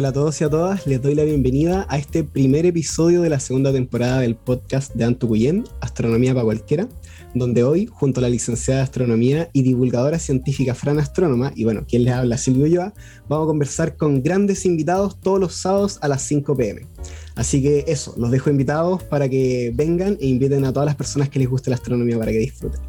Hola 0.00 0.08
a 0.08 0.12
todos 0.14 0.40
y 0.40 0.44
a 0.44 0.48
todas, 0.48 0.86
les 0.86 1.02
doy 1.02 1.14
la 1.14 1.24
bienvenida 1.24 1.84
a 1.90 1.98
este 1.98 2.24
primer 2.24 2.64
episodio 2.64 3.20
de 3.20 3.28
la 3.28 3.38
segunda 3.38 3.70
temporada 3.70 4.20
del 4.20 4.34
podcast 4.34 4.94
de 4.94 5.04
Antu 5.04 5.30
Astronomía 5.82 6.32
para 6.32 6.44
Cualquiera, 6.44 6.88
donde 7.34 7.64
hoy, 7.64 7.84
junto 7.84 8.18
a 8.18 8.22
la 8.22 8.30
licenciada 8.30 8.78
de 8.78 8.84
Astronomía 8.84 9.50
y 9.52 9.60
divulgadora 9.60 10.18
científica 10.18 10.74
Fran 10.74 10.98
Astrónoma, 10.98 11.52
y 11.54 11.64
bueno, 11.64 11.84
quien 11.86 12.04
les 12.04 12.14
habla 12.14 12.38
Silvio 12.38 12.64
Ulloa, 12.64 12.94
vamos 13.28 13.44
a 13.44 13.48
conversar 13.48 13.96
con 13.98 14.22
grandes 14.22 14.64
invitados 14.64 15.20
todos 15.20 15.38
los 15.38 15.54
sábados 15.54 15.98
a 16.00 16.08
las 16.08 16.22
5 16.22 16.56
pm. 16.56 16.86
Así 17.34 17.60
que 17.60 17.84
eso, 17.86 18.14
los 18.16 18.30
dejo 18.30 18.48
invitados 18.48 19.02
para 19.02 19.28
que 19.28 19.70
vengan 19.74 20.16
e 20.18 20.28
inviten 20.28 20.64
a 20.64 20.72
todas 20.72 20.86
las 20.86 20.96
personas 20.96 21.28
que 21.28 21.40
les 21.40 21.48
guste 21.50 21.68
la 21.68 21.76
astronomía 21.76 22.18
para 22.18 22.32
que 22.32 22.38
disfruten. 22.38 22.80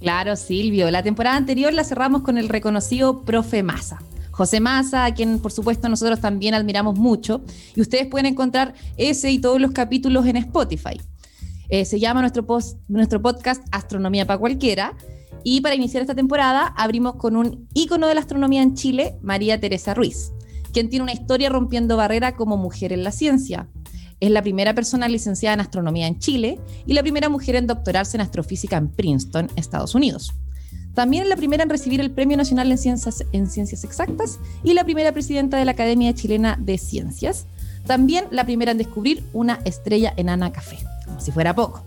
Claro, 0.00 0.36
Silvio. 0.36 0.90
La 0.90 1.02
temporada 1.02 1.38
anterior 1.38 1.72
la 1.72 1.82
cerramos 1.82 2.20
con 2.20 2.36
el 2.36 2.50
reconocido 2.50 3.22
profe 3.22 3.62
Massa. 3.62 4.00
José 4.38 4.60
Massa, 4.60 5.04
a 5.04 5.12
quien 5.14 5.40
por 5.40 5.50
supuesto 5.50 5.88
nosotros 5.88 6.20
también 6.20 6.54
admiramos 6.54 6.96
mucho, 6.96 7.42
y 7.74 7.80
ustedes 7.80 8.06
pueden 8.06 8.26
encontrar 8.26 8.72
ese 8.96 9.32
y 9.32 9.40
todos 9.40 9.60
los 9.60 9.72
capítulos 9.72 10.26
en 10.26 10.36
Spotify. 10.36 11.00
Eh, 11.68 11.84
se 11.84 11.98
llama 11.98 12.20
nuestro, 12.20 12.46
post, 12.46 12.78
nuestro 12.86 13.20
podcast 13.20 13.66
Astronomía 13.72 14.28
para 14.28 14.38
Cualquiera. 14.38 14.96
Y 15.42 15.60
para 15.60 15.74
iniciar 15.74 16.02
esta 16.02 16.14
temporada 16.14 16.72
abrimos 16.76 17.16
con 17.16 17.34
un 17.34 17.66
ícono 17.74 18.06
de 18.06 18.14
la 18.14 18.20
astronomía 18.20 18.62
en 18.62 18.74
Chile, 18.74 19.18
María 19.22 19.58
Teresa 19.58 19.92
Ruiz, 19.92 20.30
quien 20.72 20.88
tiene 20.88 21.02
una 21.02 21.12
historia 21.14 21.48
rompiendo 21.48 21.96
barrera 21.96 22.36
como 22.36 22.56
mujer 22.56 22.92
en 22.92 23.02
la 23.02 23.10
ciencia. 23.10 23.68
Es 24.20 24.30
la 24.30 24.42
primera 24.42 24.72
persona 24.72 25.08
licenciada 25.08 25.54
en 25.54 25.60
astronomía 25.60 26.06
en 26.06 26.20
Chile 26.20 26.60
y 26.86 26.92
la 26.92 27.02
primera 27.02 27.28
mujer 27.28 27.56
en 27.56 27.66
doctorarse 27.66 28.16
en 28.16 28.20
astrofísica 28.20 28.76
en 28.76 28.88
Princeton, 28.88 29.48
Estados 29.56 29.96
Unidos. 29.96 30.32
También 30.98 31.22
es 31.22 31.28
la 31.28 31.36
primera 31.36 31.62
en 31.62 31.70
recibir 31.70 32.00
el 32.00 32.10
Premio 32.10 32.36
Nacional 32.36 32.72
en 32.72 32.76
Ciencias, 32.76 33.24
en 33.30 33.46
Ciencias 33.46 33.84
Exactas 33.84 34.40
y 34.64 34.74
la 34.74 34.82
primera 34.82 35.12
presidenta 35.12 35.56
de 35.56 35.64
la 35.64 35.70
Academia 35.70 36.12
Chilena 36.12 36.56
de 36.58 36.76
Ciencias. 36.76 37.46
También 37.86 38.24
la 38.32 38.42
primera 38.42 38.72
en 38.72 38.78
descubrir 38.78 39.22
una 39.32 39.60
estrella 39.64 40.12
enana 40.16 40.50
café, 40.50 40.76
como 41.04 41.20
si 41.20 41.30
fuera 41.30 41.54
poco. 41.54 41.84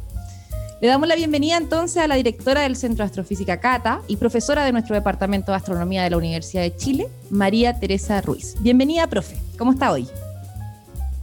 Le 0.80 0.88
damos 0.88 1.10
la 1.10 1.16
bienvenida 1.18 1.58
entonces 1.58 2.02
a 2.02 2.08
la 2.08 2.16
directora 2.16 2.62
del 2.62 2.78
Centro 2.78 3.04
de 3.04 3.08
Astrofísica 3.08 3.60
Cata 3.60 4.02
y 4.08 4.16
profesora 4.16 4.64
de 4.64 4.72
nuestro 4.72 4.96
Departamento 4.96 5.52
de 5.52 5.58
Astronomía 5.58 6.04
de 6.04 6.10
la 6.10 6.16
Universidad 6.16 6.62
de 6.62 6.78
Chile, 6.78 7.10
María 7.30 7.78
Teresa 7.78 8.22
Ruiz. 8.22 8.56
Bienvenida, 8.62 9.08
profe. 9.08 9.36
¿Cómo 9.58 9.74
está 9.74 9.92
hoy? 9.92 10.08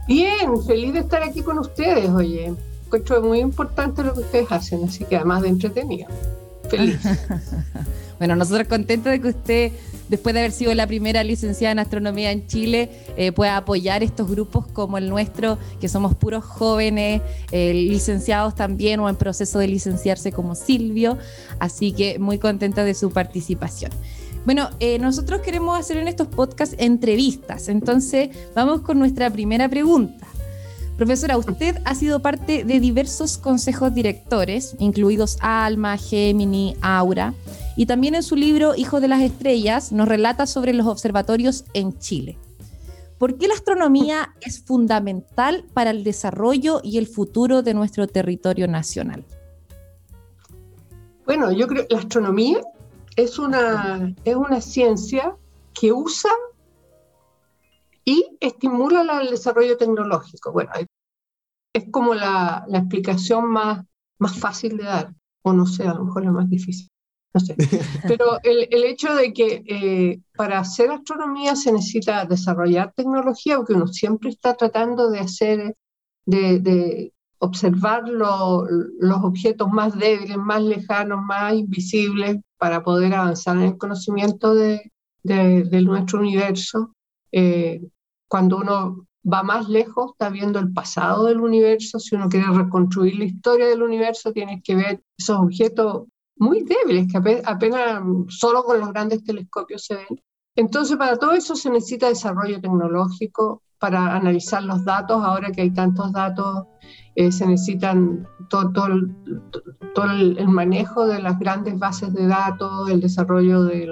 Bien, 0.07 0.61
feliz 0.67 0.93
de 0.93 0.99
estar 0.99 1.23
aquí 1.23 1.41
con 1.41 1.57
ustedes, 1.57 2.07
oye. 2.11 2.53
Encuentro 2.85 3.23
muy 3.23 3.39
importante 3.39 4.03
lo 4.03 4.13
que 4.13 4.19
ustedes 4.19 4.51
hacen, 4.51 4.83
así 4.83 5.05
que 5.05 5.15
además 5.15 5.41
de 5.41 5.47
entretenido. 5.47 6.07
Feliz. 6.69 6.99
bueno, 8.19 8.35
nosotros 8.35 8.67
contentos 8.67 9.11
de 9.11 9.21
que 9.21 9.27
usted, 9.29 9.71
después 10.07 10.33
de 10.33 10.41
haber 10.41 10.51
sido 10.51 10.73
la 10.73 10.87
primera 10.87 11.23
licenciada 11.23 11.71
en 11.71 11.79
astronomía 11.79 12.31
en 12.31 12.47
Chile, 12.47 12.89
eh, 13.17 13.31
pueda 13.31 13.57
apoyar 13.57 14.03
estos 14.03 14.29
grupos 14.29 14.67
como 14.67 14.97
el 14.97 15.09
nuestro, 15.09 15.57
que 15.79 15.89
somos 15.89 16.15
puros 16.15 16.43
jóvenes, 16.43 17.21
eh, 17.51 17.73
licenciados 17.73 18.55
también 18.55 18.99
o 18.99 19.09
en 19.09 19.15
proceso 19.15 19.59
de 19.59 19.67
licenciarse 19.67 20.31
como 20.31 20.55
Silvio. 20.55 21.17
Así 21.59 21.91
que 21.91 22.19
muy 22.19 22.37
contenta 22.37 22.83
de 22.83 22.93
su 22.93 23.11
participación. 23.11 23.91
Bueno, 24.45 24.69
eh, 24.79 24.99
nosotros 24.99 25.41
queremos 25.41 25.77
hacer 25.77 25.97
en 25.97 26.07
estos 26.07 26.27
podcasts 26.27 26.75
entrevistas, 26.79 27.67
entonces 27.67 28.29
vamos 28.55 28.81
con 28.81 28.97
nuestra 28.97 29.29
primera 29.29 29.67
pregunta. 29.67 30.27
Profesora, 30.99 31.37
usted 31.37 31.77
ha 31.85 31.95
sido 31.95 32.21
parte 32.21 32.65
de 32.65 32.81
diversos 32.81 33.37
consejos 33.37 33.93
directores, 33.93 34.75
incluidos 34.79 35.37
Alma, 35.39 35.95
Gemini, 35.95 36.75
Aura, 36.81 37.33
y 37.77 37.85
también 37.85 38.15
en 38.15 38.21
su 38.21 38.35
libro 38.35 38.75
Hijo 38.75 38.99
de 38.99 39.07
las 39.07 39.21
Estrellas 39.21 39.93
nos 39.93 40.09
relata 40.09 40.45
sobre 40.45 40.73
los 40.73 40.87
observatorios 40.87 41.63
en 41.73 41.97
Chile. 41.99 42.37
¿Por 43.17 43.37
qué 43.37 43.47
la 43.47 43.53
astronomía 43.53 44.35
es 44.41 44.61
fundamental 44.61 45.63
para 45.73 45.91
el 45.91 46.03
desarrollo 46.03 46.81
y 46.83 46.97
el 46.97 47.07
futuro 47.07 47.61
de 47.61 47.73
nuestro 47.73 48.05
territorio 48.05 48.67
nacional? 48.67 49.23
Bueno, 51.25 51.53
yo 51.53 51.65
creo 51.67 51.87
que 51.87 51.93
la 51.93 52.01
astronomía 52.01 52.59
es 53.15 53.39
una, 53.39 54.13
es 54.25 54.35
una 54.35 54.59
ciencia 54.59 55.33
que 55.73 55.93
usa 55.93 56.31
y 58.09 58.25
estimula 58.39 59.21
el 59.21 59.29
desarrollo 59.29 59.77
tecnológico. 59.77 60.51
Bueno, 60.51 60.71
es 61.73 61.85
como 61.91 62.15
la, 62.15 62.65
la, 62.67 62.79
explicación 62.79 63.51
más, 63.51 63.85
más 64.17 64.39
fácil 64.39 64.77
de 64.77 64.85
dar, 64.85 65.13
o 65.43 65.53
no 65.53 65.67
sé, 65.67 65.83
a 65.83 65.93
lo 65.93 66.05
mejor 66.05 66.25
la 66.25 66.31
más 66.31 66.49
difícil. 66.49 66.87
No 67.35 67.39
sé. 67.39 67.55
Pero 68.07 68.39
el, 68.41 68.67
el 68.71 68.83
hecho 68.85 69.13
de 69.13 69.31
que 69.31 69.63
eh, 69.67 70.21
para 70.35 70.57
hacer 70.57 70.89
astronomía 70.89 71.55
se 71.55 71.71
necesita 71.71 72.25
desarrollar 72.25 72.93
tecnología, 72.95 73.57
porque 73.57 73.73
uno 73.73 73.85
siempre 73.85 74.31
está 74.31 74.55
tratando 74.55 75.11
de 75.11 75.19
hacer, 75.19 75.75
de, 76.25 76.59
de 76.59 77.13
observar 77.37 78.09
los 78.09 79.23
objetos 79.23 79.69
más 79.69 79.95
débiles, 79.99 80.37
más 80.37 80.63
lejanos, 80.63 81.21
más 81.21 81.53
invisibles, 81.53 82.37
para 82.57 82.83
poder 82.83 83.13
avanzar 83.13 83.55
en 83.57 83.63
el 83.63 83.77
conocimiento 83.77 84.55
de, 84.55 84.91
de, 85.21 85.81
nuestro 85.83 86.19
universo. 86.19 86.95
Eh, 87.31 87.81
cuando 88.29 88.57
uno 88.57 89.07
va 89.31 89.43
más 89.43 89.67
lejos, 89.67 90.11
está 90.11 90.29
viendo 90.29 90.59
el 90.59 90.71
pasado 90.71 91.25
del 91.25 91.41
universo. 91.41 91.99
Si 91.99 92.15
uno 92.15 92.29
quiere 92.29 92.47
reconstruir 92.47 93.17
la 93.17 93.25
historia 93.25 93.67
del 93.67 93.83
universo, 93.83 94.31
tienes 94.31 94.61
que 94.63 94.75
ver 94.75 95.03
esos 95.17 95.37
objetos 95.37 96.03
muy 96.37 96.63
débiles 96.63 97.11
que 97.11 97.41
apenas 97.45 98.01
solo 98.29 98.63
con 98.63 98.79
los 98.79 98.93
grandes 98.93 99.23
telescopios 99.23 99.85
se 99.85 99.95
ven. 99.95 100.21
Entonces, 100.55 100.97
para 100.97 101.17
todo 101.17 101.33
eso 101.33 101.55
se 101.55 101.69
necesita 101.69 102.07
desarrollo 102.07 102.61
tecnológico 102.61 103.61
para 103.77 104.15
analizar 104.15 104.63
los 104.63 104.83
datos. 104.85 105.23
Ahora 105.23 105.51
que 105.51 105.61
hay 105.61 105.71
tantos 105.71 106.11
datos, 106.11 106.65
eh, 107.15 107.31
se 107.31 107.45
necesitan 107.45 108.27
todo, 108.49 108.71
todo, 108.71 110.11
el, 110.11 110.47
manejo 110.47 111.07
de 111.07 111.21
las 111.21 111.37
grandes 111.39 111.77
bases 111.77 112.13
de 112.13 112.27
datos, 112.27 112.89
el 112.89 113.01
desarrollo 113.01 113.63
de 113.63 113.85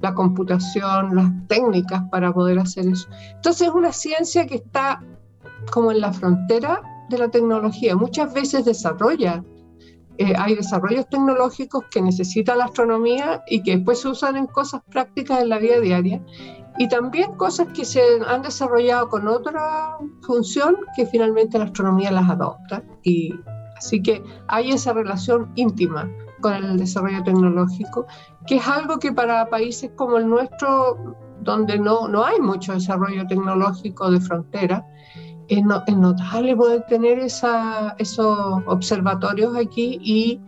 la 0.00 0.14
computación, 0.14 1.14
las 1.14 1.30
técnicas 1.48 2.02
para 2.10 2.32
poder 2.32 2.58
hacer 2.58 2.86
eso. 2.88 3.08
Entonces, 3.34 3.68
es 3.68 3.74
una 3.74 3.92
ciencia 3.92 4.46
que 4.46 4.56
está 4.56 5.02
como 5.70 5.92
en 5.92 6.00
la 6.00 6.12
frontera 6.12 6.80
de 7.10 7.18
la 7.18 7.28
tecnología. 7.28 7.96
Muchas 7.96 8.32
veces 8.32 8.64
desarrolla 8.64 9.42
eh, 10.20 10.34
hay 10.36 10.54
desarrollos 10.54 11.08
tecnológicos 11.08 11.84
que 11.90 12.02
necesita 12.02 12.54
la 12.54 12.66
astronomía 12.66 13.42
y 13.46 13.62
que 13.62 13.76
después 13.76 14.00
se 14.00 14.08
usan 14.08 14.36
en 14.36 14.46
cosas 14.48 14.82
prácticas 14.90 15.40
en 15.40 15.48
la 15.48 15.56
vida 15.56 15.80
diaria. 15.80 16.22
Y 16.76 16.88
también 16.88 17.32
cosas 17.36 17.68
que 17.68 17.86
se 17.86 18.02
han 18.26 18.42
desarrollado 18.42 19.08
con 19.08 19.26
otra 19.26 19.96
función 20.20 20.76
que 20.94 21.06
finalmente 21.06 21.58
la 21.58 21.64
astronomía 21.64 22.10
las 22.10 22.28
adopta. 22.28 22.82
Y 23.02 23.34
así 23.78 24.02
que 24.02 24.22
hay 24.48 24.72
esa 24.72 24.92
relación 24.92 25.50
íntima 25.54 26.06
con 26.40 26.54
el 26.54 26.78
desarrollo 26.78 27.22
tecnológico, 27.22 28.06
que 28.46 28.56
es 28.56 28.68
algo 28.68 28.98
que 28.98 29.12
para 29.12 29.48
países 29.48 29.90
como 29.96 30.18
el 30.18 30.28
nuestro, 30.28 31.16
donde 31.40 31.78
no, 31.78 32.08
no 32.08 32.24
hay 32.24 32.40
mucho 32.40 32.72
desarrollo 32.74 33.26
tecnológico 33.26 34.10
de 34.10 34.20
frontera, 34.20 34.84
es, 35.48 35.64
notable 35.64 36.56
poder 36.56 36.84
tener 36.86 37.18
esa, 37.18 37.94
esos 37.98 38.62
observatorios 38.66 39.56
aquí 39.56 39.98
y 40.00 40.40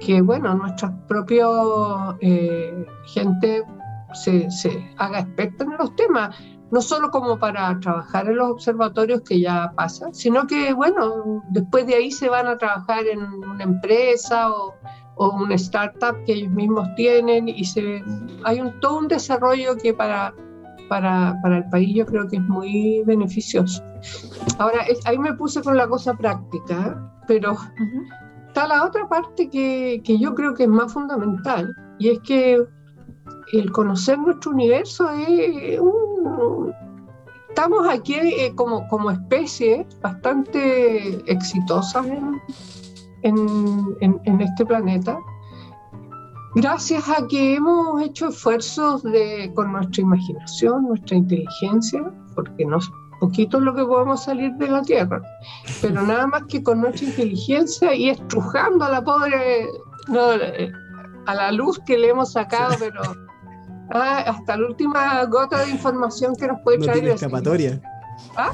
que, 0.00 0.20
bueno, 0.20 0.54
nuestra 0.54 0.92
propia 1.06 1.46
eh, 2.20 2.84
gente 3.06 3.62
se, 4.12 4.50
se, 4.50 4.90
haga 4.98 5.20
experta 5.20 5.64
en 5.64 5.76
los 5.78 5.94
temas, 5.94 6.36
no 6.72 6.80
solo 6.80 7.10
como 7.10 7.38
para 7.38 7.78
trabajar 7.80 8.28
en 8.28 8.36
los 8.36 8.50
observatorios 8.50 9.20
que 9.20 9.40
ya 9.40 9.70
pasa, 9.76 10.08
sino 10.12 10.46
que, 10.46 10.72
bueno, 10.72 11.42
después 11.50 11.86
de 11.86 11.94
ahí 11.96 12.10
se 12.10 12.30
van 12.30 12.46
a 12.46 12.56
trabajar 12.56 13.06
en 13.06 13.22
una 13.22 13.62
empresa 13.62 14.50
o, 14.50 14.74
o 15.16 15.36
una 15.36 15.54
startup 15.56 16.16
que 16.24 16.32
ellos 16.32 16.50
mismos 16.50 16.88
tienen 16.96 17.46
y 17.46 17.62
se, 17.64 18.02
hay 18.44 18.62
un, 18.62 18.80
todo 18.80 19.00
un 19.00 19.08
desarrollo 19.08 19.76
que 19.76 19.92
para 19.92 20.34
para, 20.88 21.38
para, 21.42 21.58
el 21.58 21.68
país 21.70 21.94
yo 21.94 22.04
creo 22.04 22.28
que 22.28 22.36
es 22.36 22.42
muy 22.42 23.02
beneficioso. 23.06 23.82
Ahora, 24.58 24.84
ahí 25.06 25.18
me 25.18 25.32
puse 25.32 25.62
con 25.62 25.76
la 25.76 25.88
cosa 25.88 26.12
práctica, 26.12 27.10
pero 27.26 27.56
está 28.48 28.68
la 28.68 28.84
otra 28.84 29.08
parte 29.08 29.48
que, 29.48 30.02
que, 30.04 30.18
yo 30.18 30.34
creo 30.34 30.52
que 30.52 30.64
es 30.64 30.68
más 30.68 30.92
fundamental, 30.92 31.74
y 31.98 32.10
es 32.10 32.18
que 32.20 32.62
el 33.52 33.72
conocer 33.72 34.18
nuestro 34.18 34.50
universo 34.50 35.08
es 35.10 35.80
un... 35.80 36.01
Estamos 37.48 37.86
aquí 37.88 38.14
eh, 38.14 38.52
como, 38.54 38.88
como 38.88 39.10
especie 39.10 39.86
bastante 40.00 41.22
exitosas 41.30 42.06
en, 42.06 42.40
en, 44.00 44.20
en 44.24 44.40
este 44.40 44.64
planeta. 44.64 45.18
Gracias 46.54 47.08
a 47.08 47.26
que 47.28 47.54
hemos 47.54 48.02
hecho 48.02 48.28
esfuerzos 48.28 49.02
de, 49.02 49.50
con 49.54 49.72
nuestra 49.72 50.02
imaginación, 50.02 50.86
nuestra 50.88 51.16
inteligencia, 51.16 52.12
porque 52.34 52.64
no 52.66 52.78
poquito 53.22 53.58
es 53.58 53.62
lo 53.62 53.72
que 53.72 53.84
podemos 53.84 54.24
salir 54.24 54.52
de 54.54 54.68
la 54.68 54.82
Tierra, 54.82 55.22
pero 55.80 56.02
nada 56.06 56.26
más 56.26 56.42
que 56.48 56.60
con 56.60 56.80
nuestra 56.80 57.06
inteligencia 57.06 57.94
y 57.94 58.10
estrujando 58.10 58.84
a 58.84 58.90
la 58.90 59.04
pobre, 59.04 59.68
no, 60.08 60.30
a 61.26 61.34
la 61.34 61.52
luz 61.52 61.78
que 61.86 61.96
le 61.96 62.08
hemos 62.08 62.32
sacado, 62.32 62.74
pero 62.80 63.00
Ah, 63.94 64.18
hasta 64.26 64.56
la 64.56 64.66
última 64.66 65.24
gota 65.26 65.64
de 65.64 65.70
información 65.70 66.34
que 66.36 66.46
nos 66.48 66.60
puede 66.62 66.78
no 66.78 66.84
traer. 66.84 66.98
tiene 67.00 67.12
el 67.12 67.18
Señor. 67.18 67.32
escapatoria. 67.38 67.80
¿Ah? 68.36 68.50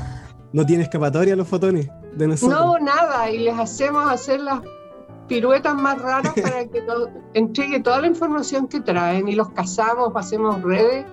No 0.52 0.64
tiene 0.66 0.82
escapatoria 0.84 1.36
los 1.36 1.46
fotones 1.46 1.88
de 2.14 2.26
nosotros. 2.28 2.58
No, 2.58 2.78
nada, 2.78 3.30
y 3.30 3.38
les 3.38 3.58
hacemos 3.58 4.10
hacer 4.10 4.40
las 4.40 4.60
piruetas 5.28 5.74
más 5.74 6.00
raras 6.00 6.32
para 6.42 6.64
que 6.66 6.82
entregue 7.34 7.80
toda 7.80 8.00
la 8.00 8.06
información 8.06 8.66
que 8.66 8.80
traen 8.80 9.28
y 9.28 9.34
los 9.34 9.50
cazamos, 9.50 10.10
hacemos 10.16 10.62
redes 10.62 11.04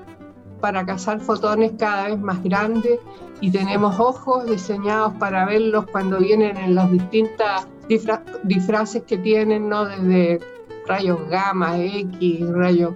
para 0.61 0.85
cazar 0.85 1.19
fotones 1.19 1.73
cada 1.77 2.07
vez 2.07 2.19
más 2.19 2.41
grandes 2.41 2.97
y 3.41 3.51
tenemos 3.51 3.99
ojos 3.99 4.45
diseñados 4.45 5.13
para 5.19 5.45
verlos 5.45 5.85
cuando 5.91 6.17
vienen 6.19 6.55
en 6.57 6.73
las 6.75 6.89
distintas 6.91 7.67
disfra- 7.89 8.23
disfraces 8.43 9.03
que 9.03 9.17
tienen, 9.17 9.67
¿no? 9.69 9.85
Desde 9.85 10.39
rayos 10.87 11.19
gamma, 11.29 11.77
X, 11.77 12.49
rayos 12.53 12.95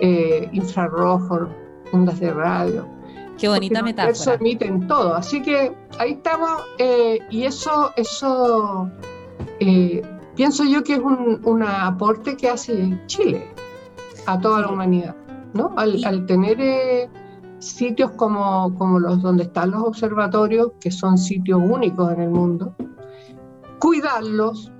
eh, 0.00 0.48
infrarrojos, 0.52 1.48
ondas 1.92 2.18
de 2.20 2.32
radio. 2.32 2.86
Qué 3.38 3.48
bonita 3.48 3.80
los 3.80 3.84
metáfora. 3.84 4.34
emiten 4.36 4.86
todo. 4.86 5.14
Así 5.14 5.42
que 5.42 5.74
ahí 5.98 6.12
estamos, 6.12 6.50
eh, 6.78 7.18
y 7.30 7.44
eso, 7.44 7.90
eso 7.96 8.90
eh, 9.60 10.02
pienso 10.34 10.64
yo 10.64 10.82
que 10.82 10.94
es 10.94 11.00
un, 11.00 11.40
un 11.44 11.62
aporte 11.62 12.36
que 12.36 12.48
hace 12.48 12.98
Chile 13.06 13.46
a 14.26 14.38
toda 14.40 14.62
la 14.62 14.68
humanidad, 14.68 15.14
¿no? 15.52 15.72
Al, 15.76 16.24
tener 16.26 16.56
eh, 16.60 17.10
sitios 17.58 18.10
como, 18.12 18.74
como 18.76 18.98
los 18.98 19.20
donde 19.22 19.44
están 19.44 19.70
los 19.72 19.82
observatorios, 19.82 20.72
que 20.80 20.90
son 20.90 21.18
sitios 21.18 21.60
únicos 21.62 22.10
en 22.12 22.20
el 22.22 22.30
mundo, 22.30 22.74
cuidarlos. 23.78 24.72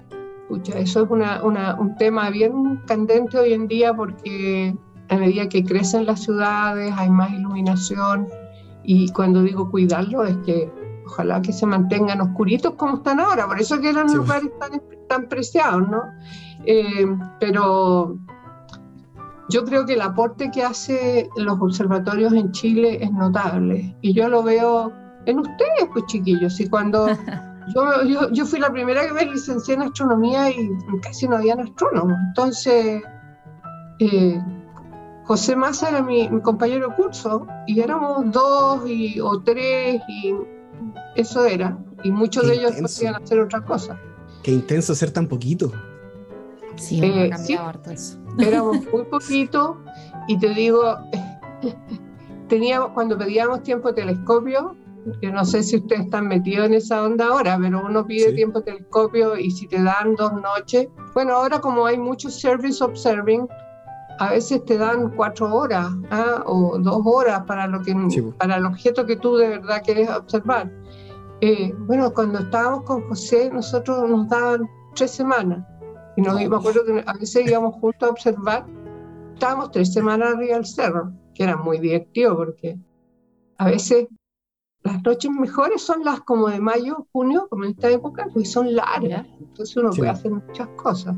Pucha, 0.49 0.79
eso 0.79 1.03
es 1.05 1.11
una- 1.11 1.43
una- 1.43 1.75
un 1.75 1.97
tema 1.97 2.31
bien 2.31 2.81
candente 2.87 3.37
hoy 3.39 3.53
en 3.53 3.67
día 3.67 3.93
porque 3.93 4.77
a 5.09 5.17
medida 5.17 5.49
que 5.49 5.65
crecen 5.65 6.07
las 6.07 6.21
ciudades 6.23 6.93
hay 6.97 7.11
más 7.11 7.31
iluminación. 7.33 8.27
Y 8.85 9.11
cuando 9.13 9.43
digo 9.43 9.71
cuidarlo 9.71 10.25
es 10.25 10.37
que 10.39 10.71
ojalá 11.07 11.41
que 11.43 11.53
se 11.53 11.67
mantengan 11.67 12.21
oscuritos 12.21 12.75
como 12.75 12.97
están 12.97 13.21
ahora, 13.21 13.47
por 13.47 13.61
eso 13.61 13.81
que 13.81 13.91
eran 13.91 14.09
Sí. 14.09 14.17
lugares 14.17 14.51
tan, 14.59 14.81
tan 15.09 15.29
preciados, 15.29 15.89
¿no? 15.89 16.03
Eh, 16.65 17.07
pero 17.39 18.17
yo 19.49 19.65
creo 19.65 19.87
que 19.87 19.95
el 19.95 20.01
aporte 20.03 20.51
que 20.51 20.65
hace 20.65 21.29
los 21.37 21.61
observatorios 21.61 22.33
en 22.33 22.51
Chile 22.51 22.99
es 23.01 23.13
notable. 23.13 23.97
Y 24.01 24.13
yo 24.15 24.29
lo 24.29 24.43
veo 24.43 24.93
en 25.27 25.39
ustedes, 25.41 25.89
pues 25.93 26.05
chiquillos, 26.07 26.59
y 26.61 26.69
cuando 26.69 27.07
yo, 27.75 28.05
yo, 28.05 28.31
yo 28.33 28.45
fui 28.47 28.59
la 28.59 28.71
primera 28.71 29.07
que 29.07 29.13
me 29.13 29.27
licencié 29.27 29.75
en 29.75 29.83
astronomía 29.83 30.51
y 30.51 30.71
casi 31.03 31.29
no 31.29 31.37
habían 31.37 31.61
astrónomos, 31.61 32.17
entonces 32.29 33.03
eh, 34.01 34.41
José 35.27 35.57
Massa 35.57 35.89
era 35.89 36.03
mi, 36.03 36.29
mi 36.29 36.41
compañero 36.41 36.89
de 36.89 36.95
curso 36.95 37.47
y 37.67 37.81
éramos 37.81 38.31
dos 38.33 38.89
y, 38.89 39.19
o 39.21 39.43
tres 39.43 40.01
y 40.09 40.35
eso 41.17 41.45
era, 41.45 41.77
y 42.05 42.11
muchos 42.11 42.45
Qué 42.45 42.49
de 42.51 42.55
ellos 42.57 42.71
intenso. 42.73 42.97
podían 42.99 43.15
hacer 43.23 43.41
otra 43.41 43.61
cosa. 43.65 43.99
Qué 44.43 44.53
intenso 44.53 44.95
ser 44.95 45.11
tan 45.11 45.27
poquito. 45.27 45.73
Sí, 46.77 47.01
Eh, 47.03 47.31
ha 47.33 47.39
sí. 47.39 47.55
harto 47.55 47.91
eso. 47.91 48.19
éramos 48.39 48.77
muy 48.93 49.05
poquitos 49.05 49.77
y 50.29 50.39
te 50.39 50.51
digo, 50.51 50.83
teníamos, 52.49 52.91
cuando 52.91 53.17
pedíamos 53.19 53.63
tiempo 53.63 53.89
de 53.89 53.95
telescopio, 54.03 54.77
que 55.21 55.31
no 55.31 55.45
sé 55.45 55.63
si 55.63 55.77
ustedes 55.77 56.03
están 56.07 56.27
metidos 56.29 56.67
en 56.67 56.75
esa 56.75 57.03
onda 57.03 57.27
ahora, 57.29 57.59
pero 57.61 57.83
uno 57.85 58.07
pide 58.07 58.31
Sí. 58.31 58.35
tiempo 58.37 58.61
de 58.61 58.73
telescopio 58.73 59.37
y 59.37 59.51
si 59.51 59.67
te 59.69 59.83
dan 59.83 60.15
dos 60.17 60.33
noches, 60.35 60.89
bueno, 61.15 61.35
ahora 61.35 61.61
como 61.61 61.87
hay 61.87 61.97
mucho 61.99 62.29
service 62.31 62.83
observing, 62.83 63.47
a 64.19 64.31
veces 64.31 64.65
te 64.65 64.79
dan 64.79 65.11
cuatro 65.17 65.55
horas 65.55 65.89
¿ah? 66.11 66.43
o 66.47 66.79
dos 66.79 67.01
horas 67.05 67.43
para, 67.47 67.67
lo 67.67 67.83
que, 67.83 67.95
Sí, 68.09 68.23
para 68.39 68.57
el 68.57 68.67
objeto 68.67 69.07
que 69.07 69.17
tú 69.17 69.37
de 69.37 69.49
verdad 69.49 69.83
quieres 69.85 70.09
observar. 70.11 70.71
Eh, 71.41 71.75
bueno, 71.81 72.13
cuando 72.15 72.39
estábamos 72.39 72.83
con 72.85 73.07
José, 73.09 73.51
nosotros 73.53 74.09
nos 74.09 74.29
daban 74.29 74.69
tres 74.95 75.11
semanas. 75.11 75.65
Y 76.17 76.23
nos, 76.23 76.35
me 76.35 76.45
acuerdo 76.57 76.85
que 76.85 77.05
a 77.07 77.13
veces 77.13 77.47
íbamos 77.47 77.75
juntos 77.75 78.09
a 78.09 78.13
observar. 78.13 78.67
Estábamos 79.35 79.71
tres 79.71 79.93
semanas 79.93 80.35
arriba 80.35 80.55
del 80.55 80.65
cerro, 80.65 81.13
que 81.35 81.43
era 81.45 81.57
muy 81.57 81.79
divertido 81.79 82.35
porque 82.37 82.79
a 83.59 83.67
veces 83.67 84.07
las 84.83 85.03
noches 85.03 85.31
mejores 85.31 85.83
son 85.83 86.05
las 86.05 86.21
como 86.21 86.49
de 86.49 86.59
mayo, 86.61 87.07
junio, 87.13 87.49
como 87.51 87.65
en 87.65 87.73
esta 87.73 87.91
época, 87.91 88.29
pues 88.33 88.51
son 88.51 88.75
largas. 88.75 89.27
Entonces 89.41 89.77
uno 89.77 89.93
Sí. 89.93 89.99
puede 89.99 90.11
hacer 90.13 90.31
muchas 90.31 90.69
cosas. 90.77 91.15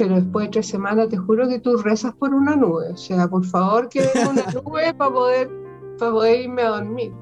Pero 0.00 0.14
después 0.14 0.46
de 0.46 0.50
tres 0.52 0.66
semanas 0.68 1.10
te 1.10 1.18
juro 1.18 1.46
que 1.46 1.58
tú 1.58 1.76
rezas 1.76 2.14
por 2.14 2.32
una 2.34 2.56
nube. 2.56 2.88
O 2.90 2.96
sea, 2.96 3.28
por 3.28 3.44
favor 3.44 3.90
que 3.90 4.00
venga 4.14 4.30
una 4.30 4.44
nube 4.64 4.94
para 4.94 5.10
poder, 5.12 5.50
para 5.98 6.10
poder 6.12 6.40
irme 6.40 6.62
a 6.62 6.68
dormir. 6.70 7.12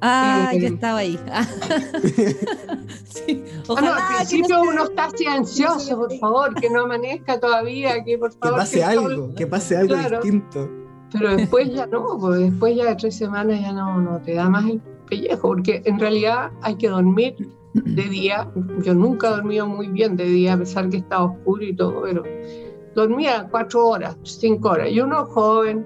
Ah, 0.00 0.48
Eh, 0.54 0.60
yo 0.60 0.66
estaba 0.68 0.98
ahí. 1.00 1.18
sí. 3.04 3.44
Ah, 3.46 3.52
no, 3.68 3.72
Ojalá 3.74 3.96
al 3.96 4.08
que 4.08 4.16
principio 4.16 4.56
no 4.56 4.62
se- 4.64 4.68
uno 4.70 4.84
está 4.84 5.04
así 5.04 5.26
ansioso, 5.26 5.96
por 5.98 6.12
favor, 6.18 6.54
que 6.54 6.70
no 6.70 6.84
amanezca 6.84 7.38
todavía, 7.38 8.02
que 8.04 8.16
por 8.18 8.30
Que 8.30 8.38
favor. 8.38 8.58
pase 8.58 8.82
el 8.82 8.94
sol- 8.94 9.12
algo, 9.12 9.34
que 9.34 9.46
pase 9.46 9.76
algo 9.76 9.94
Claro. 9.94 10.20
distinto. 10.22 10.70
Pero 11.12 11.36
después 11.36 11.72
ya 11.74 11.86
no, 11.86 12.18
pues 12.18 12.40
después 12.40 12.74
ya 12.76 12.86
de 12.86 12.96
tres 12.96 13.16
semanas 13.16 13.60
ya 13.60 13.72
no, 13.72 14.00
no 14.00 14.18
te 14.22 14.34
da 14.34 14.48
más 14.48 14.64
el 14.64 14.80
pellejo, 15.08 15.48
porque 15.48 15.82
en 15.84 16.00
realidad 16.00 16.50
hay 16.62 16.76
que 16.76 16.88
dormir 16.88 17.36
de 17.74 18.02
día. 18.04 18.48
Yo 18.82 18.94
nunca 18.94 19.28
he 19.28 19.30
dormido 19.30 19.66
muy 19.66 19.88
bien 19.88 20.16
de 20.16 20.24
día, 20.24 20.54
a 20.54 20.58
pesar 20.58 20.88
que 20.88 20.98
estaba 20.98 21.24
oscuro 21.24 21.62
y 21.64 21.74
todo, 21.74 22.02
pero 22.02 22.22
dormía 22.94 23.48
cuatro 23.50 23.88
horas, 23.88 24.16
cinco 24.22 24.70
horas. 24.70 24.90
Y 24.90 25.00
uno 25.00 25.26
joven 25.26 25.84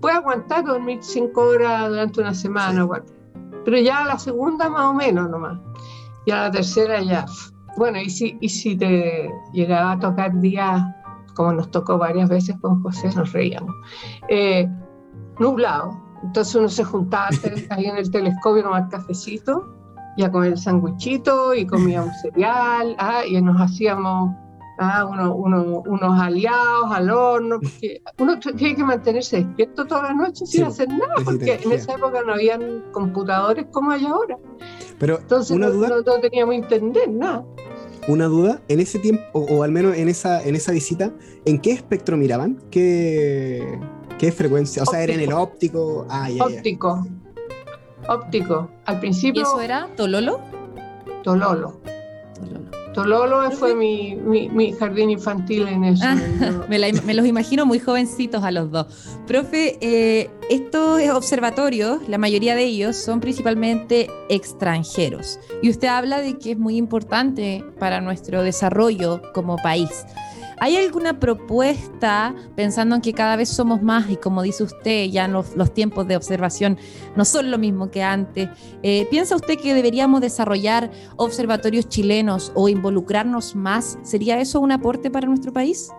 puede 0.00 0.16
aguantar 0.16 0.64
dormir 0.64 0.98
cinco 1.00 1.42
horas 1.48 1.88
durante 1.88 2.20
una 2.20 2.34
semana, 2.34 2.82
Sí. 2.82 2.86
cuatro. 2.86 3.14
pero 3.64 3.78
ya 3.78 4.04
la 4.04 4.18
segunda 4.18 4.68
más 4.68 4.82
o 4.82 4.94
menos 4.94 5.28
nomás. 5.28 5.58
Y 6.24 6.30
a 6.30 6.42
la 6.42 6.50
tercera 6.52 7.02
ya. 7.02 7.26
Bueno, 7.76 7.98
y 8.00 8.08
si, 8.08 8.38
y 8.40 8.48
si 8.48 8.76
te 8.76 9.28
llegaba 9.52 9.92
a 9.92 9.98
tocar 9.98 10.38
días, 10.40 10.82
como 11.34 11.52
nos 11.52 11.70
tocó 11.70 11.98
varias 11.98 12.28
veces 12.28 12.56
con 12.60 12.80
José, 12.82 13.10
nos 13.16 13.32
reíamos, 13.32 13.74
eh, 14.28 14.68
nublado. 15.38 15.90
Entonces 16.22 16.54
uno 16.54 16.68
se 16.68 16.84
juntaba 16.84 17.28
ahí 17.70 17.86
en 17.86 17.96
el 17.96 18.10
telescopio 18.10 18.60
a 18.62 18.64
tomar 18.64 18.88
cafecito 18.88 19.75
y 20.16 20.22
a 20.24 20.30
comer 20.30 20.52
el 20.52 20.58
sanguichito 20.58 21.54
y 21.54 21.66
comíamos 21.66 22.14
cereal 22.22 22.96
ah, 22.98 23.20
y 23.26 23.40
nos 23.42 23.60
hacíamos 23.60 24.34
ah, 24.78 25.04
uno- 25.06 25.34
uno- 25.34 25.82
unos 25.86 26.20
aliados 26.20 26.90
al 26.90 27.10
horno, 27.10 27.60
porque 27.60 28.00
uno 28.18 28.38
tiene 28.38 28.76
que 28.76 28.84
mantenerse 28.84 29.38
despierto 29.38 29.84
toda 29.86 30.02
la 30.04 30.14
noche 30.14 30.46
sin 30.46 30.60
Sí, 30.60 30.62
hacer 30.62 30.88
nada, 30.88 31.14
porque 31.24 31.58
en 31.62 31.72
esa 31.72 31.94
época 31.94 32.22
no 32.26 32.34
habían 32.34 32.82
computadores 32.92 33.66
como 33.72 33.90
hay 33.92 34.04
ahora. 34.06 34.36
Pero 34.98 35.18
Entonces 35.18 35.56
una 35.56 35.66
no, 35.68 35.72
duda, 35.74 35.88
no- 35.88 36.00
no 36.02 36.20
teníamos 36.20 36.54
internet, 36.54 37.08
nada. 37.10 37.44
una 38.08 38.26
duda, 38.26 38.60
en 38.68 38.80
ese 38.80 38.98
tiempo, 38.98 39.22
o, 39.32 39.40
o 39.40 39.62
al 39.62 39.70
menos 39.72 39.96
en 39.96 40.08
esa, 40.08 40.42
en 40.42 40.54
esa 40.56 40.72
visita, 40.72 41.10
¿en 41.44 41.58
qué 41.60 41.72
espectro 41.72 42.16
miraban? 42.16 42.58
¿Qué, 42.70 43.78
qué 44.18 44.30
frecuencia? 44.32 44.82
O 44.82 44.86
sea, 44.86 45.02
¿era 45.02 45.12
en 45.14 45.20
el 45.20 45.32
óptico? 45.32 46.06
Ah, 46.08 46.28
ya, 46.30 46.48
ya. 46.50 46.62
Óptico. 48.08 48.70
Al 48.84 48.96
¿Y 48.96 49.00
principio, 49.00 49.42
eso 49.42 49.60
era 49.60 49.88
Tololo? 49.96 50.40
Tololo. 51.22 51.80
Tololo. 52.38 52.76
Tololo 52.94 53.50
fue 53.50 53.74
mi, 53.74 54.14
mi, 54.16 54.48
mi 54.48 54.72
jardín 54.72 55.10
infantil 55.10 55.68
en 55.68 55.84
eso. 55.84 56.02
Ah, 56.06 56.16
Me, 56.68 56.78
la- 56.78 56.88
me 57.04 57.12
los 57.12 57.26
imagino 57.26 57.66
muy 57.66 57.78
jovencitos 57.78 58.42
a 58.42 58.50
los 58.50 58.70
dos. 58.70 58.86
Profe, 59.26 59.76
eh, 59.82 60.30
estos 60.48 61.02
observatorios, 61.10 62.08
la 62.08 62.16
mayoría 62.16 62.54
de 62.54 62.64
ellos 62.64 62.96
son 62.96 63.20
principalmente 63.20 64.08
extranjeros. 64.30 65.38
Y 65.62 65.68
usted 65.68 65.88
habla 65.88 66.22
de 66.22 66.38
que 66.38 66.52
es 66.52 66.58
muy 66.58 66.76
importante 66.76 67.62
para 67.78 68.00
nuestro 68.00 68.42
desarrollo 68.42 69.20
como 69.34 69.56
país. 69.56 70.06
¿Hay 70.58 70.76
alguna 70.76 71.20
propuesta, 71.20 72.34
pensando 72.54 72.94
en 72.94 73.02
que 73.02 73.12
cada 73.12 73.36
vez 73.36 73.48
somos 73.48 73.82
más 73.82 74.08
y 74.10 74.16
como 74.16 74.42
dice 74.42 74.64
usted, 74.64 75.06
ya 75.10 75.28
los, 75.28 75.54
los 75.54 75.74
tiempos 75.74 76.08
de 76.08 76.16
observación 76.16 76.78
no 77.14 77.24
son 77.24 77.50
lo 77.50 77.58
mismo 77.58 77.90
que 77.90 78.02
antes? 78.02 78.48
eh, 78.82 79.06
¿Piensa 79.10 79.36
usted 79.36 79.58
que 79.58 79.74
deberíamos 79.74 80.20
desarrollar 80.20 80.90
observatorios 81.16 81.88
chilenos 81.88 82.52
o 82.54 82.68
involucrarnos 82.68 83.54
más? 83.54 83.98
¿Sería 84.02 84.40
eso 84.40 84.60
un 84.60 84.72
aporte 84.72 85.10
para 85.10 85.26
nuestro 85.26 85.52
país? 85.52 85.90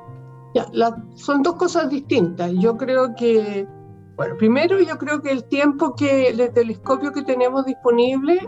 Son 1.15 1.43
dos 1.43 1.55
cosas 1.55 1.89
distintas. 1.89 2.51
Yo 2.53 2.77
creo 2.77 3.15
que, 3.15 3.67
bueno, 4.15 4.35
primero 4.37 4.79
yo 4.79 4.97
creo 4.97 5.21
que 5.21 5.31
el 5.31 5.43
tiempo 5.45 5.95
que 5.95 6.33
de 6.33 6.49
telescopio 6.49 7.11
que 7.11 7.21
tenemos 7.21 7.65
disponible 7.65 8.39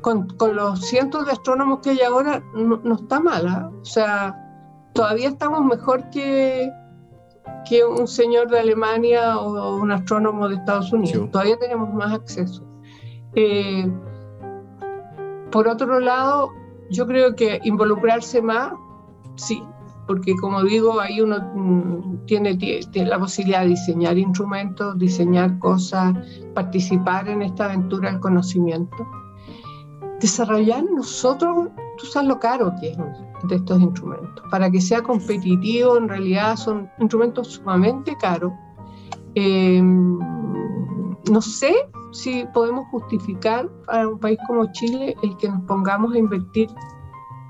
con, 0.00 0.28
con 0.36 0.54
los 0.54 0.80
cientos 0.80 1.26
de 1.26 1.32
astrónomos 1.32 1.80
que 1.80 1.90
hay 1.90 2.00
ahora 2.02 2.42
no, 2.54 2.80
no 2.84 2.94
está 2.94 3.20
mala. 3.20 3.70
O 3.80 3.84
sea, 3.84 4.36
todavía 4.92 5.28
estamos 5.28 5.64
mejor 5.64 6.10
que, 6.10 6.70
que 7.68 7.84
un 7.84 8.06
señor 8.06 8.50
de 8.50 8.60
Alemania 8.60 9.38
o 9.38 9.76
un 9.76 9.90
astrónomo 9.90 10.48
de 10.48 10.56
Estados 10.56 10.92
Unidos. 10.92 11.24
Sí. 11.24 11.30
Todavía 11.30 11.58
tenemos 11.58 11.92
más 11.92 12.12
acceso. 12.12 12.62
Eh, 13.34 13.90
por 15.50 15.68
otro 15.68 16.00
lado, 16.00 16.50
yo 16.90 17.06
creo 17.06 17.34
que 17.34 17.60
involucrarse 17.64 18.42
más, 18.42 18.72
sí, 19.36 19.62
porque 20.06 20.34
como 20.36 20.62
digo, 20.62 21.00
ahí 21.00 21.20
uno 21.20 21.38
mm, 21.54 22.26
tiene, 22.26 22.56
tiene, 22.56 23.06
la 23.06 23.18
posibilidad 23.18 23.62
de 23.62 23.68
diseñar 23.68 24.18
instrumentos, 24.18 24.98
diseñar 24.98 25.58
cosas, 25.58 26.14
participar 26.54 27.28
en 27.28 27.42
esta 27.42 27.66
aventura 27.66 28.10
del 28.10 28.20
conocimiento. 28.20 28.96
Desarrollar 30.20 30.84
nosotros, 30.84 31.68
tú 31.98 32.06
sabes 32.06 32.28
lo 32.28 32.38
caro 32.38 32.72
que 32.80 32.90
es 32.90 32.98
de 33.44 33.56
estos 33.56 33.80
instrumentos. 33.80 34.44
Para 34.50 34.70
que 34.70 34.80
sea 34.80 35.02
competitivo, 35.02 35.96
en 35.96 36.08
realidad 36.08 36.56
son 36.56 36.88
instrumentos 36.98 37.48
sumamente 37.48 38.16
caros. 38.16 38.52
Em, 39.34 40.18
no 41.30 41.40
sé 41.40 41.74
si 42.12 42.44
podemos 42.52 42.86
justificar 42.90 43.68
para 43.86 44.08
un 44.08 44.18
país 44.18 44.38
como 44.46 44.70
Chile 44.72 45.16
el 45.22 45.36
que 45.38 45.48
nos 45.48 45.62
pongamos 45.62 46.14
a 46.14 46.18
invertir 46.18 46.68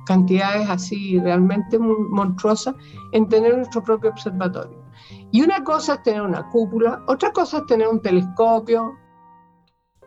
cantidades 0.07 0.69
así 0.69 1.19
realmente 1.21 1.79
monstruosas 1.79 2.75
en 3.13 3.29
tener 3.29 3.57
nuestro 3.57 3.83
propio 3.83 4.11
observatorio. 4.11 4.83
Y 5.31 5.43
una 5.43 5.63
cosa 5.65 5.95
es 5.95 6.03
tener 6.03 6.23
una 6.23 6.49
cúpula, 6.51 7.03
otra 7.07 7.33
cosa 7.33 7.59
es 7.59 7.67
tener 7.67 7.89
un 7.89 8.01
telescopio, 8.01 8.95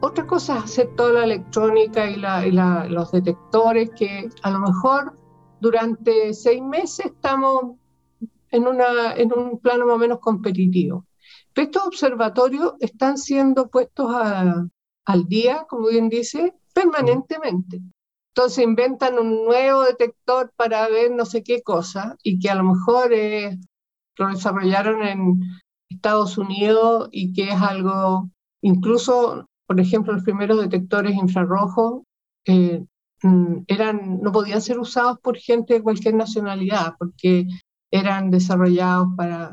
otra 0.02 0.26
cosa 0.28 0.58
es 0.58 0.64
hacer 0.66 0.96
toda 0.96 1.14
la 1.14 1.24
electrónica 1.24 2.10
y, 2.10 2.18
los 2.90 3.12
detectores 3.12 3.90
que 3.98 4.30
a 4.44 4.52
lo 4.52 4.60
mejor 4.60 5.18
durante 5.66 6.32
seis 6.36 6.62
meses 6.62 7.08
estamos 7.08 7.78
en, 8.52 8.68
una, 8.68 9.16
en 9.16 9.34
un 9.34 9.60
plano 9.60 9.88
más 9.88 9.96
o 9.96 9.98
menos 9.98 10.20
competitivo. 10.20 11.08
Pero 11.54 11.66
estos 11.66 11.88
observatorios 11.88 12.74
están 12.80 13.18
siendo 13.18 13.68
puestos 13.68 14.08
al 14.14 15.26
día, 15.28 15.66
como 15.68 15.88
bien 15.88 16.08
dice, 16.08 16.54
permanentemente. 16.72 17.82
Entonces 18.36 18.64
inventan 18.64 19.18
un 19.18 19.46
nuevo 19.46 19.82
detector 19.82 20.52
para 20.56 20.88
ver 20.88 21.10
no 21.10 21.26
sé 21.26 21.42
qué 21.42 21.64
cosa 21.64 22.16
y 22.22 22.38
que 22.38 22.52
a 22.52 22.56
lo 22.56 22.66
mejor 22.66 23.10
lo 24.18 24.28
desarrollaron 24.28 25.02
en 25.02 25.40
Estados 25.90 26.38
Unidos 26.38 27.10
y 27.12 27.34
que 27.34 27.50
es 27.50 27.60
algo, 27.60 28.30
incluso, 28.62 29.48
por 29.66 29.80
ejemplo, 29.80 30.14
los 30.14 30.24
primeros 30.24 30.62
detectores 30.62 31.16
infrarrojos 31.16 32.04
eh, 32.46 32.86
eran, 33.68 34.22
no 34.22 34.32
podían 34.32 34.62
ser 34.62 34.80
usados 34.80 35.20
por 35.20 35.38
gente 35.38 35.76
de 35.76 35.82
cualquier 35.82 36.16
nacionalidad 36.16 36.94
porque 37.00 37.48
eran 37.92 38.30
desarrollados 38.30 39.08
para, 39.16 39.52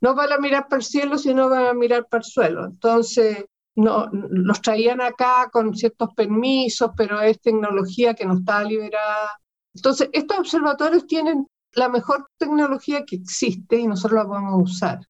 no 0.00 0.14
para 0.14 0.38
mirar 0.38 0.68
para 0.68 0.78
el 0.78 0.84
cielo, 0.84 1.18
sino 1.18 1.48
para 1.48 1.74
mirar 1.74 2.06
para 2.08 2.20
el 2.20 2.24
suelo. 2.24 2.64
Entonces, 2.64 3.44
no, 3.74 4.08
los 4.12 4.60
traían 4.60 5.00
acá 5.00 5.48
con 5.52 5.74
ciertos 5.74 6.12
permisos, 6.14 6.90
pero 6.96 7.20
es 7.20 7.40
tecnología 7.40 8.14
que 8.14 8.26
no 8.26 8.34
está 8.34 8.64
liberada. 8.64 9.30
Entonces, 9.74 10.10
estos 10.12 10.38
observatorios 10.38 11.06
tienen 11.06 11.46
la 11.74 11.88
mejor 11.88 12.26
tecnología 12.38 13.04
que 13.04 13.16
existe 13.16 13.78
y 13.78 13.86
nosotros 13.86 14.22
la 14.22 14.28
podemos 14.28 14.70
usar. 14.70 15.00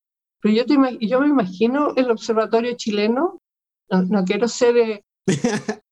Pero 0.40 0.54
yo, 0.54 0.64
yo 1.00 1.20
me 1.20 1.28
imagino 1.28 1.92
el 1.96 2.10
observatorio 2.10 2.74
chileno, 2.76 3.40
no, 3.88 4.24
quiero 4.24 4.48
ser... 4.48 4.76
Eh, 4.76 5.04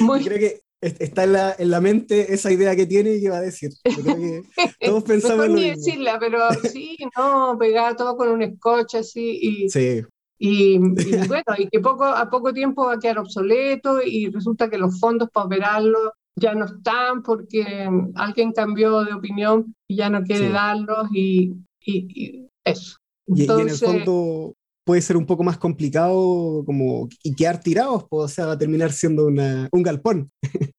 muy... 0.00 0.24
Creo 0.24 0.38
que 0.38 0.65
está 0.98 1.24
en 1.24 1.32
la, 1.32 1.56
en 1.58 1.70
la, 1.70 1.80
mente 1.80 2.32
esa 2.32 2.52
idea 2.52 2.76
que 2.76 2.86
tiene 2.86 3.14
y 3.14 3.20
que 3.20 3.30
va 3.30 3.38
a 3.38 3.42
decir. 3.42 3.70
todos 4.80 5.02
pensamos 5.04 5.48
no 5.48 5.54
ni 5.54 5.70
decirla, 5.70 6.18
pero 6.18 6.40
sí, 6.72 6.96
no, 7.16 7.56
pegar 7.58 7.96
todo 7.96 8.16
con 8.16 8.28
un 8.28 8.56
scotch 8.56 8.96
así 8.96 9.38
y... 9.40 9.68
Sí. 9.68 10.02
Y, 10.38 10.78
bueno, 11.28 11.44
y 11.56 11.68
que 11.68 11.80
poco, 11.80 12.04
a 12.04 12.28
poco 12.28 12.52
tiempo 12.52 12.86
va 12.86 12.94
a 12.94 12.98
quedar 12.98 13.18
obsoleto 13.18 14.02
y 14.02 14.28
resulta 14.28 14.68
que 14.68 14.76
los 14.76 15.00
fondos 15.00 15.30
para 15.32 15.46
operarlo 15.46 16.12
ya 16.38 16.54
no 16.54 16.66
están 16.66 17.22
porque 17.22 17.88
alguien 18.14 18.52
cambió 18.52 19.02
de 19.02 19.14
opinión 19.14 19.74
y 19.88 19.96
ya 19.96 20.10
no 20.10 20.22
quiere 20.22 20.50
darlos 20.50 21.08
y, 21.10 21.54
y, 21.80 22.46
eso. 22.64 22.98
y, 23.28 23.50
en 23.50 23.68
el 23.70 23.70
fondo 23.70 24.54
puede 24.86 25.02
ser 25.02 25.16
un 25.16 25.26
poco 25.26 25.42
más 25.42 25.58
complicado 25.58 26.62
como 26.64 27.08
y 27.22 27.34
quedar 27.34 27.60
tirados, 27.60 28.06
pues, 28.08 28.24
o 28.24 28.28
sea, 28.28 28.46
va 28.46 28.52
a 28.52 28.58
terminar 28.58 28.92
siendo 28.92 29.26
una, 29.26 29.68
un 29.72 29.82
galpón. 29.82 30.30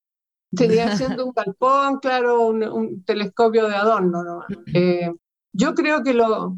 Sería 0.56 0.96
siendo 0.98 1.26
un 1.26 1.34
galpón, 1.34 2.00
claro, 2.00 2.48
un, 2.48 3.04
telescopio 3.04 3.68
de 3.68 3.76
adorno. 3.76 4.24
¿no? 4.24 4.44
Eh, 4.74 5.12
yo 5.54 5.74
creo 5.74 6.04
que 6.04 6.14
lo, 6.14 6.58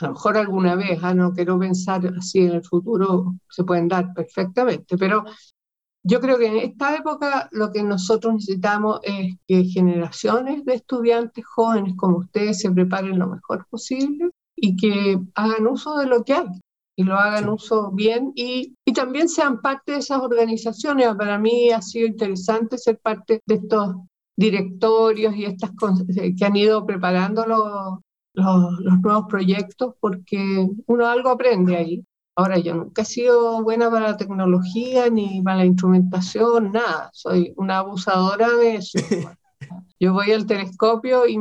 a 0.00 0.06
lo 0.06 0.12
mejor 0.12 0.36
alguna 0.36 0.74
vez, 0.74 0.98
ah, 1.02 1.14
no 1.14 1.32
quiero 1.32 1.58
pensar 1.58 2.02
así 2.18 2.40
en 2.40 2.52
el 2.52 2.64
futuro, 2.64 3.34
se 3.48 3.64
pueden 3.64 3.88
dar 3.88 4.12
perfectamente, 4.14 4.96
pero 4.96 5.24
yo 6.04 6.20
creo 6.20 6.36
que 6.36 6.46
en 6.46 6.56
esta 6.56 6.96
época 6.96 7.48
lo 7.52 7.70
que 7.70 7.82
nosotros 7.82 8.34
necesitamos 8.34 9.00
es 9.04 9.36
que 9.46 9.64
generaciones 9.64 10.64
de 10.64 10.74
estudiantes 10.74 11.44
jóvenes 11.46 11.94
como 11.96 12.18
ustedes 12.18 12.60
se 12.60 12.70
preparen 12.72 13.18
lo 13.18 13.28
mejor 13.28 13.66
posible 13.70 14.30
y 14.56 14.76
que 14.76 15.20
hagan 15.34 15.66
uso 15.68 15.96
de 15.98 16.06
lo 16.06 16.24
que 16.24 16.34
hay 16.34 16.48
y 16.96 17.04
lo 17.04 17.16
hagan 17.16 17.48
uso 17.48 17.90
bien 17.90 18.32
y, 18.34 18.74
y, 18.84 18.92
también 18.92 19.28
sean 19.28 19.60
parte 19.60 19.92
de 19.92 19.98
esas 19.98 20.20
organizaciones. 20.20 21.14
Para 21.16 21.38
mí 21.38 21.70
ha 21.70 21.80
sido 21.80 22.06
interesante 22.06 22.76
ser 22.78 22.98
parte 22.98 23.40
de 23.46 23.54
estos 23.54 23.96
directorios 24.36 25.34
y 25.34 25.44
estas 25.44 25.72
cosas 25.72 26.06
que 26.06 26.44
han 26.44 26.56
ido 26.56 26.84
preparando 26.84 27.46
los, 27.46 27.98
los, 28.34 29.00
nuevos 29.00 29.26
proyectos 29.28 29.94
porque 30.00 30.68
uno 30.86 31.06
algo 31.06 31.30
aprende 31.30 31.76
ahí. 31.76 32.04
Ahora, 32.34 32.58
yo 32.58 32.74
nunca 32.74 33.02
he 33.02 33.04
sido 33.04 33.62
buena 33.62 33.90
para 33.90 34.08
la 34.08 34.16
tecnología 34.16 35.10
ni 35.10 35.42
para 35.42 35.58
la 35.58 35.66
instrumentación, 35.66 36.72
nada. 36.72 37.10
Soy 37.12 37.52
una 37.56 37.78
abusadora 37.78 38.48
de 38.48 38.76
eso. 38.76 38.98
Yo 40.00 40.12
voy 40.14 40.32
al 40.32 40.46
telescopio 40.46 41.28
y 41.28 41.38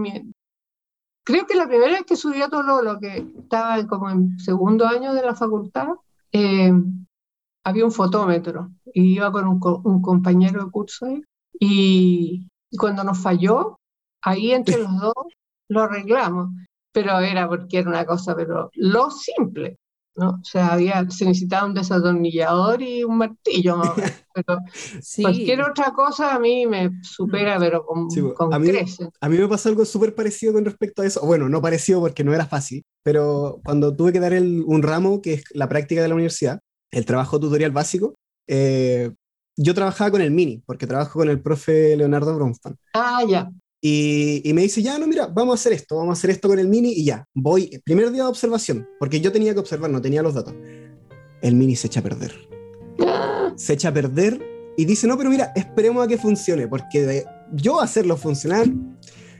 creo 1.23 1.45
que 1.45 1.55
la 1.55 1.67
primera 1.67 1.91
vez 1.91 2.03
que 2.05 2.15
subí 2.15 2.41
a 2.41 2.49
todo 2.49 2.81
lo 2.81 2.99
que 2.99 3.25
estaba 3.37 3.85
como 3.87 4.09
en 4.09 4.39
segundo 4.39 4.87
año 4.87 5.13
de 5.13 5.23
la 5.23 5.35
facultad, 5.35 5.89
eh, 6.31 6.71
había 7.63 7.85
un 7.85 7.91
fotómetro 7.91 8.71
y 8.93 9.15
iba 9.15 9.31
con 9.31 9.47
un, 9.47 9.59
un 9.83 10.01
compañero 10.01 10.65
de 10.65 10.71
curso 10.71 11.05
ahí, 11.05 11.21
y 11.59 12.47
cuando 12.77 13.03
nos 13.03 13.19
falló, 13.19 13.79
ahí 14.21 14.51
entre 14.51 14.77
los 14.77 14.99
dos 14.99 15.13
lo 15.69 15.81
arreglamos. 15.81 16.49
Pero 16.93 17.19
era 17.19 17.47
porque 17.47 17.79
era 17.79 17.89
una 17.89 18.05
cosa, 18.05 18.35
pero 18.35 18.69
lo 18.73 19.09
simple, 19.11 19.77
¿no? 20.15 20.29
O 20.29 20.43
sea, 20.43 20.73
había, 20.73 21.09
se 21.09 21.25
necesitaba 21.25 21.67
un 21.67 21.73
desatornillador 21.73 22.81
y 22.81 23.03
un 23.03 23.17
martillo, 23.17 23.81
pero 24.33 24.59
cualquier 25.21 25.61
otra 25.61 25.91
cosa 25.93 26.35
a 26.35 26.39
mí 26.39 26.65
me 26.65 26.91
supera, 27.01 27.57
pero 27.59 27.85
con, 27.85 28.07
con 28.33 28.53
a, 28.53 28.59
mí, 28.59 28.69
a 29.21 29.29
mí 29.29 29.37
me 29.37 29.47
pasó 29.47 29.69
algo 29.69 29.85
súper 29.85 30.13
parecido 30.15 30.53
con 30.53 30.65
respecto 30.65 31.01
a 31.01 31.05
eso, 31.05 31.25
bueno, 31.25 31.49
no 31.49 31.61
parecido 31.61 32.01
porque 32.01 32.23
no 32.23 32.33
era 32.33 32.45
fácil, 32.45 32.83
pero 33.03 33.59
cuando 33.63 33.95
tuve 33.95 34.13
que 34.13 34.19
dar 34.19 34.33
el, 34.33 34.63
un 34.65 34.83
ramo, 34.83 35.21
que 35.21 35.33
es 35.33 35.43
la 35.51 35.69
práctica 35.69 36.01
de 36.01 36.07
la 36.07 36.15
universidad, 36.15 36.59
el 36.91 37.05
trabajo 37.05 37.39
tutorial 37.39 37.71
básico, 37.71 38.15
eh, 38.47 39.11
yo 39.57 39.73
trabajaba 39.73 40.11
con 40.11 40.21
el 40.21 40.31
Mini, 40.31 40.61
porque 40.65 40.87
trabajo 40.87 41.19
con 41.19 41.29
el 41.29 41.41
profe 41.41 41.95
Leonardo 41.95 42.35
Bronfman. 42.35 42.77
Ah, 42.93 43.23
ya. 43.27 43.51
Y, 43.83 44.51
me 44.53 44.61
dice, 44.61 44.83
ya, 44.83 44.99
no, 44.99 45.07
mira, 45.07 45.25
vamos 45.25 45.53
a 45.53 45.55
hacer 45.59 45.73
esto, 45.73 45.95
vamos 45.95 46.11
a 46.11 46.19
hacer 46.19 46.29
esto 46.29 46.47
con 46.47 46.59
el 46.59 46.67
mini 46.67 46.91
y 46.91 47.03
ya, 47.03 47.25
voy, 47.33 47.81
primer 47.83 48.11
día 48.11 48.23
de 48.23 48.29
observación, 48.29 48.87
porque 48.99 49.19
yo 49.19 49.31
tenía 49.31 49.53
que 49.55 49.59
observar, 49.59 49.89
no 49.89 49.99
tenía 49.99 50.21
los 50.21 50.35
datos. 50.35 50.53
El 51.41 51.55
mini 51.55 51.75
se 51.75 51.87
echa 51.87 52.01
a 52.01 52.03
perder. 52.03 52.31
Se 53.55 53.73
echa 53.73 53.89
a 53.89 53.93
perder 53.93 54.41
y 54.77 54.85
dice, 54.85 55.05
no, 55.07 55.17
pero 55.17 55.29
mira, 55.29 55.51
esperemos 55.55 56.05
a 56.05 56.07
que 56.07 56.17
funcione, 56.17 56.67
porque 56.67 57.01
de 57.01 57.25
yo 57.53 57.81
hacerlo 57.81 58.15
funcionar, 58.15 58.65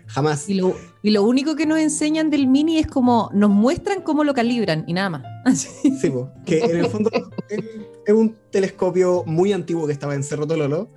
jamás. 0.08 0.50
Y 0.50 0.56
lo, 0.56 0.76
y 1.02 1.12
lo 1.12 1.24
único 1.24 1.56
que 1.56 1.66
nos 1.66 1.80
enseñan 1.80 2.30
del 2.30 2.48
mini 2.48 2.78
es 2.78 2.88
como, 2.88 3.30
nos 3.34 3.50
muestran 3.50 4.02
cómo 4.02 4.24
lo 4.24 4.34
calibran 4.34 4.84
y 4.88 4.94
nada 4.94 5.10
más. 5.10 5.24
sí, 5.56 6.12
que 6.46 6.60
en 6.60 6.78
el 6.78 6.88
fondo 6.88 7.10
es, 7.50 8.14
un 8.14 8.36
telescopio 8.50 9.24
muy 9.26 9.54
antiguo 9.54 9.88
que 9.88 9.94
estaba 9.94 10.16
en 10.16 10.24
Cerro 10.24 10.46
Tololo 10.46 10.90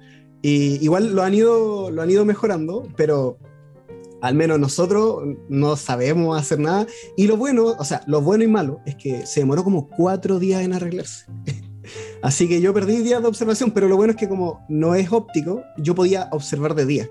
y 0.45 0.79
igual 0.85 1.15
lo 1.15 1.23
han 1.23 1.33
ido, 1.33 1.91
lo 1.91 2.03
han 2.03 2.11
ido 2.11 2.27
mejorando, 2.27 2.87
pero 2.97 3.39
al 4.21 4.35
menos 4.35 4.61
nosotros 4.61 5.23
no 5.49 5.75
sabemos 5.75 6.39
hacer 6.39 6.61
nada. 6.61 6.87
Y 7.17 7.27
lo 7.29 7.39
bueno, 7.39 7.69
o 7.79 7.85
sea, 7.87 8.03
lo 8.07 8.21
bueno 8.21 8.45
y 8.45 8.49
malo 8.49 8.79
es 8.85 8.95
que 8.97 9.25
se 9.25 9.41
demoró 9.41 9.65
como 9.65 9.89
cuatro 9.89 10.39
días 10.39 10.61
en 10.61 10.75
arreglarse. 10.75 11.25
Así 12.23 12.47
que 12.47 12.61
yo 12.61 12.75
perdí 12.75 12.99
días 12.99 13.23
de 13.23 13.29
observación, 13.29 13.71
pero 13.71 13.89
lo 13.89 13.97
bueno 13.97 14.11
es 14.11 14.19
que 14.19 14.29
como 14.29 14.63
no 14.69 14.95
es 14.95 15.11
óptico, 15.11 15.63
yo 15.79 15.95
podía 15.95 16.29
observar 16.31 16.75
de 16.75 16.85
día. 16.85 17.09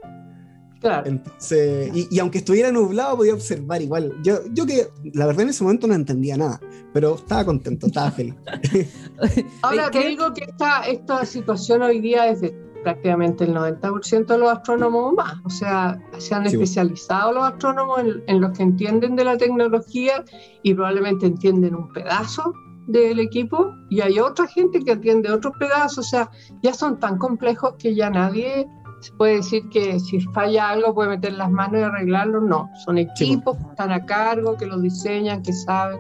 Claro. 0.80 1.08
Entonces, 1.08 1.92
y, 2.12 2.20
aunque 2.20 2.38
estuviera 2.38 2.72
nublado, 2.72 3.18
podía 3.18 3.34
observar 3.34 3.82
igual. 3.82 4.13
Yo, 4.22 4.42
yo 4.52 4.68
que 4.68 4.90
la 5.16 5.25
verdad 5.25 5.42
en 5.42 5.50
ese 5.50 5.63
momento 5.63 5.88
no 5.88 5.96
entendía 5.96 6.38
nada, 6.38 6.62
pero 6.94 7.16
estaba 7.16 7.46
contento, 7.46 7.88
estaba 7.88 8.12
feliz. 8.12 8.36
Ahora 9.63 9.90
te 9.90 10.08
digo 10.08 10.32
que 10.36 10.44
esta, 10.44 10.82
esta 10.82 11.25
situación 11.25 11.82
hoy 11.82 12.00
día 12.00 12.28
es 12.28 12.42
de 12.42 12.73
prácticamente 12.84 13.46
el 13.46 13.56
90% 13.56 14.25
de 14.25 14.38
los 14.38 14.52
astrónomos 14.52 15.13
más. 15.13 15.36
O 15.46 15.50
sea, 15.50 16.00
se 16.18 16.36
han 16.36 16.46
especializado 16.46 17.34
los 17.34 17.44
astrónomos 17.46 18.02
en, 18.28 18.42
los 18.42 18.58
que 18.58 18.63
entienden 18.63 19.16
de 19.16 19.24
la 19.24 19.38
tecnología 19.38 20.24
y 20.62 20.74
probablemente 20.74 21.25
entienden 21.25 21.75
un 21.75 21.92
pedazo 21.92 22.54
del 22.88 23.20
equipo 23.20 23.74
y 23.90 24.02
hay 24.02 24.20
otra 24.20 24.46
gente 24.48 24.84
que 24.84 24.92
entiende 24.92 25.32
otros 25.32 25.54
pedazos. 25.60 26.00
O 26.00 26.10
sea, 26.10 26.30
ya 26.62 26.74
son 26.74 27.00
tan 27.00 27.18
complejos 27.18 27.75
que 27.80 27.96
ya 27.96 28.10
nadie 28.10 28.68
se 29.04 29.12
puede 29.13 29.36
decir 29.38 29.68
que 29.70 30.00
si 30.00 30.22
falla 30.22 30.70
algo 30.70 30.94
puede 30.94 31.10
meter 31.10 31.34
las 31.34 31.52
manos 31.52 31.82
y 31.82 31.84
arreglarlo, 31.84 32.40
no, 32.40 32.70
son 32.86 32.98
equipos 32.98 33.58
que 33.58 33.63
están 33.63 33.92
a 33.92 34.06
cargo, 34.06 34.56
que 34.56 34.66
lo 34.66 34.80
diseñan, 34.80 35.44
que 35.44 35.52
saben, 35.52 36.00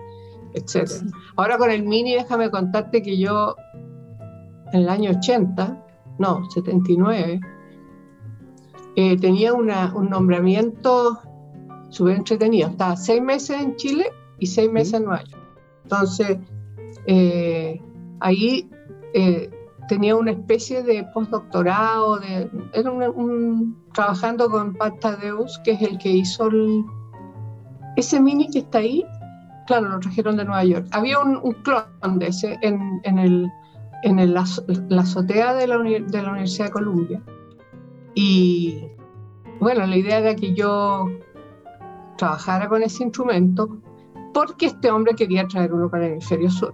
etc. 0.53 0.89
Ahora 1.35 1.57
con 1.57 1.69
el 1.69 1.83
Mini, 1.83 2.13
déjame 2.13 2.49
contarte 2.49 3.01
que 3.01 3.17
yo 3.17 3.57
en 4.71 4.81
el 4.81 4.89
año 4.89 5.11
80, 5.11 5.82
no, 6.19 6.49
79, 6.49 7.39
eh, 8.95 9.17
tenía 9.19 9.53
un 9.53 10.09
nombramiento 10.09 11.19
súper 11.89 12.17
entretenido. 12.17 12.69
Estaba 12.69 12.95
seis 12.95 13.21
meses 13.21 13.61
en 13.61 13.75
Chile 13.75 14.11
y 14.39 14.47
seis 14.47 14.71
meses 14.71 14.95
en 14.95 15.05
Nueva 15.05 15.23
York. 15.23 15.41
Entonces, 15.83 16.37
eh, 17.07 17.81
ahí 18.19 18.69
eh, 19.13 19.49
tenía 19.87 20.15
una 20.15 20.31
especie 20.31 20.83
de 20.83 21.03
postdoctorado, 21.13 22.19
de, 22.19 22.49
era 22.73 22.91
un, 22.91 23.77
trabajando 23.93 24.49
con 24.49 24.73
Pat 24.73 25.03
Deus, 25.21 25.59
que 25.63 25.71
es 25.71 25.81
el 25.81 25.97
que 25.97 26.09
hizo 26.09 26.49
ese 27.95 28.19
mini 28.19 28.49
que 28.49 28.59
está 28.59 28.79
ahí, 28.79 29.05
claro, 29.67 29.89
lo 29.89 29.99
trajeron 29.99 30.37
de 30.37 30.45
Nueva 30.45 30.63
York. 30.63 30.87
Había 30.91 31.19
un, 31.19 31.53
clon 31.63 32.19
de 32.19 32.27
ese 32.27 32.57
en, 32.61 33.01
el, 33.19 33.51
en 34.03 34.33
la, 34.33 34.41
azotea 34.99 35.53
de 35.53 35.67
la, 35.67 35.77
de 35.77 36.21
la 36.21 36.31
Universidad 36.31 36.65
de 36.65 36.71
Columbia. 36.71 37.21
Y 38.15 38.85
bueno, 39.59 39.85
la 39.85 39.95
idea 39.95 40.19
era 40.19 40.35
que 40.35 40.53
yo 40.53 41.09
trabajara 42.17 42.67
con 42.67 42.83
ese 42.83 43.03
instrumento 43.03 43.77
porque 44.33 44.67
este 44.67 44.91
hombre 44.91 45.15
quería 45.15 45.47
traer 45.47 45.73
uno 45.73 45.89
para 45.89 46.05
el 46.05 46.13
hemisferio 46.13 46.49
sur. 46.49 46.73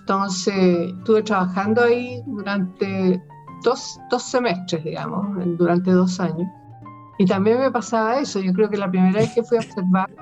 Entonces, 0.00 0.92
estuve 0.98 1.22
trabajando 1.22 1.82
ahí 1.82 2.22
durante 2.26 3.22
dos, 3.62 3.98
dos 4.10 4.22
semestres, 4.22 4.84
digamos, 4.84 5.26
durante 5.58 5.90
dos 5.90 6.20
años. 6.20 6.46
Y 7.18 7.24
también 7.24 7.58
me 7.58 7.70
pasaba 7.70 8.18
eso. 8.18 8.40
Yo 8.40 8.52
creo 8.52 8.68
que 8.68 8.76
la 8.76 8.90
primera 8.90 9.20
vez 9.20 9.32
que 9.34 9.42
fui 9.42 9.56
a 9.56 9.60
observar, 9.60 10.14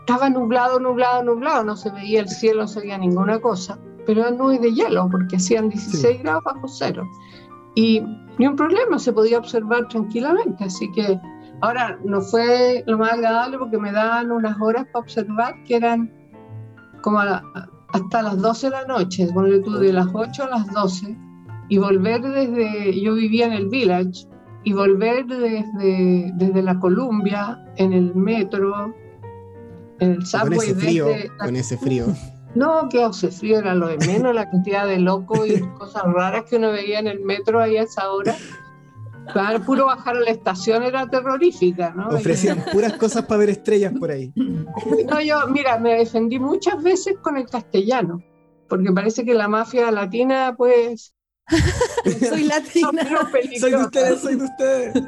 estaba 0.00 0.30
nublado, 0.30 0.78
nublado, 0.78 1.24
nublado, 1.24 1.64
no 1.64 1.76
se 1.76 1.90
veía 1.90 2.20
el 2.20 2.28
cielo, 2.28 2.62
no 2.62 2.68
se 2.68 2.80
veía 2.80 2.98
ninguna 2.98 3.40
cosa, 3.40 3.78
pero 4.06 4.20
eran 4.20 4.38
nubes 4.38 4.60
de 4.60 4.72
hielo, 4.72 5.08
porque 5.10 5.36
hacían 5.36 5.68
16 5.68 6.22
grados 6.22 6.44
bajo 6.44 6.68
cero. 6.68 7.06
Y 7.74 8.02
ni 8.38 8.46
un 8.46 8.56
problema, 8.56 8.98
se 8.98 9.12
podía 9.12 9.38
observar 9.38 9.88
tranquilamente. 9.88 10.64
Así 10.64 10.90
que 10.92 11.18
ahora 11.60 11.98
no 12.04 12.20
fue 12.20 12.84
lo 12.86 12.98
más 12.98 13.12
agradable 13.12 13.58
porque 13.58 13.78
me 13.78 13.92
daban 13.92 14.30
unas 14.30 14.60
horas 14.60 14.86
para 14.92 15.04
observar 15.04 15.54
que 15.64 15.76
eran 15.76 16.12
como 17.02 17.20
a, 17.20 17.42
hasta 17.94 18.22
las 18.22 18.38
12 18.38 18.66
de 18.66 18.70
la 18.70 18.84
noche, 18.86 19.28
ponle 19.32 19.60
tú 19.60 19.74
de 19.78 19.92
las 19.92 20.08
8 20.12 20.44
a 20.44 20.48
las 20.48 20.72
12, 20.72 21.16
y 21.68 21.78
volver 21.78 22.22
desde, 22.22 23.00
yo 23.00 23.14
vivía 23.14 23.46
en 23.46 23.52
el 23.52 23.68
village, 23.68 24.26
y 24.64 24.72
volver 24.72 25.26
desde, 25.26 26.32
desde 26.34 26.62
la 26.62 26.78
Columbia, 26.80 27.62
en 27.76 27.92
el 27.92 28.14
metro, 28.14 28.94
en 30.00 30.12
el 30.12 30.26
subway. 30.26 30.56
Con 30.56 30.64
ese 30.64 30.74
frío, 30.74 31.06
con 31.38 31.56
ese 31.56 31.78
frío. 31.78 32.06
No, 32.54 32.88
que 32.88 33.02
hace 33.02 33.30
frío 33.30 33.58
era 33.58 33.74
lo 33.74 33.88
de 33.88 33.98
menos, 34.06 34.34
la 34.34 34.48
cantidad 34.48 34.86
de 34.86 34.98
locos 34.98 35.46
y 35.48 35.60
cosas 35.78 36.04
raras 36.04 36.44
que 36.48 36.56
uno 36.56 36.70
veía 36.70 37.00
en 37.00 37.08
el 37.08 37.20
metro 37.20 37.60
ahí 37.60 37.76
a 37.76 37.82
esa 37.82 38.10
hora. 38.10 38.36
Claro, 39.32 39.64
puro 39.64 39.86
bajar 39.86 40.16
a 40.16 40.20
la 40.20 40.30
estación 40.30 40.82
era 40.82 41.08
terrorífica, 41.08 41.92
¿no? 41.96 42.08
Ofrecían 42.08 42.64
puras 42.72 42.92
cosas 42.94 43.24
para 43.24 43.38
ver 43.38 43.50
estrellas 43.50 43.92
por 43.98 44.10
ahí. 44.10 44.32
No, 44.36 45.20
yo, 45.20 45.46
mira, 45.48 45.78
me 45.78 45.94
defendí 45.94 46.38
muchas 46.38 46.82
veces 46.82 47.16
con 47.22 47.36
el 47.38 47.46
castellano, 47.46 48.22
porque 48.68 48.92
parece 48.92 49.24
que 49.24 49.34
la 49.34 49.48
mafia 49.48 49.90
latina, 49.90 50.54
pues... 50.56 51.14
soy 52.28 52.44
latina. 52.44 52.90
Soy 53.58 53.70
de 53.70 53.76
ustedes, 53.76 54.20
soy 54.20 54.36
de 54.36 54.44
ustedes. 54.44 55.02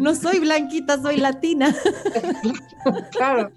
No, 0.00 0.14
soy 0.14 0.40
blanquita, 0.40 1.00
soy 1.00 1.18
latina. 1.18 1.74
claro. 3.12 3.50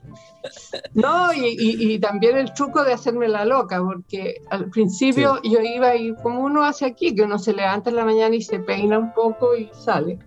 No, 0.94 1.34
y, 1.34 1.98
también 2.00 2.38
el 2.38 2.54
truco 2.54 2.84
de 2.84 2.94
hacerme 2.94 3.28
la 3.28 3.46
loca, 3.46 3.82
porque 3.84 4.36
al 4.52 4.70
principio 4.70 5.42
yo 5.44 5.60
iba 5.62 5.96
y 5.96 6.14
como 6.22 6.42
uno 6.42 6.64
hace 6.64 6.86
aquí, 6.86 7.16
que 7.16 7.24
uno 7.24 7.40
se 7.40 7.54
levanta 7.54 7.90
en 7.90 7.96
la 7.96 8.06
mañana 8.06 8.36
y 8.36 8.42
se 8.44 8.60
peina 8.60 9.00
un 9.00 9.14
poco 9.14 9.56
y 9.56 9.70
sale. 9.74 10.20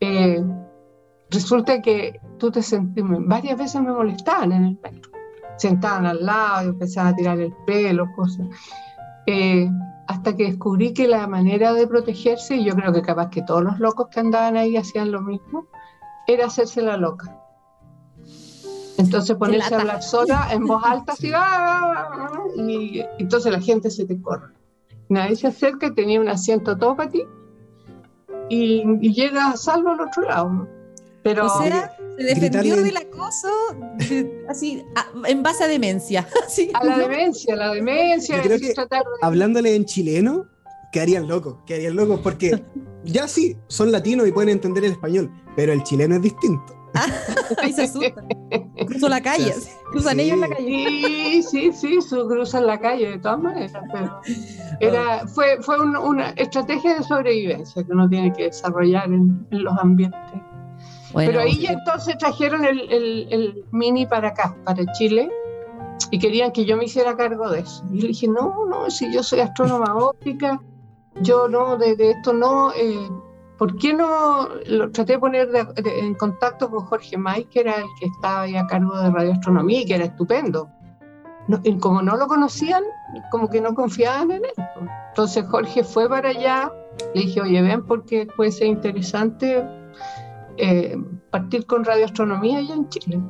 Eh, 0.00 0.42
resulta 1.30 1.80
que 1.80 2.20
tú 2.38 2.50
te 2.50 2.60
sentís, 2.60 3.04
varias 3.06 3.56
veces 3.56 3.80
me 3.80 3.92
molestaban 3.92 4.50
en 4.50 4.64
el 4.64 4.78
metro. 4.82 5.12
Sentaban 5.56 6.06
al 6.06 6.26
lado 6.26 6.64
y 6.64 6.68
empezaban 6.70 7.12
a 7.12 7.16
tirar 7.16 7.38
el 7.38 7.52
pelo, 7.64 8.10
cosas. 8.16 8.46
Eh, 9.26 9.70
hasta 10.06 10.36
que 10.36 10.44
descubrí 10.44 10.92
que 10.92 11.08
la 11.08 11.26
manera 11.26 11.72
de 11.72 11.86
protegerse, 11.86 12.56
y 12.56 12.64
yo 12.64 12.74
creo 12.74 12.92
que 12.92 13.02
capaz 13.02 13.30
que 13.30 13.42
todos 13.42 13.62
los 13.62 13.78
locos 13.78 14.08
que 14.10 14.20
andaban 14.20 14.56
ahí 14.56 14.76
hacían 14.76 15.10
lo 15.10 15.20
mismo, 15.20 15.68
era 16.26 16.46
hacerse 16.46 16.82
la 16.82 16.96
loca. 16.96 17.40
Entonces 18.98 19.36
ponerse 19.36 19.74
a 19.74 19.80
hablar 19.80 20.02
sola 20.02 20.48
en 20.52 20.66
voz 20.66 20.82
alta, 20.84 21.12
así, 21.12 21.30
¡ah! 21.34 22.30
y 22.56 23.02
entonces 23.18 23.52
la 23.52 23.60
gente 23.60 23.90
se 23.90 24.06
te 24.06 24.20
corre. 24.20 24.54
Nadie 25.08 25.36
se 25.36 25.48
acerca 25.48 25.86
y 25.86 25.94
tenía 25.94 26.20
un 26.20 26.28
asiento 26.28 26.76
todo 26.76 26.96
para 26.96 27.10
ti 27.10 27.22
y, 28.48 29.12
llega 29.12 29.50
a 29.50 29.56
salvo 29.56 29.90
al 29.90 30.00
otro 30.00 30.22
lado. 30.22 30.68
Pero, 31.26 31.46
o 31.46 31.60
sea, 31.60 31.90
se 32.16 32.22
defendió 32.22 32.76
del 32.76 32.96
acoso 32.96 33.48
así, 34.48 34.84
en 35.26 35.42
base 35.42 35.64
a 35.64 35.66
demencia. 35.66 36.24
a 36.74 36.84
la 36.84 36.98
demencia, 36.98 37.54
a 37.54 37.56
la 37.56 37.74
demencia. 37.74 38.40
Hablándole 39.22 39.74
en 39.74 39.86
chileno, 39.86 40.46
quedarían 40.92 41.26
locos, 41.26 41.56
quedarían 41.66 41.96
locos, 41.96 42.20
porque 42.22 42.62
ya 43.04 43.26
sí, 43.26 43.56
son 43.66 43.90
latinos 43.90 44.28
y 44.28 44.30
pueden 44.30 44.50
entender 44.50 44.84
el 44.84 44.92
español, 44.92 45.28
pero 45.56 45.72
el 45.72 45.82
chileno 45.82 46.14
es 46.14 46.22
distinto. 46.22 46.76
Ahí 47.60 47.72
se 47.72 47.82
asustan. 47.82 48.28
Cruzan 48.86 49.10
la 49.10 49.20
calle. 49.20 49.52
Cruzan 49.90 50.20
ellos 50.20 50.38
la 50.38 50.48
calle. 50.48 50.62
Sí, 50.64 51.42
sí, 51.42 51.72
sí, 51.72 51.98
cruzan 52.08 52.68
la 52.68 52.78
calle 52.78 53.10
de 53.10 53.18
todas 53.18 53.40
maneras. 53.40 53.72
era, 54.78 55.26
fue 55.26 55.60
fue 55.60 55.76
una 55.80 56.30
estrategia 56.36 56.98
de 56.98 57.02
sobrevivencia 57.02 57.82
que 57.82 57.90
uno 57.90 58.08
tiene 58.08 58.32
que 58.32 58.44
desarrollar 58.44 59.06
en, 59.12 59.44
los 59.50 59.76
ambientes. 59.76 60.20
Pero 61.16 61.40
ahí 61.40 61.58
ya 61.58 61.72
entonces 61.72 62.18
trajeron 62.18 62.64
el, 62.64 62.80
el, 62.90 63.64
mini 63.70 64.06
para 64.06 64.28
acá, 64.28 64.54
para 64.64 64.84
Chile, 64.92 65.30
y 66.10 66.18
querían 66.18 66.52
que 66.52 66.64
yo 66.64 66.76
me 66.76 66.84
hiciera 66.84 67.16
cargo 67.16 67.50
de 67.50 67.60
eso. 67.60 67.84
Y 67.90 68.02
le 68.02 68.08
dije, 68.08 68.28
no, 68.28 68.66
no, 68.66 68.90
si 68.90 69.12
yo 69.12 69.22
soy 69.22 69.40
astrónoma 69.40 69.94
óptica, 69.96 70.60
yo 71.22 71.48
no, 71.48 71.76
de, 71.76 71.96
de 71.96 72.10
esto 72.10 72.32
no. 72.32 72.72
Eh, 72.72 73.08
¿Por 73.56 73.78
qué 73.78 73.94
no 73.94 74.48
lo 74.66 74.90
traté 74.92 75.14
de 75.14 75.18
poner 75.18 75.48
en 75.76 76.14
contacto 76.14 76.68
con 76.68 76.80
Jorge 76.84 77.16
May, 77.16 77.44
que 77.46 77.60
era 77.60 77.76
el 77.76 77.86
que 77.98 78.06
estaba 78.06 78.42
ahí 78.42 78.54
a 78.54 78.66
cargo 78.66 78.94
de 79.00 79.10
radioastronomía 79.10 79.80
y 79.80 79.86
que 79.86 79.94
era 79.94 80.04
estupendo? 80.04 80.68
y 81.62 81.78
como 81.78 82.02
no 82.02 82.16
lo 82.16 82.26
conocían, 82.26 82.82
como 83.30 83.48
que 83.48 83.60
no 83.60 83.74
confiaban 83.74 84.32
en 84.32 84.44
él. 84.44 84.64
Entonces 85.10 85.46
Jorge 85.48 85.84
fue 85.84 86.08
para 86.08 86.30
allá, 86.30 86.72
le 87.14 87.22
dije, 87.22 87.40
oye, 87.40 87.62
ven, 87.62 87.84
porque 87.86 88.26
puede 88.36 88.50
ser 88.50 88.66
interesante 88.66 89.64
eh, 90.58 90.96
partir 91.30 91.66
con 91.66 91.84
radioastronomía 91.84 92.58
allá 92.58 92.74
en 92.74 92.88
Chile. 92.88 93.20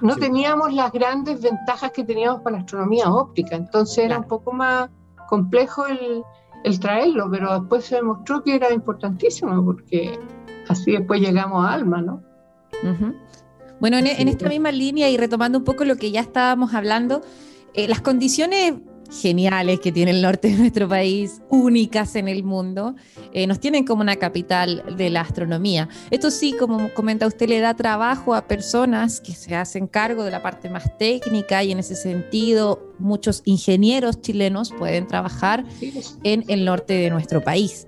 No 0.00 0.16
teníamos 0.16 0.74
las 0.74 0.92
grandes 0.92 1.40
ventajas 1.40 1.90
que 1.92 2.04
teníamos 2.04 2.42
para 2.42 2.56
la 2.56 2.62
astronomía 2.62 3.10
óptica, 3.10 3.56
entonces 3.56 4.04
era 4.04 4.18
un 4.18 4.28
poco 4.28 4.52
más 4.52 4.90
complejo 5.28 5.86
el, 5.86 6.22
el 6.64 6.80
traerlo, 6.80 7.30
pero 7.30 7.60
después 7.60 7.84
se 7.84 7.96
demostró 7.96 8.42
que 8.42 8.54
era 8.56 8.72
importantísimo 8.72 9.64
porque 9.64 10.18
así 10.68 10.92
después 10.92 11.20
llegamos 11.20 11.64
a 11.64 11.72
Alma, 11.72 12.02
¿no? 12.02 12.22
Bueno, 13.80 13.98
en, 13.98 14.28
esta 14.28 14.48
misma 14.48 14.72
línea 14.72 15.10
y 15.10 15.16
retomando 15.16 15.58
un 15.58 15.64
poco 15.64 15.84
lo 15.84 15.96
que 15.96 16.10
ya 16.10 16.20
estábamos 16.20 16.74
hablando, 16.74 17.22
eh, 17.74 17.86
las 17.86 18.00
condiciones 18.00 18.74
geniales 19.20 19.80
que 19.80 19.92
tiene 19.92 20.10
el 20.10 20.22
norte 20.22 20.48
de 20.48 20.56
nuestro 20.56 20.88
país, 20.88 21.40
únicas 21.48 22.16
en 22.16 22.28
el 22.28 22.44
mundo, 22.44 22.94
eh, 23.32 23.46
nos 23.46 23.60
tienen 23.60 23.84
como 23.84 24.02
una 24.02 24.16
capital 24.16 24.84
de 24.96 25.10
la 25.10 25.20
astronomía. 25.20 25.88
Esto 26.10 26.30
sí, 26.30 26.54
como 26.58 26.92
comenta 26.94 27.26
usted, 27.26 27.48
le 27.48 27.60
da 27.60 27.74
trabajo 27.74 28.34
a 28.34 28.46
personas 28.46 29.20
que 29.20 29.32
se 29.32 29.54
hacen 29.54 29.86
cargo 29.86 30.24
de 30.24 30.30
la 30.30 30.42
parte 30.42 30.68
más 30.68 30.98
técnica 30.98 31.62
y 31.62 31.72
en 31.72 31.78
ese 31.78 31.94
sentido 31.94 32.94
muchos 32.98 33.42
ingenieros 33.44 34.20
chilenos 34.20 34.72
pueden 34.72 35.06
trabajar 35.06 35.64
en 36.22 36.44
el 36.48 36.64
norte 36.64 36.94
de 36.94 37.10
nuestro 37.10 37.42
país. 37.42 37.86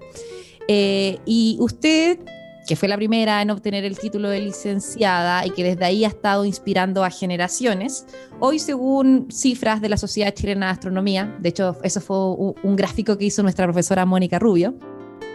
Eh, 0.69 1.19
y 1.27 1.57
usted 1.61 2.19
que 2.67 2.77
fue 2.77 2.89
la 2.89 2.97
primera 2.97 3.41
en 3.41 3.51
obtener 3.51 3.85
el 3.85 3.99
título 3.99 4.29
de 4.29 4.41
licenciada 4.41 5.47
y 5.47 5.51
que 5.51 5.63
desde 5.63 5.85
ahí 5.85 6.05
ha 6.05 6.09
estado 6.09 6.45
inspirando 6.45 7.05
a 7.05 7.11
generaciones. 7.11 8.07
Hoy, 8.41 8.59
según 8.59 9.29
cifras 9.31 9.81
de 9.81 9.89
la 9.89 9.97
Sociedad 9.97 10.35
Chilena 10.35 10.67
de 10.67 10.73
Astronomía, 10.73 11.37
de 11.41 11.49
hecho, 11.49 11.77
eso 11.83 12.01
fue 12.01 12.17
un, 12.63 12.77
gráfico 12.77 13.17
que 13.17 13.27
hizo 13.27 13.43
nuestra 13.43 13.65
profesora 13.65 14.05
Mónica 14.05 14.39
Rubio, 14.39 14.75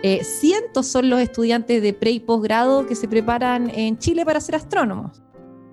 eh, 0.04 0.24
cientos 0.24 0.88
son 0.88 1.10
los 1.10 1.20
estudiantes 1.20 1.82
de 1.82 1.94
pre 1.94 2.12
y 2.12 2.20
posgrado 2.20 2.86
que 2.86 2.96
se 2.96 3.08
preparan 3.08 3.72
en 3.74 3.98
Chile 3.98 4.26
para 4.26 4.42
ser 4.42 4.56
astrónomos. 4.56 5.22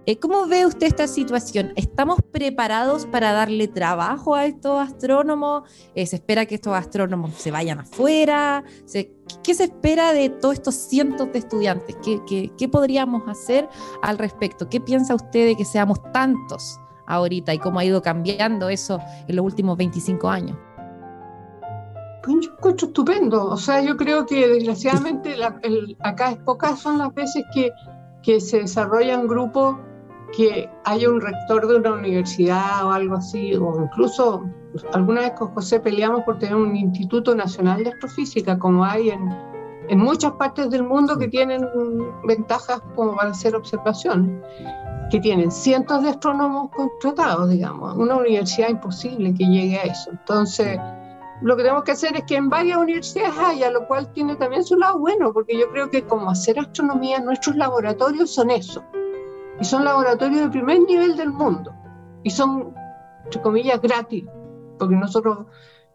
Eh, 0.09 0.19
¿Cómo 0.19 0.47
ve 0.47 0.65
usted 0.65 0.87
esta 0.87 1.07
situación? 1.07 1.75
¿Estamos 1.77 2.21
preparados 2.33 3.05
para 3.05 3.33
darle 3.33 3.69
trabajo 3.69 4.35
a 4.35 4.47
estos 4.47 4.81
astrónomos? 4.81 5.65
Eh, 5.95 6.07
¿Se 6.07 6.17
espera 6.17 6.47
que 6.47 6.55
estos 6.55 6.73
astrónomos 6.73 7.35
se 7.35 7.51
vayan 7.51 7.81
afuera? 7.81 8.65
¿Qué 9.43 9.55
se 9.55 9.65
espera 9.65 10.15
de 10.15 10.31
todos 10.31 10.55
estos 10.55 10.77
cientos 10.77 11.31
de 11.31 11.41
estudiantes? 11.41 11.95
¿Qué, 12.03 12.69
podríamos 12.73 13.29
hacer 13.29 13.69
al 14.01 14.17
respecto? 14.17 14.67
¿Qué 14.71 14.81
piensa 14.81 15.15
usted 15.15 15.49
de 15.49 15.57
que 15.57 15.67
seamos 15.67 15.99
tantos 16.11 16.81
ahorita 17.07 17.53
y 17.53 17.59
cómo 17.59 17.79
ha 17.79 17.85
ido 17.85 18.01
cambiando 18.01 18.71
eso 18.71 19.01
en 19.27 19.37
los 19.37 19.45
últimos 19.45 19.77
25 19.77 20.31
años? 20.31 20.57
Yo 22.27 22.51
encuentro 22.57 22.87
estupendo. 22.87 23.45
O 23.45 23.59
sea, 23.59 23.83
yo 23.83 23.95
creo 23.99 24.25
que 24.25 24.49
desgraciadamente 24.49 25.37
acá 26.01 26.31
es 26.31 26.39
pocas 26.39 26.81
son 26.81 26.97
las 26.97 27.13
veces 27.13 27.45
que, 27.53 27.71
que 28.23 28.41
se 28.41 28.61
desarrollan 28.61 29.29
grupos 29.29 29.77
que 30.37 30.71
haya 30.85 31.09
un 31.09 31.21
rector 31.21 31.67
de 31.67 31.77
una 31.77 31.93
universidad 31.93 32.85
o 32.87 32.93
algo 32.93 33.17
así, 33.17 33.55
o 33.55 33.83
incluso 33.83 34.45
alguna 34.93 35.23
vez 35.23 35.33
con 35.33 35.49
José 35.49 35.81
peleamos 35.81 36.23
por 36.23 36.39
tener 36.39 36.55
un 36.55 36.77
Instituto 36.77 37.35
Nacional 37.35 37.83
de 37.85 37.91
Astrofísica, 37.91 38.59
como 38.59 38.85
hay 38.85 39.11
en, 39.11 39.29
en 39.89 39.99
muchas 39.99 40.33
partes 40.33 40.71
del 40.71 40.83
mundo 40.83 41.19
que 41.19 41.29
tienen 41.29 41.67
ventajas 42.25 42.83
como 42.95 43.17
para 43.17 43.31
hacer 43.31 43.57
observaciones, 43.57 44.43
que 45.11 45.21
tienen 45.21 45.51
cientos 45.51 46.03
de 46.03 46.11
astrónomos 46.11 46.71
contratados, 46.77 47.49
digamos. 47.49 47.97
Una 47.97 48.17
universidad 48.17 48.69
imposible 48.69 49.35
que 49.35 49.47
llegue 49.47 49.79
a 49.79 49.85
eso. 49.85 50.11
Entonces, 50.11 50.79
lo 51.41 51.57
que 51.57 51.63
tenemos 51.63 51.85
que 51.85 51.93
hacer 51.93 52.15
es 52.17 52.25
que 52.25 52.37
en 52.37 52.51
varias 52.51 52.77
universidades 52.77 53.39
haya, 53.39 53.71
lo 53.71 53.87
cual 53.87 54.13
tiene 54.13 54.37
también 54.37 54.65
su 54.65 54.77
lado 54.77 54.99
bueno, 54.99 55.33
porque 55.33 55.59
yo 55.59 55.71
creo 55.71 55.89
que 55.89 56.03
como 56.03 56.31
hacer 56.31 56.59
astronomía, 56.59 57.21
nuestros 57.21 57.57
laboratorios 57.57 58.35
son 58.35 58.51
eso 58.51 58.85
y 59.61 59.65
son 59.65 59.85
laboratorios 59.85 60.43
de 60.43 60.51
primer 60.51 60.81
nivel 60.81 61.17
del 61.17 61.31
mundo 61.31 61.75
y 62.23 62.31
son, 62.31 62.75
entre 63.25 63.43
comillas, 63.43 63.81
gratis, 63.81 64.25
porque 64.79 64.95
nosotros 64.95 65.47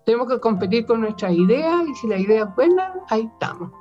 tenemos 0.06 0.28
que 0.28 0.39
competir 0.39 0.86
con 0.86 1.02
nuestras 1.02 1.34
ideas 1.34 1.84
y 1.88 1.95
si 1.95 2.08
la 2.08 2.17
idea 2.17 2.43
es 2.43 2.56
buena, 2.56 2.93
ahí 3.10 3.30
estamos. 3.34 3.71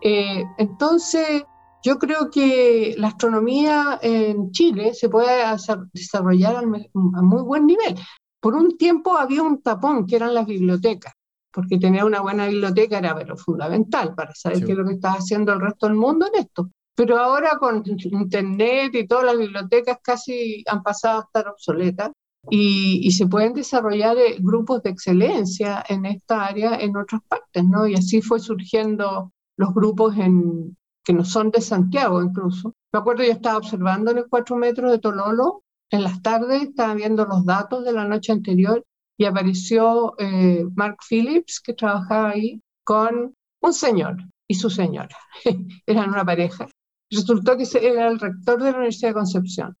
Eh, 0.00 0.44
entonces, 0.58 1.44
yo 1.82 1.98
creo 1.98 2.30
que 2.30 2.94
la 2.98 3.08
astronomía 3.08 3.98
en 4.02 4.50
Chile 4.52 4.94
se 4.94 5.08
puede 5.08 5.44
desarrollar 5.92 6.56
a 6.56 7.22
muy 7.22 7.42
buen 7.42 7.66
nivel. 7.66 7.96
Por 8.40 8.54
un 8.54 8.76
tiempo 8.76 9.16
había 9.16 9.42
un 9.42 9.62
tapón 9.62 10.06
que 10.06 10.16
eran 10.16 10.34
las 10.34 10.46
bibliotecas, 10.46 11.14
porque 11.52 11.78
tener 11.78 12.04
una 12.04 12.20
buena 12.20 12.46
biblioteca 12.46 12.98
era 12.98 13.14
pero 13.14 13.36
fundamental 13.36 14.14
para 14.14 14.34
saber 14.34 14.64
qué 14.64 14.72
es 14.72 14.78
lo 14.78 14.84
que 14.84 14.94
está 14.94 15.12
haciendo 15.12 15.52
el 15.52 15.60
resto 15.60 15.86
del 15.86 15.96
mundo 15.96 16.26
en 16.32 16.40
esto. 16.40 16.70
Pero 16.94 17.18
ahora 17.18 17.58
con 17.58 17.82
Internet 17.86 18.94
y 18.94 19.06
todas 19.06 19.24
las 19.24 19.38
bibliotecas 19.38 19.98
casi 20.02 20.62
han 20.66 20.82
pasado 20.82 21.18
a 21.20 21.24
estar 21.24 21.48
obsoletas 21.48 22.10
y, 22.50 23.10
se 23.12 23.26
pueden 23.26 23.54
desarrollar 23.54 24.16
eh, 24.18 24.36
grupos 24.38 24.82
de 24.82 24.90
excelencia 24.90 25.84
en 25.88 26.04
esta 26.04 26.44
área 26.44 26.76
en 26.76 26.96
otras 26.96 27.22
partes, 27.26 27.64
¿no? 27.64 27.86
Y 27.86 27.94
así 27.94 28.20
fue 28.20 28.38
surgiendo 28.38 29.32
los 29.56 29.72
grupos 29.72 30.16
en, 30.18 30.76
que 31.04 31.12
no 31.12 31.24
son 31.24 31.50
de 31.50 31.60
Santiago 31.60 32.22
incluso. 32.22 32.74
Me 32.92 32.98
acuerdo 32.98 33.24
yo 33.24 33.32
estaba 33.32 33.58
observando 33.58 34.10
en 34.10 34.18
el 34.18 34.26
4 34.28 34.56
metros 34.56 34.90
de 34.90 34.98
Tololo, 34.98 35.62
en 35.90 36.02
las 36.02 36.22
tardes 36.22 36.62
estaba 36.62 36.94
viendo 36.94 37.24
los 37.24 37.44
datos 37.44 37.84
de 37.84 37.92
la 37.92 38.04
noche 38.06 38.32
anterior 38.32 38.84
y 39.16 39.24
apareció 39.24 40.14
eh, 40.18 40.66
Mark 40.74 40.98
Phillips, 41.08 41.60
que 41.60 41.72
trabajaba 41.72 42.30
ahí, 42.30 42.60
con 42.82 43.34
un 43.60 43.72
señor 43.72 44.16
y 44.48 44.54
su 44.54 44.70
señora. 44.70 45.16
Eran 45.86 46.10
una 46.10 46.24
pareja 46.24 46.66
resultó 47.10 47.56
que 47.56 47.66
era 47.80 48.08
el 48.08 48.18
rector 48.18 48.62
de 48.62 48.70
la 48.70 48.76
Universidad 48.78 49.10
de 49.10 49.14
Concepción. 49.14 49.76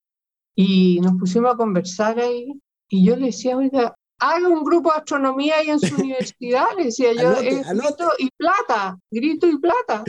Y 0.54 1.00
nos 1.00 1.14
pusimos 1.18 1.52
a 1.52 1.56
conversar 1.56 2.18
ahí 2.18 2.52
y 2.88 3.04
yo 3.04 3.16
le 3.16 3.26
decía, 3.26 3.56
oiga, 3.56 3.94
haga 4.18 4.48
un 4.48 4.64
grupo 4.64 4.90
de 4.90 4.98
astronomía 4.98 5.56
ahí 5.56 5.70
en 5.70 5.80
su 5.80 5.94
universidad, 6.00 6.66
le 6.76 6.84
decía 6.84 7.12
yo, 7.12 7.32
es 7.32 7.66
grito 7.68 8.08
y 8.18 8.28
plata, 8.36 8.98
grito 9.10 9.46
y 9.48 9.58
plata, 9.58 10.04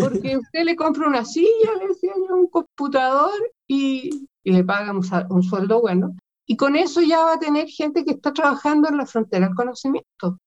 porque 0.00 0.36
usted 0.38 0.64
le 0.64 0.76
compra 0.76 1.08
una 1.08 1.24
silla, 1.24 1.72
le 1.80 1.88
decía 1.88 2.12
yo, 2.28 2.36
un 2.36 2.48
computador 2.48 3.32
y, 3.66 4.28
y 4.44 4.52
le 4.52 4.64
paga 4.64 4.92
un, 4.92 5.42
sueldo 5.42 5.80
bueno. 5.80 6.14
Y 6.50 6.56
con 6.56 6.76
eso 6.76 7.02
ya 7.02 7.22
va 7.24 7.34
a 7.34 7.38
tener 7.38 7.68
gente 7.68 8.06
que 8.06 8.12
está 8.12 8.32
trabajando 8.32 8.88
en 8.88 8.96
la 8.96 9.04
frontera 9.04 9.46
del 9.46 9.54
conocimiento. 9.54 10.38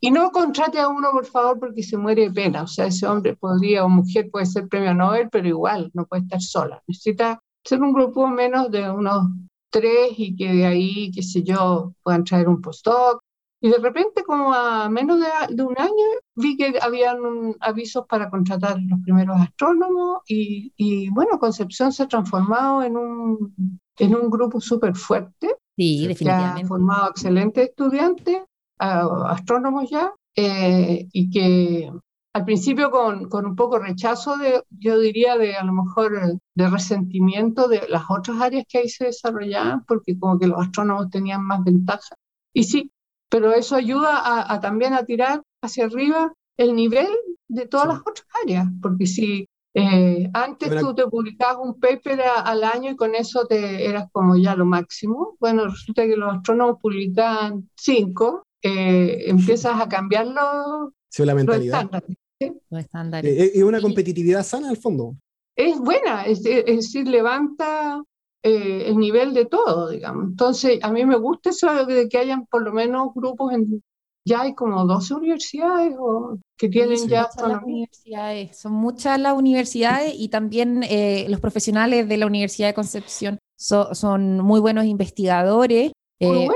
Y 0.00 0.10
no 0.10 0.32
contrate 0.32 0.80
a 0.80 0.88
uno, 0.88 1.12
por 1.12 1.26
favor, 1.26 1.60
porque 1.60 1.84
se 1.84 1.96
muere 1.96 2.22
de 2.22 2.32
pena. 2.32 2.64
O 2.64 2.66
sea, 2.66 2.86
ese 2.86 3.06
hombre 3.06 3.36
podría 3.36 3.84
o 3.84 3.88
mujer 3.88 4.28
puede 4.32 4.46
ser 4.46 4.66
premio 4.66 4.92
Nobel, 4.94 5.28
pero 5.30 5.46
igual 5.46 5.92
no 5.94 6.06
puede 6.06 6.22
estar 6.22 6.42
sola. 6.42 6.82
Necesita 6.88 7.40
ser 7.62 7.80
un 7.80 7.92
grupo 7.92 8.26
menos 8.26 8.68
de 8.72 8.90
unos 8.90 9.28
tres 9.70 10.10
y 10.16 10.34
que 10.34 10.52
de 10.52 10.66
ahí, 10.66 11.12
qué 11.12 11.22
sé 11.22 11.44
yo, 11.44 11.94
puedan 12.02 12.24
traer 12.24 12.48
un 12.48 12.60
postdoc. 12.60 13.22
Y 13.60 13.70
de 13.70 13.78
repente, 13.78 14.24
como 14.24 14.52
a 14.52 14.88
menos 14.88 15.20
de, 15.50 15.62
un 15.62 15.78
año, 15.78 16.04
vi 16.34 16.56
que 16.56 16.74
habían 16.82 17.18
avisos 17.60 18.06
para 18.08 18.28
contratar 18.28 18.76
los 18.82 19.00
primeros 19.04 19.40
astrónomos 19.40 20.18
y, 20.26 20.72
y, 20.76 21.10
bueno, 21.10 21.38
Concepción 21.38 21.92
se 21.92 22.02
ha 22.02 22.08
transformado 22.08 22.82
en 22.82 22.96
un, 22.96 23.80
en 23.98 24.14
un 24.14 24.30
grupo 24.30 24.60
súper 24.60 24.94
fuerte. 24.94 25.56
Sí, 25.76 26.06
definitivamente. 26.06 26.60
Que 26.60 26.64
ha 26.64 26.68
formado 26.68 27.10
excelentes 27.10 27.68
estudiantes 27.68 28.42
astrónomos 28.78 29.90
ya, 29.90 30.12
eh, 30.36 31.08
y 31.12 31.30
que 31.30 31.90
al 32.32 32.44
principio 32.44 32.90
con, 32.90 33.28
con, 33.28 33.46
un 33.46 33.56
poco 33.56 33.78
rechazo 33.78 34.36
de, 34.36 34.62
yo 34.70 34.98
diría, 34.98 35.36
de 35.36 35.56
a 35.56 35.64
lo 35.64 35.72
mejor 35.72 36.38
de 36.54 36.68
resentimiento 36.68 37.68
de 37.68 37.88
las 37.88 38.04
otras 38.08 38.40
áreas 38.40 38.64
que 38.68 38.78
ahí 38.78 38.88
se 38.88 39.06
desarrollaban, 39.06 39.84
porque 39.84 40.18
como 40.18 40.38
que 40.38 40.46
los 40.46 40.60
astrónomos 40.60 41.10
tenían 41.10 41.42
más 41.42 41.64
ventaja. 41.64 42.14
Y 42.52 42.64
sí, 42.64 42.92
pero 43.28 43.52
eso 43.52 43.76
ayuda 43.76 44.52
a, 44.52 44.60
también 44.60 44.94
a 44.94 45.04
tirar 45.04 45.42
hacia 45.62 45.86
arriba 45.86 46.32
el 46.56 46.74
nivel 46.74 47.08
de 47.48 47.66
todas 47.66 47.88
las 47.88 48.00
otras 48.00 48.26
áreas, 48.44 48.68
porque 48.80 49.06
si 49.06 49.48
eh, 49.78 50.30
antes 50.34 50.80
tú 50.80 50.94
te 50.94 51.06
publicabas 51.06 51.58
un 51.64 51.78
paper 51.78 52.20
al 52.20 52.64
año 52.64 52.90
y 52.90 52.96
con 52.96 53.14
eso 53.14 53.46
te 53.46 53.88
eras 53.88 54.08
como 54.10 54.36
ya 54.36 54.56
lo 54.56 54.64
máximo, 54.64 55.36
bueno, 55.38 55.66
resulta 55.66 56.06
que 56.06 56.16
los 56.16 56.34
astrónomos 56.34 56.78
publican 56.80 57.68
cinco 57.76 58.44
eh, 58.62 59.24
empiezas 59.26 59.80
a 59.80 59.88
cambiar 59.88 60.26
los, 60.26 61.26
la 61.26 61.34
mentalidad. 61.34 61.88
estándares. 62.70 63.30
Eh, 63.30 63.52
es 63.54 63.62
una 63.62 63.80
competitividad 63.80 64.42
sana 64.42 64.70
al 64.70 64.76
fondo. 64.76 65.16
Es 65.54 65.78
buena, 65.78 66.24
es, 66.24 66.42
decir, 66.42 67.06
levanta 67.08 68.02
eh, 68.42 68.84
el 68.86 68.96
nivel 68.96 69.34
de 69.34 69.44
todo, 69.44 69.90
digamos. 69.90 70.30
Entonces, 70.30 70.78
a 70.82 70.90
mí 70.92 71.04
me 71.04 71.16
gusta 71.16 71.50
eso 71.50 71.86
de 71.86 72.08
que 72.08 72.18
hayan 72.18 72.46
por 72.46 72.62
lo 72.62 72.72
menos 72.72 73.08
grupos 73.14 73.52
en, 73.52 73.82
ya 74.28 74.42
hay 74.42 74.54
como 74.54 74.84
12 74.84 75.14
universidades 75.14 75.94
o 75.98 76.38
que 76.56 76.68
tienen 76.68 77.08
ya 77.08 77.28
universidades. 77.64 78.58
Son 78.58 78.72
muchas 78.72 79.18
las 79.18 79.34
universidades 79.34 80.14
y 80.16 80.28
también 80.28 80.84
los 81.28 81.40
profesionales 81.40 82.08
de 82.08 82.16
la 82.16 82.26
Universidad 82.26 82.68
de 82.68 82.74
Concepción 82.74 83.38
son 83.56 84.40
muy 84.40 84.60
buenos 84.60 84.84
investigadores 84.84 85.92
eh, 86.20 86.48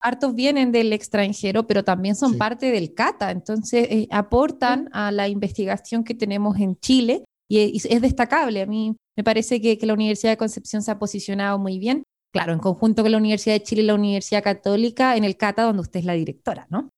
hartos, 0.00 0.34
vienen 0.34 0.72
del 0.72 0.92
extranjero, 0.92 1.66
pero 1.66 1.84
también 1.84 2.16
son 2.16 2.36
parte 2.36 2.72
del 2.72 2.92
CATA, 2.92 3.30
entonces 3.30 3.86
eh, 3.88 4.08
aportan 4.10 4.88
a 4.92 5.12
la 5.12 5.28
investigación 5.28 6.02
que 6.02 6.14
tenemos 6.14 6.58
en 6.58 6.76
Chile 6.76 7.24
y 7.48 7.76
es, 7.76 8.00
destacable. 8.00 8.62
A 8.62 8.66
mí 8.66 8.96
me 9.16 9.22
parece 9.22 9.60
que, 9.60 9.78
la 9.82 9.94
Universidad 9.94 10.32
de 10.32 10.36
Concepción 10.36 10.82
se 10.82 10.90
ha 10.90 10.98
posicionado 10.98 11.58
muy 11.58 11.78
bien, 11.78 12.02
claro, 12.32 12.52
en 12.52 12.58
conjunto 12.58 13.02
con 13.02 13.12
la 13.12 13.18
Universidad 13.18 13.54
de 13.54 13.62
Chile 13.62 13.82
y 13.82 13.86
la 13.86 13.94
Universidad 13.94 14.42
Católica 14.42 15.16
en 15.16 15.22
el 15.22 15.36
CATA, 15.36 15.62
donde 15.62 15.82
usted 15.82 16.00
es 16.00 16.06
la 16.06 16.14
directora, 16.14 16.66
¿no? 16.68 16.90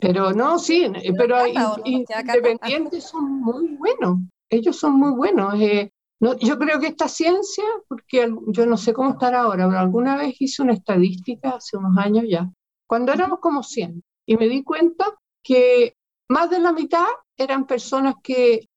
Pero 0.00 0.32
no, 0.32 0.58
sí, 0.58 0.90
pero 1.16 1.36
independientes 1.84 3.04
son 3.04 3.40
muy 3.40 3.76
buenos, 3.76 4.18
ellos 4.48 4.76
son 4.76 4.94
muy 4.94 5.12
buenos. 5.12 5.54
Eh, 5.60 5.90
no, 6.20 6.36
yo 6.38 6.58
creo 6.58 6.80
que 6.80 6.88
esta 6.88 7.08
ciencia, 7.08 7.64
porque 7.88 8.32
yo 8.48 8.66
no 8.66 8.76
sé 8.76 8.92
cómo 8.92 9.10
estará 9.10 9.42
ahora, 9.42 9.66
pero 9.66 9.78
alguna 9.78 10.16
vez 10.16 10.40
hice 10.40 10.62
una 10.62 10.74
estadística 10.74 11.50
hace 11.50 11.76
unos 11.76 11.96
años 11.98 12.24
ya, 12.28 12.50
cuando 12.86 13.12
éramos 13.12 13.40
como 13.40 13.62
100, 13.62 14.02
y 14.26 14.36
me 14.36 14.48
di 14.48 14.62
cuenta 14.62 15.06
que 15.42 15.94
más 16.28 16.50
de 16.50 16.60
la 16.60 16.72
mitad 16.72 17.06
eran 17.36 17.66
personas 17.66 18.14
que, 18.22 18.68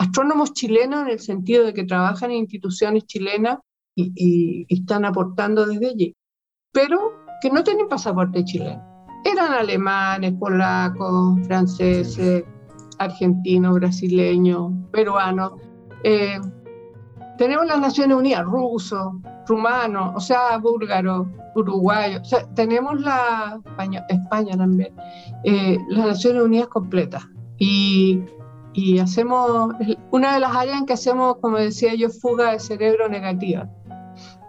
astrónomos 0.00 0.54
chilenos 0.54 1.02
en 1.02 1.08
el 1.08 1.20
sentido 1.20 1.66
de 1.66 1.74
que 1.74 1.84
trabajan 1.84 2.30
en 2.30 2.38
instituciones 2.38 3.04
chilenas 3.04 3.58
y, 3.94 4.64
están 4.68 5.04
aportando 5.04 5.66
desde 5.66 5.90
allí, 5.90 6.16
pero 6.72 7.12
que 7.42 7.50
no 7.50 7.62
tienen 7.62 7.88
pasaporte 7.88 8.44
chileno. 8.44 8.99
Eran 9.24 9.52
alemanes, 9.52 10.32
polacos, 10.38 11.38
franceses, 11.46 12.44
argentinos, 12.98 13.74
brasileños, 13.74 14.72
peruanos. 14.92 15.52
Eh, 16.04 16.38
tenemos 17.38 17.66
las 17.66 17.80
Naciones 17.80 18.16
Unidas, 18.16 18.44
ruso, 18.44 19.20
rumano, 19.46 20.12
o 20.14 20.20
sea, 20.20 20.58
búlgaro, 20.58 21.26
uruguayo, 21.54 22.20
o 22.20 22.24
sea, 22.24 22.46
tenemos 22.54 23.00
la 23.00 23.60
España, 23.64 24.04
España 24.08 24.56
también, 24.56 24.94
eh, 25.44 25.78
las 25.88 26.06
Naciones 26.06 26.42
Unidas 26.42 26.68
completas. 26.68 27.26
Y, 27.58 28.22
y, 28.74 28.98
hacemos, 28.98 29.74
una 30.10 30.34
de 30.34 30.40
las 30.40 30.54
áreas 30.54 30.78
en 30.78 30.86
que 30.86 30.92
hacemos, 30.92 31.36
como 31.40 31.56
decía 31.56 31.94
yo, 31.94 32.08
fuga 32.10 32.52
de 32.52 32.58
cerebro 32.58 33.08
negativa. 33.08 33.68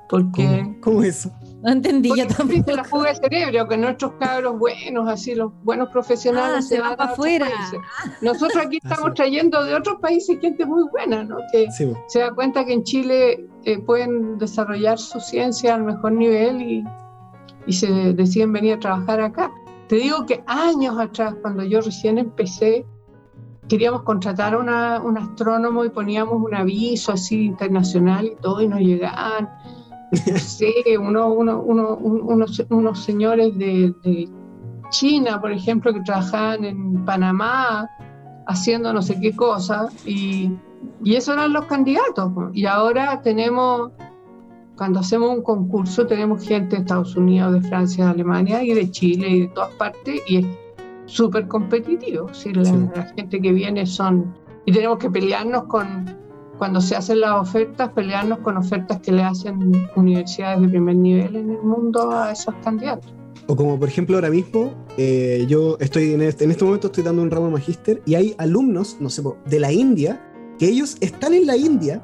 Porque, 0.10 0.76
¿Cómo, 0.82 1.02
es 1.04 1.26
eso? 1.26 1.32
No 1.63 1.71
entendí 1.71 2.10
yo 2.17 2.28
tampoco. 2.28 2.71
la 2.76 2.84
fuga 2.84 3.10
de 3.10 3.15
cerebro, 3.15 3.67
que 3.67 3.78
nuestros 3.78 4.13
cabros 4.19 4.58
buenos, 4.58 5.08
así 5.08 5.36
los 5.36 5.52
buenos 5.63 5.89
profesionales 5.89 6.58
Ah, 6.58 6.62
se 6.63 6.80
van 6.80 6.89
van 6.89 6.97
pa' 6.97 7.04
a 7.04 7.06
otros 7.13 7.19
afuera. 7.19 7.47
países. 7.50 7.80
Nosotros 8.21 8.65
aquí 8.65 8.80
Ah, 8.84 8.89
estamos 8.89 9.13
trayendo 9.13 9.63
de 9.63 9.76
otros 9.76 10.00
países 10.02 10.39
gente 10.41 10.65
muy 10.65 10.84
buena, 10.91 11.24
¿no? 11.24 11.38
Que 11.52 11.69
Sí, 11.71 11.91
se 12.08 12.19
da 12.19 12.34
cuenta 12.34 12.65
que 12.65 12.74
en 12.74 12.84
Chile 12.84 13.47
eh, 13.65 13.80
pueden 13.80 14.38
desarrollar 14.39 14.97
su 14.97 15.19
ciencia 15.19 15.76
al 15.76 15.84
mejor 15.84 16.13
nivel 16.13 16.62
y, 16.62 16.84
y 17.67 17.74
se 17.74 17.88
deciden 18.13 18.52
venir 18.54 18.74
a 18.74 18.80
trabajar 18.80 19.21
acá. 19.21 19.52
Te 19.88 19.97
digo 19.97 20.26
que 20.26 20.43
años 20.47 20.97
atrás, 20.97 21.36
cuando 21.41 21.63
yo 21.63 21.82
recién 21.82 22.17
empecé, 22.17 22.86
queríamos 23.67 24.02
contratar 24.04 24.54
a 24.54 24.58
una, 24.58 25.00
un 25.02 25.17
astrónomo 25.17 25.86
y 25.86 25.89
poníamos 25.89 26.41
un 26.41 26.56
aviso 26.56 27.12
así 27.12 27.45
internacional 27.45 28.26
y 28.26 28.36
todo, 28.41 28.62
y 28.62 28.67
nos 28.67 28.80
llegaban, 28.80 29.50
sé, 30.17 30.74
uno, 31.00 31.30
uno- 31.34 31.62
uno- 31.62 31.95
un- 31.95 32.21
unos, 32.21 32.63
unos 32.69 33.00
señores 33.04 33.58
de, 33.58 33.93
de 34.04 34.30
China, 34.89 35.39
por 35.39 35.52
ejemplo, 35.52 35.93
que 35.93 36.02
trabajaban 36.02 36.65
en 36.65 37.06
Panamá 37.06 37.88
haciendo 38.47 38.91
no 38.91 39.02
sé 39.02 39.19
qué 39.21 39.34
cosa, 39.36 39.88
y, 40.06 40.52
y 41.04 41.15
esos 41.15 41.36
eran 41.36 41.54
los 41.54 41.65
candidatos. 41.65 42.32
Y 42.54 42.65
ahora 42.65 43.21
tenemos, 43.21 43.91
cuando 44.76 45.00
hacemos 45.00 45.30
un 45.30 45.41
concurso, 45.43 46.06
tenemos 46.08 46.45
gente 46.45 46.76
de 46.76 46.82
Estados 46.82 47.15
Unidos, 47.15 47.54
de 47.54 47.62
Francia, 47.62 48.06
de 48.06 48.12
Alemania 48.12 48.63
y 48.63 48.74
de 48.74 48.89
Chile 48.91 49.30
y 49.30 49.39
de 49.41 49.47
todas 49.50 49.71
partes, 49.76 50.21
y 50.28 50.38
es 50.38 50.45
súper 51.06 51.47
competitivo. 51.47 52.34
¿sí? 52.34 52.54
La, 52.54 52.65
Sí. 52.65 52.74
la 52.95 53.04
gente 53.04 53.39
que 53.41 53.52
viene 53.54 53.86
son... 53.86 54.34
Y 54.65 54.71
tenemos 54.74 54.97
que 55.00 55.10
pelearnos 55.10 55.63
con, 55.63 56.06
cuando 56.62 56.80
se 56.80 56.95
hacen 56.95 57.21
las 57.21 57.32
ofertas, 57.32 57.89
pelearnos 57.89 58.38
con 58.41 58.56
ofertas 58.56 59.00
que 59.00 59.12
le 59.12 59.24
hacen 59.24 59.71
universidades 59.95 60.62
de 60.62 60.67
primer 60.67 60.95
nivel 60.95 61.36
en 61.36 61.50
el 61.50 61.63
mundo 61.63 62.12
a 62.12 62.32
esos 62.32 62.54
candidatos. 62.63 63.12
O 63.47 63.56
como 63.56 63.80
por 63.80 63.89
ejemplo 63.89 64.15
ahora 64.15 64.30
mismo, 64.30 64.71
eh, 64.95 65.47
yo 65.50 65.76
estoy 65.80 66.13
en 66.13 66.21
este, 66.21 66.43
en 66.43 66.52
este 66.52 66.63
momento 66.63 66.86
estoy 66.86 67.04
dando 67.04 67.24
un 67.24 67.32
ramo 67.32 67.47
de 67.47 67.54
magíster 67.54 68.04
y 68.06 68.13
hay 68.13 68.36
alumnos, 68.38 68.97
no 69.00 69.10
sé, 69.10 69.24
de 69.47 69.60
la 69.60 69.71
India, 69.71 70.24
que 70.60 70.67
ellos 70.67 70.97
están 71.02 71.34
en 71.34 71.47
la 71.47 71.58
India 71.58 72.00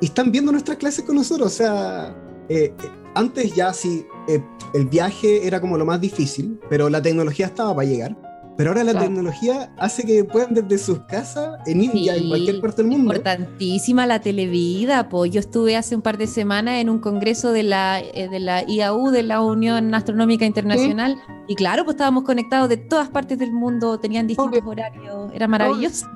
y 0.00 0.06
están 0.06 0.32
viendo 0.32 0.50
nuestras 0.50 0.78
clases 0.78 1.04
con 1.04 1.14
nosotros. 1.14 1.46
O 1.46 1.56
sea, 1.56 2.12
eh, 2.48 2.74
antes 3.14 3.54
ya 3.54 3.72
sí, 3.72 4.04
eh, 4.26 4.42
el 4.74 4.86
viaje 4.86 5.46
era 5.46 5.60
como 5.60 5.78
lo 5.78 5.86
más 5.86 6.00
difícil, 6.00 6.58
pero 6.68 6.90
la 6.90 7.00
tecnología 7.00 7.46
estaba 7.46 7.76
para 7.76 7.86
llegar. 7.88 8.16
Pero 8.56 8.70
ahora 8.70 8.84
la 8.84 8.92
Claro. 8.92 9.06
tecnología 9.06 9.72
hace 9.78 10.02
que 10.04 10.22
puedan 10.24 10.52
desde 10.52 10.76
sus 10.76 10.98
casas, 11.06 11.58
en 11.66 11.82
India, 11.82 12.14
en 12.14 12.28
cualquier 12.28 12.60
parte 12.60 12.82
del 12.82 12.90
mundo. 12.90 13.14
Importantísima 13.14 14.06
la 14.06 14.20
televida, 14.20 15.08
pues 15.08 15.30
yo 15.30 15.40
estuve 15.40 15.76
hace 15.76 15.96
un 15.96 16.02
par 16.02 16.18
de 16.18 16.26
semanas 16.26 16.74
en 16.74 16.90
un 16.90 16.98
congreso 16.98 17.52
de 17.52 17.62
la, 17.62 18.00
eh, 18.00 18.28
de 18.30 18.38
la 18.40 18.62
IAU, 18.68 19.10
de 19.10 19.22
la 19.22 19.40
Unión 19.40 19.94
Astronómica 19.94 20.44
Internacional, 20.44 21.16
y 21.48 21.54
claro, 21.54 21.84
pues 21.84 21.94
estábamos 21.94 22.24
conectados 22.24 22.68
de 22.68 22.76
todas 22.76 23.08
partes 23.08 23.38
del 23.38 23.52
mundo, 23.52 23.98
tenían 23.98 24.26
distintos 24.26 24.60
Obvio. 24.60 24.70
horarios, 24.70 25.30
era 25.32 25.48
maravilloso. 25.48 26.06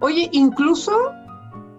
Oye, 0.00 0.28
incluso, 0.32 0.92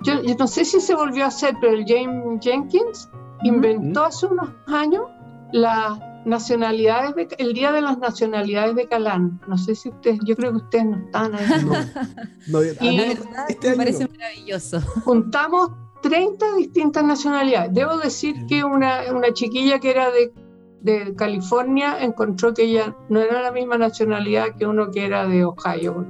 yo, 0.04 0.24
yo 0.24 0.36
no 0.40 0.48
sé 0.48 0.64
si 0.64 0.80
se 0.80 0.96
volvió 0.96 1.26
a 1.26 1.28
hacer, 1.28 1.54
pero 1.60 1.74
el 1.74 1.86
James 1.86 2.40
Jenkins 2.42 3.10
inventó 3.44 4.06
hace 4.06 4.26
unos 4.26 4.50
años 4.68 5.04
las 5.52 6.00
nacionalidades, 6.26 7.16
de, 7.16 7.28
el 7.38 7.54
Día 7.54 7.72
de 7.72 7.82
las 7.82 7.98
Nacionalidades 8.00 8.76
de 8.76 8.88
Calán. 8.88 9.40
No 9.48 9.58
sé 9.58 9.76
si 9.76 9.90
ustedes, 9.90 10.20
yo 10.26 10.36
creo 10.36 10.52
que 10.52 10.58
ustedes 10.58 10.86
no 10.86 10.98
están 10.98 11.36
ahí. 11.36 11.46
No, 11.66 12.60
no, 12.60 12.64
Y- 12.64 12.98
La 12.98 13.08
verdad, 13.08 13.46
este 13.50 13.70
me 13.72 13.76
parece 13.78 14.04
no. 14.06 14.10
maravilloso. 14.12 14.82
Juntamos 15.04 15.72
30 16.02 16.56
distintas 16.58 17.04
nacionalidades. 17.04 17.74
Debo 17.74 17.98
decir 17.98 18.36
que 18.48 18.64
una, 18.64 19.02
una 19.12 19.32
chiquilla 19.34 19.80
que 19.80 19.90
era 19.92 20.12
de, 20.12 20.34
de 20.82 21.16
California 21.16 21.98
encontró 22.02 22.54
que 22.54 22.64
ella 22.64 22.96
no 23.10 23.20
era 23.22 23.42
la 23.42 23.52
misma 23.52 23.78
nacionalidad 23.78 24.56
que 24.58 24.66
uno 24.68 24.92
que 24.92 25.06
era 25.06 25.26
de 25.28 25.46
Ohio. 25.46 26.06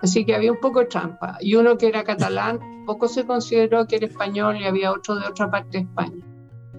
Así 0.00 0.24
que 0.24 0.34
había 0.34 0.52
un 0.52 0.60
poco 0.60 0.80
de 0.80 0.86
trampa. 0.86 1.38
Y 1.40 1.54
uno 1.54 1.78
que 1.78 1.86
era 1.88 2.04
catalán, 2.04 2.58
poco 2.86 3.08
se 3.08 3.24
consideró 3.24 3.86
que 3.86 3.96
era 3.96 4.06
español 4.06 4.56
y 4.56 4.64
había 4.64 4.92
otro 4.92 5.14
de 5.16 5.26
otra 5.26 5.50
parte 5.50 5.78
de 5.78 5.84
España. 5.84 6.24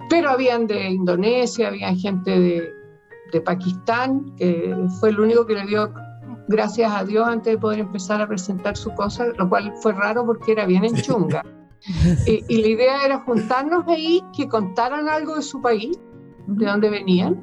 Pero 0.08 0.30
habían 0.30 0.66
de 0.66 0.90
Indonesia, 0.90 1.68
había 1.68 1.94
gente 1.94 2.30
de, 2.38 2.72
de 3.32 3.40
Pakistán, 3.40 4.34
que 4.36 4.74
fue 5.00 5.10
el 5.10 5.20
único 5.20 5.46
que 5.46 5.54
le 5.54 5.66
dio 5.66 5.92
gracias 6.48 6.92
a 6.92 7.04
Dios 7.04 7.26
antes 7.26 7.54
de 7.54 7.58
poder 7.58 7.80
empezar 7.80 8.20
a 8.20 8.28
presentar 8.28 8.76
su 8.76 8.90
cosa, 8.94 9.26
lo 9.36 9.48
cual 9.48 9.72
fue 9.82 9.92
raro 9.92 10.24
porque 10.24 10.52
era 10.52 10.64
bien 10.66 10.84
en 10.84 10.94
chunga. 10.94 11.44
y, 12.26 12.44
y 12.48 12.62
la 12.62 12.68
idea 12.68 13.04
era 13.04 13.18
juntarnos 13.20 13.84
ahí, 13.88 14.22
que 14.36 14.48
contaran 14.48 15.08
algo 15.08 15.34
de 15.36 15.42
su 15.42 15.60
país, 15.60 15.98
de 16.46 16.66
dónde 16.66 16.88
venían, 16.90 17.42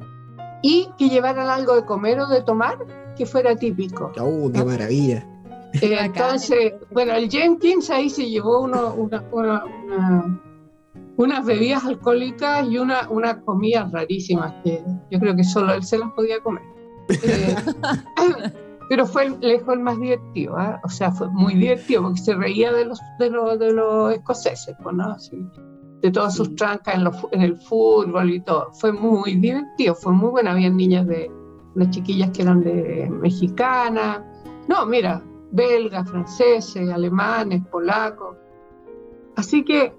y 0.62 0.88
que 0.98 1.08
llevaran 1.10 1.48
algo 1.50 1.74
de 1.74 1.84
comer 1.84 2.18
o 2.20 2.26
de 2.26 2.42
tomar 2.42 2.78
que 3.16 3.26
fuera 3.26 3.54
típico. 3.54 4.10
¡Oh, 4.18 4.50
qué 4.52 4.64
maravilla! 4.64 5.26
Eh, 5.82 5.96
entonces, 6.00 6.72
bueno, 6.92 7.12
el 7.14 7.28
Jenkins 7.28 7.90
ahí 7.90 8.08
se 8.08 8.28
llevó 8.30 8.60
uno- 8.62 8.94
una, 8.94 9.22
una- 9.32 9.64
una- 9.84 10.40
unas 11.16 11.44
bebidas 11.44 11.84
alcohólicas 11.84 12.66
y 12.68 12.78
una, 12.78 13.08
unas 13.08 13.36
comidas 13.44 13.90
rarísimas 13.92 14.52
que 14.64 14.82
yo 15.10 15.18
creo 15.20 15.36
que 15.36 15.44
solo 15.44 15.72
él 15.74 15.82
se 15.82 15.98
las 15.98 16.10
podía 16.12 16.40
comer. 16.40 16.62
Eh, 17.08 17.54
pero 18.88 19.06
fue 19.06 19.26
el- 19.26 19.40
lejos 19.40 19.74
el 19.74 19.80
más 19.80 19.98
divertido, 20.00 20.56
¿ah? 20.56 20.80
o 20.84 20.88
sea, 20.88 21.10
fue 21.12 21.28
muy 21.30 21.54
divertido 21.54 22.02
porque 22.02 22.20
se 22.20 22.34
reía 22.34 22.72
de 22.72 22.84
los, 22.84 23.00
de 23.18 23.30
los, 23.30 23.58
de 23.58 23.72
los 23.72 24.12
escoceses, 24.12 24.76
pues, 24.82 24.94
¿no? 24.96 25.04
Así, 25.10 25.38
de 26.02 26.10
todas 26.10 26.34
sus 26.34 26.54
trancas 26.56 26.96
en, 26.96 27.04
los 27.04 27.16
en 27.32 27.40
el 27.42 27.56
fútbol 27.56 28.30
y 28.30 28.40
todo. 28.40 28.70
Fue 28.74 28.92
muy 28.92 29.36
divertido, 29.36 29.94
fue 29.94 30.12
muy 30.12 30.30
bueno. 30.30 30.50
Habían 30.50 30.76
niñas 30.76 31.06
de, 31.06 31.30
de 31.74 31.90
chiquillas 31.90 32.30
que 32.30 32.42
eran 32.42 32.62
de 32.62 33.08
mexicanas, 33.10 34.20
no, 34.68 34.84
mira, 34.86 35.22
belgas, 35.52 36.08
franceses, 36.10 36.90
alemanes, 36.90 37.62
polacos. 37.70 38.36
Así 39.36 39.64
que 39.64 39.94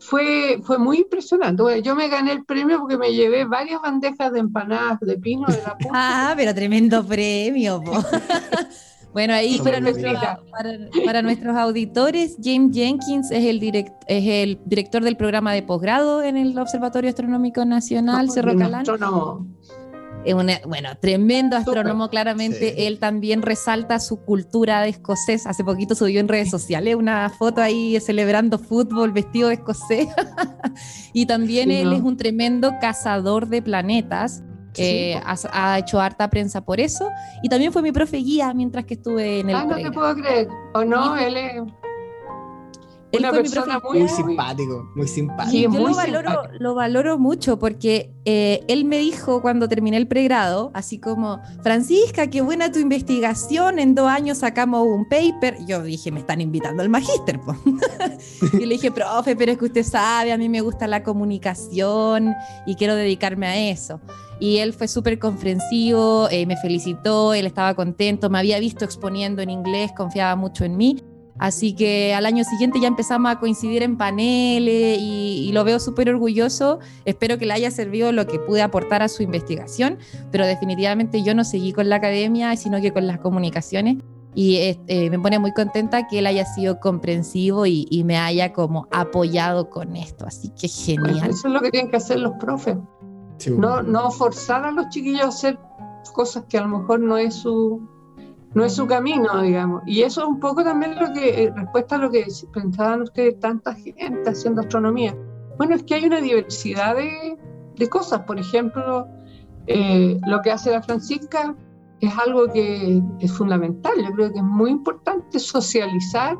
fue, 0.00 0.60
fue 0.62 0.78
muy 0.78 0.98
impresionante. 0.98 1.62
Bueno, 1.62 1.82
yo 1.82 1.94
me 1.96 2.08
gané 2.08 2.32
el 2.32 2.44
premio 2.44 2.78
porque 2.80 2.96
me 2.96 3.12
llevé 3.12 3.44
varias 3.44 3.80
bandejas 3.82 4.32
de 4.32 4.40
empanadas 4.40 5.00
de 5.00 5.18
pino 5.18 5.46
de 5.48 5.60
la 5.62 5.76
punta. 5.76 5.90
Ah, 5.92 6.34
pero 6.36 6.54
tremendo 6.54 7.04
premio. 7.04 7.82
po. 7.82 7.92
bueno, 9.12 9.34
ahí 9.34 9.58
para, 9.62 9.80
nuestro- 9.80 10.12
para, 10.50 10.78
para 11.04 11.22
nuestros 11.22 11.56
auditores, 11.56 12.36
James 12.42 12.74
Jenkins 12.74 13.30
es 13.30 13.44
el, 13.44 13.60
direct- 13.60 13.94
es 14.06 14.24
el 14.26 14.60
director 14.64 15.02
del 15.02 15.16
programa 15.16 15.52
de 15.52 15.62
posgrado 15.62 16.22
en 16.22 16.36
el 16.36 16.56
Observatorio 16.58 17.10
Astronómico 17.10 17.64
Nacional, 17.64 18.30
Cerro 18.30 18.54
Calán. 18.56 18.80
astrónomo. 18.82 19.46
Es 19.57 19.57
una- 20.34 20.60
bueno, 20.66 20.90
tremendo 21.00 21.56
astrónomo, 21.56 22.08
claramente. 22.10 22.74
Sí. 22.74 22.86
Él 22.86 22.98
también 22.98 23.42
resalta 23.42 23.98
su 24.00 24.18
cultura 24.24 24.82
de 24.82 24.90
escocés. 24.90 25.46
Hace 25.46 25.64
poquito 25.64 25.94
subió 25.94 26.20
en 26.20 26.28
redes 26.28 26.50
sociales 26.50 26.94
una 26.96 27.30
foto 27.30 27.60
ahí 27.62 27.98
celebrando 28.00 28.58
fútbol 28.58 29.12
vestido 29.12 29.48
de 29.48 29.54
escocés. 29.54 30.08
y 31.12 31.26
también 31.26 31.68
Sí, 31.70 31.76
él 31.76 31.90
¿no? 31.90 31.96
es 31.96 32.02
un 32.02 32.16
tremendo 32.16 32.72
cazador 32.80 33.48
de 33.48 33.62
planetas. 33.62 34.42
Sí, 34.74 34.82
Eh, 34.84 35.20
ha, 35.24 35.36
ha 35.52 35.78
hecho 35.78 36.00
harta 36.00 36.28
prensa 36.30 36.60
por 36.64 36.78
eso. 36.78 37.08
Y 37.42 37.48
también 37.48 37.72
fue 37.72 37.82
mi 37.82 37.90
profe 37.90 38.18
guía 38.18 38.52
mientras 38.54 38.84
que 38.84 38.94
estuve 38.94 39.40
en 39.40 39.50
el 39.50 39.56
Ah, 39.56 39.64
no 39.64 39.76
te 39.76 39.90
puedo 39.90 40.14
creer. 40.14 40.46
O 40.74 40.84
no, 40.84 41.16
él 41.16 41.36
es 41.36 41.52
una 43.12 43.32
persona 43.32 43.80
muy, 43.80 44.00
Muy 44.00 44.08
simpático, 44.08 44.90
muy 44.94 45.08
simpático. 45.08 45.50
Sí, 45.50 45.62
yo 45.62 45.70
muy 45.70 45.90
lo 45.90 45.96
valoro, 45.96 46.30
simpático. 46.30 46.62
lo 46.62 46.74
valoro 46.74 47.18
mucho 47.18 47.58
porque 47.58 48.12
eh, 48.24 48.64
él 48.68 48.84
me 48.84 48.98
dijo 48.98 49.40
cuando 49.40 49.68
terminé 49.68 49.96
el 49.96 50.06
pregrado, 50.06 50.70
así 50.74 50.98
como, 50.98 51.40
Francisca, 51.62 52.26
qué 52.28 52.42
buena 52.42 52.70
tu 52.70 52.78
investigación, 52.78 53.78
en 53.78 53.94
dos 53.94 54.08
años 54.08 54.38
sacamos 54.38 54.86
un 54.86 55.08
paper. 55.08 55.56
Yo 55.66 55.82
dije, 55.82 56.12
me 56.12 56.20
están 56.20 56.40
invitando 56.40 56.82
al 56.82 56.88
magíster. 56.88 57.40
po". 57.40 57.54
y 58.52 58.66
le 58.66 58.74
dije, 58.74 58.90
profe, 58.90 59.36
pero 59.36 59.52
es 59.52 59.58
que 59.58 59.64
usted 59.64 59.84
sabe, 59.84 60.32
a 60.32 60.38
mí 60.38 60.48
me 60.48 60.60
gusta 60.60 60.86
la 60.86 61.02
comunicación 61.02 62.34
y 62.66 62.74
quiero 62.74 62.94
dedicarme 62.94 63.46
a 63.46 63.70
eso. 63.70 64.00
Y 64.40 64.58
él 64.58 64.72
fue 64.72 64.86
súper 64.86 65.18
comprensivo, 65.18 66.28
eh, 66.30 66.46
me 66.46 66.56
felicitó, 66.56 67.34
él 67.34 67.46
estaba 67.46 67.74
contento, 67.74 68.30
me 68.30 68.38
había 68.38 68.60
visto 68.60 68.84
exponiendo 68.84 69.42
en 69.42 69.50
inglés, 69.50 69.90
confiaba 69.96 70.36
mucho 70.36 70.64
en 70.64 70.76
mí. 70.76 71.02
Así 71.38 71.74
que 71.74 72.14
al 72.14 72.26
año 72.26 72.44
siguiente 72.44 72.80
ya 72.80 72.88
empezamos 72.88 73.30
a 73.30 73.38
coincidir 73.38 73.82
en 73.82 73.96
paneles 73.96 74.98
y, 75.00 75.46
y 75.48 75.52
lo 75.52 75.64
veo 75.64 75.78
súper 75.78 76.10
orgulloso. 76.10 76.80
Espero 77.04 77.38
que 77.38 77.46
le 77.46 77.52
haya 77.52 77.70
servido 77.70 78.12
lo 78.12 78.26
que 78.26 78.38
pude 78.38 78.62
aportar 78.62 79.02
a 79.02 79.08
su 79.08 79.22
investigación, 79.22 79.98
pero 80.30 80.46
definitivamente 80.46 81.22
yo 81.22 81.34
no 81.34 81.44
seguí 81.44 81.72
con 81.72 81.88
la 81.88 81.96
academia, 81.96 82.56
sino 82.56 82.80
que 82.80 82.92
con 82.92 83.06
las 83.06 83.18
comunicaciones. 83.20 83.98
Y 84.34 84.56
eh, 84.56 84.80
eh, 84.86 85.10
me 85.10 85.18
pone 85.18 85.38
muy 85.38 85.52
contenta 85.52 86.06
que 86.06 86.20
él 86.20 86.26
haya 86.26 86.44
sido 86.44 86.78
comprensivo 86.78 87.66
y, 87.66 87.86
y 87.90 88.04
me 88.04 88.18
haya 88.18 88.52
como 88.52 88.86
apoyado 88.92 89.68
con 89.70 89.96
esto. 89.96 90.26
Así 90.26 90.50
que 90.50 90.68
genial. 90.68 91.30
eso 91.30 91.48
es 91.48 91.54
lo 91.54 91.60
que 91.60 91.70
tienen 91.70 91.90
que 91.90 91.96
hacer 91.96 92.20
los 92.20 92.34
profes. 92.38 92.76
Sí, 93.38 93.50
No, 93.50 93.82
no 93.82 94.10
forzar 94.10 94.64
a 94.64 94.70
los 94.70 94.88
chiquillos 94.90 95.22
a 95.22 95.28
hacer 95.28 95.58
cosas 96.12 96.44
que 96.48 96.58
a 96.58 96.62
lo 96.62 96.78
mejor 96.78 97.00
no 97.00 97.16
es 97.16 97.34
su, 97.34 97.80
no 98.54 98.64
es 98.64 98.74
su 98.74 98.86
camino, 98.86 99.42
digamos. 99.42 99.82
Y 99.86 100.02
eso 100.02 100.22
es 100.22 100.28
un 100.28 100.40
poco 100.40 100.64
también 100.64 100.94
lo 100.98 101.12
que, 101.12 101.52
respuesta 101.54 101.96
a 101.96 101.98
lo 101.98 102.10
que 102.10 102.26
pensaban 102.52 103.02
ustedes, 103.02 103.38
tanta 103.40 103.74
gente 103.74 104.30
haciendo 104.30 104.62
astronomía. 104.62 105.16
Bueno, 105.58 105.74
es 105.74 105.82
que 105.82 105.94
hay 105.94 106.06
una 106.06 106.20
diversidad 106.20 106.96
de, 106.96 107.38
de 107.76 107.88
cosas. 107.88 108.20
Por 108.20 108.38
ejemplo, 108.38 109.06
eh, 109.66 110.18
lo 110.26 110.40
que 110.42 110.50
hace 110.50 110.70
la 110.70 110.82
Francisca 110.82 111.54
es 112.00 112.18
algo 112.18 112.50
que 112.52 113.02
es 113.20 113.32
fundamental. 113.32 113.92
Yo 113.96 114.12
creo 114.12 114.32
que 114.32 114.38
es 114.38 114.44
muy 114.44 114.70
importante 114.70 115.38
socializar 115.38 116.36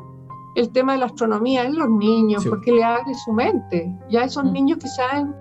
el 0.55 0.71
tema 0.71 0.93
de 0.93 0.99
la 0.99 1.05
astronomía 1.05 1.63
en 1.63 1.77
los 1.77 1.89
niños, 1.89 2.45
porque 2.45 2.71
le 2.71 2.83
abre 2.83 3.13
su 3.25 3.31
mente. 3.33 3.93
Ya 4.09 4.23
esos 4.23 4.43
mm. 4.43 4.51
niños 4.51 4.79
que 4.79 4.87
saben, 4.87 5.35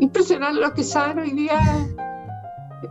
impresionante 0.00 0.60
lo 0.60 0.72
que 0.74 0.82
saben 0.82 1.20
hoy 1.20 1.30
día 1.30 1.60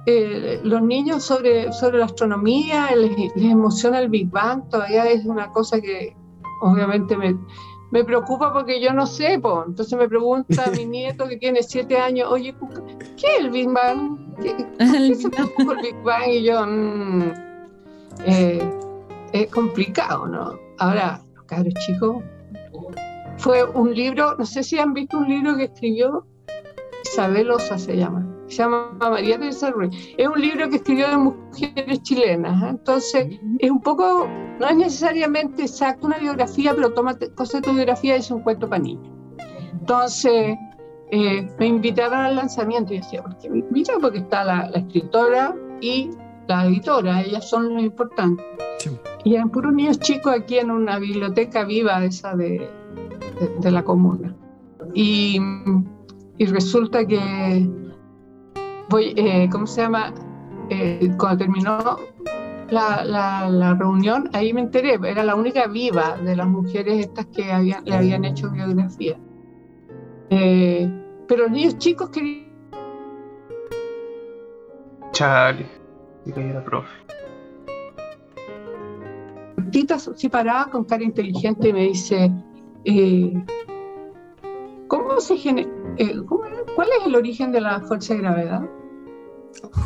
eh, 0.05 0.59
los 0.63 0.81
niños 0.81 1.23
sobre, 1.23 1.71
sobre 1.71 1.99
la 1.99 2.05
astronomía, 2.05 2.89
les, 2.95 3.31
emociona 3.35 3.99
el 3.99 4.09
Big 4.09 4.29
Bang, 4.29 4.67
todavía 4.69 5.05
es 5.09 5.25
una 5.25 5.51
cosa 5.51 5.79
que 5.79 6.15
obviamente 6.61 7.15
me, 7.15 7.37
me 7.91 8.03
preocupa 8.03 8.51
porque 8.51 8.81
yo 8.81 8.93
no 8.93 9.05
sé, 9.05 9.33
entonces 9.33 9.97
me 9.97 10.07
pregunta 10.07 10.69
mi 10.75 10.85
nieto 10.87 11.27
que 11.27 11.37
tiene 11.37 11.63
siete 11.63 11.97
años, 11.97 12.29
oye, 12.31 12.55
¿qué 13.15 13.27
es 13.27 13.39
el 13.39 13.49
Big 13.49 13.69
Bang? 13.69 14.35
¿Qué, 14.41 14.55
es 14.79 14.93
el 14.93 15.81
Big 15.81 16.03
Bang? 16.03 16.29
Y 16.29 16.43
yo, 16.43 16.65
mm, 16.65 17.33
eh, 18.25 18.69
es 19.33 19.47
complicado, 19.51 20.27
¿no? 20.27 20.59
Ahora, 20.79 21.21
los 21.35 21.45
cabros 21.45 21.73
chicos, 21.85 22.23
fue 23.37 23.63
un 23.63 23.93
libro, 23.93 24.35
no 24.37 24.45
sé 24.45 24.63
si 24.63 24.79
han 24.79 24.93
visto 24.93 25.17
un 25.17 25.29
libro 25.29 25.55
que 25.55 25.65
escribió 25.65 26.25
Isabel 27.05 27.51
Osa 27.51 27.77
se 27.77 27.95
llama, 27.95 28.26
se 28.47 28.57
llama 28.57 28.91
María 28.99 29.37
Teresa 29.37 29.71
Ruiz. 29.71 29.95
Es 30.17 30.27
un 30.27 30.41
libro 30.41 30.69
que 30.69 30.77
escribió 30.77 31.09
de 31.09 31.17
mujeres 31.17 32.01
chilenas, 32.03 32.63
¿eh? 32.63 32.69
entonces 32.69 33.39
es 33.59 33.71
un 33.71 33.81
poco, 33.81 34.27
no 34.59 34.67
es 34.67 34.75
necesariamente 34.75 35.63
exacto 35.63 36.07
una 36.07 36.17
biografía, 36.17 36.73
pero 36.75 36.93
toma 36.93 37.17
cosas 37.35 37.61
de 37.61 37.67
tu 37.67 37.73
biografía 37.75 38.15
y 38.15 38.19
es 38.19 38.31
un 38.31 38.41
cuento 38.41 38.69
para 38.69 38.81
niños. 38.81 39.09
Entonces 39.73 40.55
eh, 41.11 41.47
me 41.59 41.67
invitaron 41.67 42.19
al 42.19 42.35
lanzamiento 42.35 42.93
y 42.93 42.97
decía, 42.97 43.21
¿por 43.21 43.37
qué 43.37 43.49
me 43.49 43.59
invitan? 43.59 44.01
Porque 44.01 44.19
está 44.19 44.43
la, 44.43 44.69
escritora 44.73 45.55
y 45.81 46.09
la 46.47 46.65
editora, 46.65 47.21
ellas 47.21 47.49
son 47.49 47.73
lo 47.73 47.81
importante. 47.81 48.43
Y 49.23 49.35
eran 49.35 49.49
puros 49.49 49.73
niños 49.73 49.99
chicos 49.99 50.33
aquí 50.33 50.59
en 50.59 50.71
una 50.71 50.99
biblioteca 50.99 51.65
viva 51.65 52.03
esa 52.05 52.35
de, 52.35 52.69
de 53.59 53.71
la 53.71 53.83
comuna. 53.83 54.33
Y 54.93 55.39
y 56.37 56.45
resulta 56.45 57.05
que 57.05 57.67
voy, 58.89 59.13
eh, 59.15 59.49
¿cómo 59.51 59.67
se 59.67 59.81
llama? 59.81 60.13
Eh, 60.69 61.11
cuando 61.17 61.37
terminó 61.37 61.97
la, 62.69 63.03
la, 63.05 63.73
reunión, 63.75 64.29
ahí 64.33 64.53
me 64.53 64.61
enteré, 64.61 64.99
era 65.05 65.23
la 65.23 65.35
única 65.35 65.67
viva 65.67 66.17
de 66.17 66.35
las 66.35 66.47
mujeres 66.47 66.99
estas 66.99 67.27
que 67.27 67.51
habían, 67.51 67.85
le 67.85 67.95
habían 67.95 68.25
hecho 68.25 68.49
biografía. 68.49 69.17
Eh, 70.29 70.91
pero 71.27 71.43
los 71.43 71.51
niños 71.51 71.77
chicos 71.77 72.09
querían... 72.09 72.47
Chale, 75.11 75.65
y 76.25 76.39
era 76.39 76.63
profe. 76.63 76.89
Tita 79.71 79.99
se 79.99 80.29
paraba 80.29 80.69
con 80.69 80.85
cara 80.85 81.03
inteligente 81.03 81.69
y 81.69 81.73
me 81.73 81.83
dice, 81.83 82.31
¿cómo 84.87 85.19
se 85.19 85.37
genera? 85.37 85.69
Eh, 85.97 86.15
¿Cuál 86.75 86.89
es 86.99 87.07
el 87.07 87.15
origen 87.15 87.51
de 87.51 87.61
la 87.61 87.79
fuerza 87.81 88.13
de 88.13 88.19
gravedad? 88.19 88.69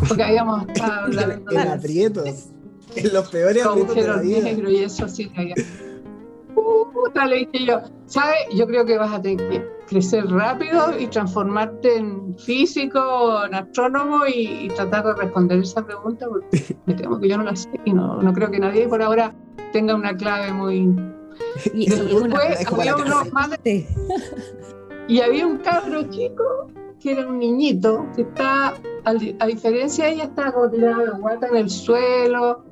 Porque 0.07 0.23
habíamos 0.23 0.67
estado 0.67 1.05
hablando 1.05 1.51
en 1.51 1.67
aprietos, 1.67 2.49
en 2.95 3.13
los 3.13 3.29
peores 3.29 3.65
aprietos 3.65 3.95
de 3.95 4.07
la 4.07 4.17
vida. 4.17 4.51
y 4.51 4.83
eso 4.83 5.07
sí 5.07 5.31
Puta, 6.53 7.25
le 7.25 7.37
dije 7.37 7.65
yo, 7.65 7.81
¿sabes? 8.05 8.39
Yo 8.53 8.67
creo 8.67 8.85
que 8.85 8.97
vas 8.97 9.13
a 9.13 9.21
tener 9.21 9.37
que 9.49 9.65
crecer 9.87 10.27
rápido 10.27 10.97
y 10.99 11.07
transformarte 11.07 11.97
en 11.97 12.37
físico, 12.37 13.45
en 13.45 13.55
astrónomo 13.55 14.25
y, 14.27 14.69
tratar 14.75 15.05
de 15.05 15.13
responder 15.15 15.59
esa 15.59 15.85
pregunta 15.85 16.27
porque 16.27 16.75
me 16.85 16.93
temo 16.93 17.19
que 17.19 17.29
yo 17.29 17.37
no 17.37 17.43
la 17.43 17.55
sé 17.55 17.69
y 17.85 17.93
no, 17.93 18.21
no 18.21 18.33
creo 18.33 18.51
que 18.51 18.59
nadie 18.59 18.87
por 18.87 19.01
ahora 19.01 19.33
tenga 19.71 19.95
una 19.95 20.15
clave 20.15 20.51
muy... 20.53 20.93
Y, 21.73 21.89
después, 21.89 22.71
había 22.71 22.95
unos 22.95 23.31
más 23.33 23.49
de, 23.63 23.87
y 25.07 25.21
había 25.21 25.47
un 25.47 25.57
cabro 25.57 26.03
chico 26.09 26.67
que 27.01 27.11
era 27.11 27.27
un 27.27 27.39
niñito 27.39 28.05
que 28.15 28.21
está, 28.21 28.73
a, 29.03 29.45
diferencia 29.45 30.05
de 30.05 30.13
ella, 30.13 30.23
estaba 30.25 30.51
como 30.51 30.69
tirada 30.69 31.03
la 31.03 31.17
guata 31.17 31.47
en 31.47 31.57
el 31.57 31.69
suelo, 31.69 32.63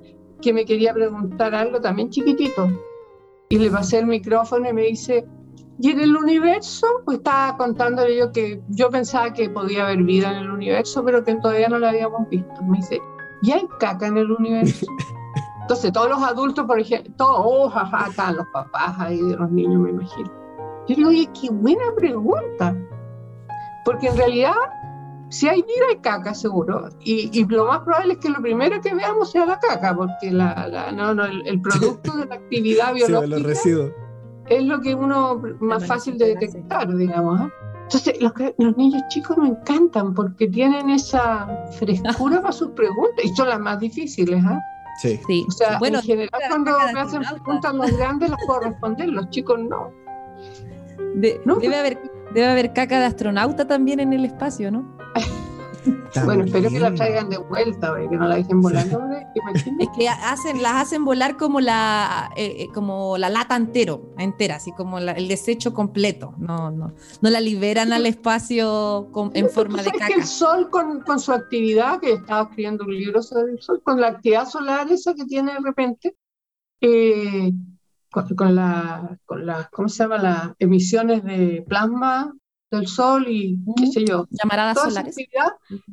que 0.41 0.53
me 0.53 0.65
quería 0.65 0.93
preguntar 0.93 1.53
algo 1.55 1.81
también 1.81 2.09
chiquitito. 2.09 2.69
Y 3.49 3.57
le 3.57 3.71
pasé 3.71 3.99
el 3.99 4.05
micrófono 4.05 4.69
y 4.69 4.73
me 4.73 4.83
dice, 4.83 5.27
¿y 5.79 5.89
en 5.89 5.99
el 5.99 6.15
universo? 6.15 6.87
Pues 7.03 7.17
estaba 7.17 7.57
contándole 7.57 8.15
yo 8.15 8.31
que 8.31 8.61
yo 8.69 8.91
pensaba 8.91 9.33
que 9.33 9.49
podía 9.49 9.85
haber 9.85 10.03
vida 10.03 10.31
en 10.31 10.37
el 10.43 10.51
universo, 10.51 11.03
pero 11.03 11.23
que 11.23 11.35
todavía 11.35 11.67
no 11.67 11.79
la 11.79 11.89
habíamos 11.89 12.29
visto. 12.29 12.61
Me 12.67 12.77
dice, 12.77 13.01
¿y 13.41 13.51
hay 13.51 13.67
caca 13.79 14.07
en 14.07 14.17
el 14.17 14.31
universo? 14.31 14.85
Entonces 15.61 15.91
todos 15.91 16.09
los 16.09 16.21
adultos, 16.21 16.65
por 16.65 16.79
ejemplo, 16.79 17.13
todos, 17.17 17.41
oh, 17.43 17.69
jaja, 17.69 18.07
están 18.09 18.37
los 18.37 18.47
papás 18.47 18.99
ahí 18.99 19.21
de 19.21 19.35
los 19.35 19.51
niños, 19.51 19.81
me 19.81 19.89
imagino. 19.89 20.31
Yo 20.87 20.95
digo, 20.95 21.09
oye, 21.09 21.29
qué 21.39 21.49
buena 21.51 21.93
pregunta. 21.95 22.75
Porque 23.85 24.07
en 24.07 24.17
realidad, 24.17 24.55
si 25.29 25.47
hay 25.47 25.61
vida, 25.61 25.85
hay 25.89 25.97
caca, 25.97 26.33
seguro. 26.33 26.89
Y, 27.01 27.45
lo 27.45 27.65
más 27.65 27.79
probable 27.79 28.13
es 28.13 28.19
que 28.19 28.29
lo 28.29 28.41
primero 28.41 28.79
que 28.81 28.93
veamos 28.93 29.31
sea 29.31 29.45
la 29.45 29.59
caca, 29.59 29.95
porque 29.95 30.31
la, 30.31 30.91
no, 30.93 31.13
no, 31.13 31.25
el, 31.25 31.61
producto 31.61 32.15
de 32.17 32.25
la 32.25 32.35
actividad 32.35 32.93
biológica 32.93 33.53
es 34.49 34.63
lo 34.63 34.81
que 34.81 34.95
uno 34.95 35.41
más 35.59 35.85
fácil 35.85 36.17
de 36.17 36.35
detectar, 36.35 36.93
digamos. 36.95 37.41
¿eh? 37.41 37.53
Entonces, 37.83 38.21
los, 38.21 38.31
los, 38.57 38.77
niños 38.77 39.01
chicos 39.09 39.37
me 39.37 39.49
encantan 39.49 40.13
porque 40.13 40.47
tienen 40.47 40.89
esa 40.89 41.47
frescura 41.77 42.41
para 42.41 42.51
sus 42.51 42.69
preguntas 42.69 43.23
y 43.23 43.29
son 43.35 43.49
las 43.49 43.59
más 43.59 43.79
difíciles. 43.79 44.43
¿eh? 44.43 44.59
Sí. 45.01 45.19
sí. 45.27 45.45
O 45.47 45.51
sea, 45.51 45.77
bueno, 45.77 45.99
en 45.99 46.03
general, 46.03 46.41
cuando 46.49 46.71
me 46.93 46.99
hacen 46.99 47.21
preguntas 47.21 47.73
los 47.73 47.95
grandes, 47.95 48.31
las 48.31 48.39
puedo 48.45 48.61
responder, 48.61 49.09
los 49.09 49.29
chicos 49.29 49.59
no 49.59 49.91
debe, 51.15 51.75
haber, 51.75 51.99
debe 52.33 52.47
haber 52.47 52.73
caca 52.73 52.99
de 52.99 53.05
astronauta 53.05 53.67
también 53.67 53.99
en 53.99 54.13
el 54.13 54.25
espacio, 54.25 54.71
¿no? 54.71 54.97
bueno, 56.25 56.43
espero 56.43 56.69
que 56.69 56.79
la 56.79 56.93
traigan 56.93 57.29
de 57.29 57.37
vuelta, 57.37 57.93
que 58.09 58.17
no 58.17 58.27
la 58.27 58.35
dejen 58.35 58.61
volando. 58.61 59.01
es 59.79 59.89
que 59.97 60.09
hacen, 60.09 60.61
las 60.61 60.73
hacen 60.73 61.05
volar 61.05 61.37
como 61.37 61.61
la, 61.61 62.31
eh, 62.35 62.55
eh, 62.59 62.67
como 62.73 63.17
la 63.17 63.29
lata 63.29 63.55
entero, 63.55 64.13
entera, 64.17 64.55
así 64.55 64.71
como 64.73 64.99
el 64.99 65.27
desecho 65.27 65.73
completo. 65.73 66.33
No, 66.37 66.71
no, 66.71 66.93
no 67.21 67.29
la 67.29 67.39
liberan 67.39 67.93
al 67.93 68.05
espacio 68.05 69.09
en 69.33 69.49
forma 69.49 69.83
de 69.83 69.91
caca. 69.91 70.07
Que 70.07 70.13
el 70.15 70.25
sol 70.25 70.69
con, 70.69 71.01
con, 71.01 71.19
su 71.19 71.31
actividad, 71.31 71.99
que 71.99 72.13
estaba 72.13 72.43
escribiendo 72.43 72.85
un 72.85 72.95
libro 72.95 73.21
sobre 73.21 73.53
el 73.53 73.61
sol, 73.61 73.81
con 73.83 74.01
la 74.01 74.07
actividad 74.07 74.47
solar 74.47 74.91
esa 74.91 75.13
que 75.13 75.25
tiene 75.25 75.53
de 75.53 75.59
repente, 75.59 76.15
eh, 76.81 77.51
con, 78.09 78.55
la, 78.55 79.17
con 79.25 79.45
las, 79.45 79.69
¿cómo 79.69 79.89
se 79.89 80.03
llama? 80.03 80.17
Las 80.17 80.51
emisiones 80.59 81.23
de 81.23 81.63
plasma 81.67 82.33
del 82.71 82.87
sol 82.87 83.25
y 83.27 83.57
qué 83.77 83.87
sé 83.87 84.05
yo. 84.05 84.27
Llamaradas 84.29 84.75
Toda 84.75 84.89
solares. 84.89 85.17
actividad 85.17 85.47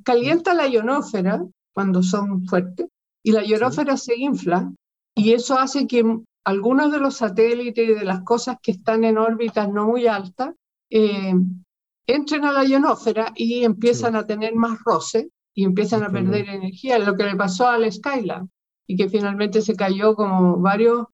calienta 0.04 0.54
la 0.54 0.66
ionósfera 0.66 1.44
cuando 1.72 2.02
son 2.02 2.46
fuertes 2.46 2.88
y 3.22 3.32
la 3.32 3.44
ionósfera 3.44 3.96
se 3.96 4.16
infla 4.16 4.72
y 5.14 5.32
eso 5.32 5.58
hace 5.58 5.86
que 5.86 6.04
algunos 6.44 6.92
de 6.92 6.98
los 6.98 7.16
satélites 7.16 7.88
y 7.88 7.94
de 7.94 8.04
las 8.04 8.22
cosas 8.22 8.56
que 8.62 8.72
están 8.72 9.04
en 9.04 9.18
órbitas 9.18 9.68
no 9.68 9.86
muy 9.86 10.06
altas 10.06 10.54
eh, 10.90 11.34
entren 12.06 12.44
a 12.44 12.52
la 12.52 12.64
ionósfera 12.64 13.32
y 13.34 13.64
empiezan 13.64 14.14
a 14.14 14.26
tener 14.26 14.54
más 14.54 14.78
roce 14.84 15.30
y 15.54 15.64
empiezan 15.64 16.02
a 16.02 16.10
perder 16.10 16.48
energía, 16.48 16.98
lo 16.98 17.16
que 17.16 17.24
le 17.24 17.34
pasó 17.34 17.66
al 17.66 17.90
Skylab 17.90 18.46
y 18.86 18.96
que 18.96 19.08
finalmente 19.08 19.62
se 19.62 19.74
cayó 19.74 20.14
como 20.14 20.58
varios 20.58 21.06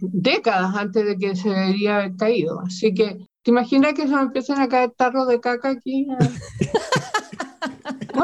décadas 0.00 0.74
antes 0.76 1.04
de 1.04 1.16
que 1.16 1.36
se 1.36 1.48
debería 1.48 1.96
haber 1.96 2.16
caído. 2.16 2.60
Así 2.60 2.94
que, 2.94 3.18
¿te 3.42 3.50
imaginas 3.50 3.94
que 3.94 4.08
se 4.08 4.14
me 4.14 4.22
empiezan 4.22 4.60
a 4.60 4.68
caer 4.68 4.92
tarros 4.96 5.28
de 5.28 5.40
caca 5.40 5.70
aquí? 5.70 6.06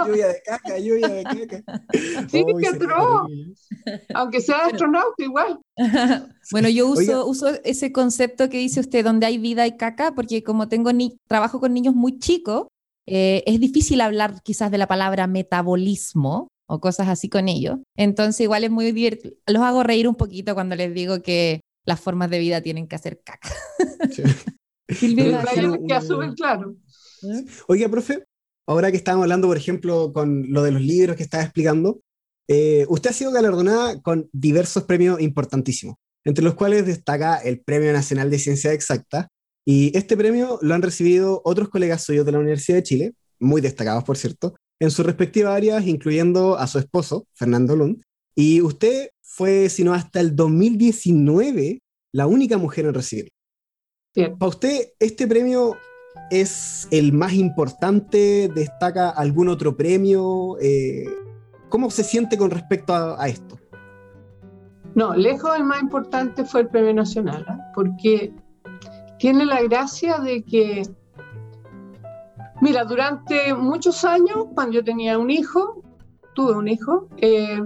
lluvia 0.06 0.28
de 0.28 0.42
caca, 0.44 0.78
lluvia 0.78 1.08
de 1.08 1.24
caca. 1.24 1.82
Sí, 2.28 2.44
qué 2.60 2.68
atroz. 2.68 3.30
Aunque 4.14 4.40
sea 4.40 4.66
astronauta, 4.66 5.22
igual. 5.22 5.60
bueno, 6.52 6.68
yo 6.68 6.88
uso, 6.88 7.26
uso 7.26 7.48
ese 7.64 7.92
concepto 7.92 8.48
que 8.48 8.58
dice 8.58 8.80
usted, 8.80 9.04
donde 9.04 9.26
hay 9.26 9.38
vida 9.38 9.66
y 9.66 9.76
caca, 9.76 10.12
porque 10.14 10.42
como 10.42 10.68
tengo 10.68 10.92
ni 10.92 11.18
trabajo 11.26 11.60
con 11.60 11.74
niños 11.74 11.94
muy 11.94 12.18
chicos, 12.18 12.68
eh, 13.06 13.42
es 13.46 13.60
difícil 13.60 14.00
hablar 14.00 14.42
quizás 14.42 14.70
de 14.70 14.78
la 14.78 14.86
palabra 14.86 15.26
metabolismo, 15.26 16.48
o 16.70 16.80
cosas 16.80 17.08
así 17.08 17.28
con 17.28 17.48
ellos. 17.48 17.78
Entonces 17.96 18.40
igual 18.42 18.62
es 18.62 18.70
muy 18.70 18.92
divertido. 18.92 19.34
Los 19.46 19.62
hago 19.62 19.82
reír 19.82 20.06
un 20.06 20.14
poquito 20.14 20.54
cuando 20.54 20.76
les 20.76 20.94
digo 20.94 21.20
que 21.20 21.60
las 21.84 22.00
formas 22.00 22.30
de 22.30 22.38
vida 22.38 22.60
tienen 22.60 22.86
que 22.86 22.94
hacer 22.94 23.20
caca. 23.24 23.50
Sí. 24.12 24.22
claro. 26.36 26.76
¿Eh? 27.22 27.44
Oiga, 27.66 27.88
profe, 27.88 28.24
ahora 28.66 28.90
que 28.90 28.96
estamos 28.96 29.22
hablando, 29.22 29.48
por 29.48 29.56
ejemplo, 29.56 30.12
con 30.12 30.52
lo 30.52 30.62
de 30.62 30.70
los 30.70 30.80
libros 30.80 31.16
que 31.16 31.24
estaba 31.24 31.42
explicando, 31.42 32.00
eh, 32.48 32.86
usted 32.88 33.10
ha 33.10 33.14
sido 33.14 33.32
galardonada 33.32 34.00
con 34.00 34.28
diversos 34.32 34.84
premios 34.84 35.20
importantísimos, 35.20 35.96
entre 36.24 36.44
los 36.44 36.54
cuales 36.54 36.86
destaca 36.86 37.36
el 37.36 37.60
Premio 37.60 37.92
Nacional 37.92 38.30
de 38.30 38.38
Ciencia 38.38 38.72
Exacta 38.72 39.28
Y 39.66 39.96
este 39.96 40.16
premio 40.16 40.58
lo 40.62 40.74
han 40.74 40.82
recibido 40.82 41.42
otros 41.44 41.68
colegas 41.68 42.04
suyos 42.04 42.24
de 42.26 42.32
la 42.32 42.38
Universidad 42.38 42.78
de 42.78 42.82
Chile, 42.82 43.14
muy 43.40 43.60
destacados 43.60 44.04
por 44.04 44.16
cierto, 44.16 44.54
en 44.80 44.90
sus 44.90 45.06
respectivas 45.06 45.54
áreas, 45.54 45.86
incluyendo 45.86 46.58
a 46.58 46.66
su 46.66 46.78
esposo, 46.78 47.26
Fernando 47.34 47.76
Lund. 47.76 48.02
Y 48.34 48.62
usted 48.62 49.10
fue, 49.20 49.68
si 49.68 49.84
no 49.84 49.94
hasta 49.94 50.20
el 50.20 50.34
2019, 50.34 51.80
la 52.12 52.26
única 52.26 52.58
mujer 52.58 52.86
en 52.86 52.94
recibirlo. 52.94 53.30
Bien. 54.14 54.36
Para 54.38 54.48
usted, 54.48 54.92
¿este 54.98 55.28
premio 55.28 55.76
es 56.30 56.88
el 56.90 57.12
más 57.12 57.34
importante? 57.34 58.50
¿Destaca 58.52 59.10
algún 59.10 59.48
otro 59.48 59.76
premio? 59.76 60.56
Eh, 60.60 61.04
¿Cómo 61.68 61.90
se 61.90 62.02
siente 62.02 62.36
con 62.36 62.50
respecto 62.50 62.92
a, 62.94 63.22
a 63.22 63.28
esto? 63.28 63.60
No, 64.94 65.14
lejos 65.14 65.50
el 65.56 65.64
más 65.64 65.82
importante 65.82 66.44
fue 66.44 66.62
el 66.62 66.68
Premio 66.68 66.92
Nacional, 66.92 67.44
¿ah? 67.48 67.70
porque 67.74 68.32
tiene 69.18 69.46
la 69.46 69.62
gracia 69.62 70.18
de 70.18 70.42
que, 70.42 70.82
mira, 72.60 72.84
durante 72.84 73.54
muchos 73.54 74.04
años, 74.04 74.46
cuando 74.54 74.74
yo 74.74 74.84
tenía 74.84 75.18
un 75.18 75.30
hijo, 75.30 75.82
tuve 76.34 76.52
un 76.52 76.68
hijo, 76.68 77.08
eh, 77.18 77.60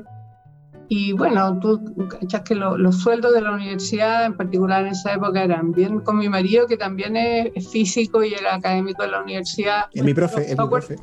y 0.89 1.13
bueno, 1.13 1.59
tú 1.61 1.83
cachas 2.09 2.43
que 2.43 2.55
lo- 2.55 2.77
los 2.77 2.99
sueldos 2.99 3.33
de 3.33 3.41
la 3.41 3.53
universidad, 3.53 4.27
en 4.27 4.37
particular 4.37 4.83
en 4.83 4.89
esa 4.93 5.15
época, 5.15 5.43
eran 5.43 5.73
bien 5.73 6.01
con 6.01 6.19
mi 6.19 6.29
marido, 6.29 6.67
que 6.67 6.77
también 6.77 7.17
es, 7.17 7.69
físico 7.71 8.23
y 8.23 8.35
era 8.35 8.55
académico 8.57 9.03
de 9.03 9.09
la 9.11 9.23
universidad. 9.23 9.87
Es 9.95 10.05
mi 10.05 10.13
profe, 10.15 10.43
es 10.53 10.59
mi 10.59 10.67
profe. 10.69 10.97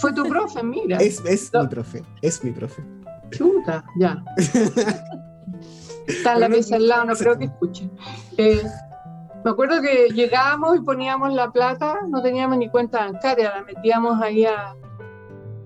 Fue 0.00 0.12
tu 0.14 0.24
profe, 0.24 0.62
mira. 0.62 0.96
Es, 0.98 1.22
es 1.26 1.52
No. 1.52 1.62
mi 1.62 1.68
profe, 1.68 2.02
es 2.22 2.42
mi 2.42 2.50
profe. 2.52 2.82
Chuta, 3.30 3.84
ya. 3.98 4.22
Está 6.06 6.34
en 6.34 6.40
la 6.40 6.48
mesa 6.48 6.76
al 6.76 6.88
lado, 6.88 7.04
no 7.04 7.14
creo 7.14 7.38
que 7.38 7.44
escuche. 7.44 7.88
Eh, 8.36 8.62
me 9.44 9.50
acuerdo 9.50 9.80
que 9.80 10.08
llegábamos 10.14 10.76
y 10.76 10.80
poníamos 10.80 11.32
la 11.32 11.50
plata, 11.50 12.00
no 12.08 12.20
teníamos 12.22 12.58
ni 12.58 12.68
cuenta 12.68 13.06
bancaria, 13.06 13.54
la 13.56 13.62
metíamos 13.62 14.20
ahí 14.20 14.44
a, 14.44 14.74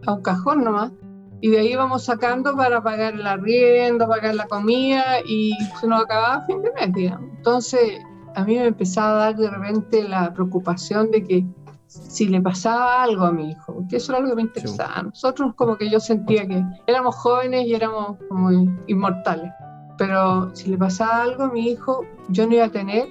a 0.07 0.13
un 0.13 0.23
cajón 0.23 0.65
nomás. 0.65 0.93
Y 1.41 1.51
de 1.51 1.59
ahí 1.59 1.73
íbamos 1.73 2.05
sacando 2.05 2.57
para 2.57 2.83
pagar 2.83 3.15
el 3.15 3.27
arriendo, 3.27 4.09
pagar 4.09 4.35
la 4.35 4.47
comida 4.47 5.21
y 5.27 5.53
se 5.81 5.87
nos 5.87 6.03
acababa 6.03 6.37
a 6.37 6.47
fin 6.47 6.63
de 6.63 6.73
mes, 6.73 6.93
digamos. 6.95 7.29
Entonces, 7.37 8.01
a 8.35 8.45
mí 8.45 8.57
me 8.57 8.67
empezaba 8.67 9.11
a 9.11 9.25
dar 9.27 9.37
de 9.37 9.51
repente 9.51 10.09
la 10.09 10.33
preocupación 10.33 11.11
de 11.11 11.23
que 11.23 11.47
si 11.87 12.29
le 12.29 12.41
pasaba 12.41 13.03
algo 13.03 13.25
a 13.25 13.33
mi 13.33 13.51
hijo, 13.51 13.75
porque 13.75 13.97
eso 13.97 14.13
era 14.13 14.19
algo 14.19 14.31
que 14.31 14.37
me 14.37 14.43
interesaba. 14.43 15.03
Nosotros 15.03 15.53
como 15.55 15.77
que 15.77 15.91
yo 15.91 16.01
sentía 16.01 16.47
que 16.47 16.65
éramos 16.87 17.15
jóvenes 17.17 17.67
y 17.67 17.75
éramos 17.75 18.17
como 18.29 18.51
inmortales, 18.87 19.53
pero 19.99 20.55
si 20.55 20.71
le 20.71 20.79
pasaba 20.79 21.23
algo 21.23 21.45
a 21.45 21.51
mi 21.51 21.69
hijo, 21.71 22.05
yo 22.29 22.47
no 22.47 22.55
iba 22.55 22.65
a 22.65 22.71
tener 22.71 23.09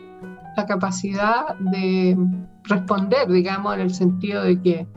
la 0.55 0.65
capacidad 0.65 1.55
de 1.59 2.17
responder, 2.63 3.27
digamos, 3.27 3.75
en 3.75 3.81
el 3.81 3.93
sentido 3.93 4.43
de 4.43 4.61
que 4.61 4.87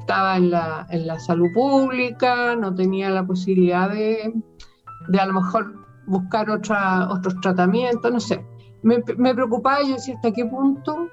estaba 0.00 0.36
en 0.36 0.50
la, 0.50 0.86
en 0.90 1.06
la 1.06 1.18
salud 1.18 1.48
pública, 1.54 2.54
no 2.56 2.74
tenía 2.74 3.10
la 3.10 3.26
posibilidad 3.26 3.90
de, 3.90 4.32
de 5.08 5.18
a 5.18 5.26
lo 5.26 5.34
mejor 5.34 5.86
buscar 6.06 6.48
otra, 6.50 7.08
otros 7.10 7.40
tratamientos, 7.40 8.12
no 8.12 8.20
sé. 8.20 8.44
Me, 8.82 9.02
me 9.16 9.34
preocupaba 9.34 9.82
yo 9.82 9.94
decía, 9.94 10.14
¿hasta 10.14 10.30
qué 10.32 10.44
punto 10.44 11.08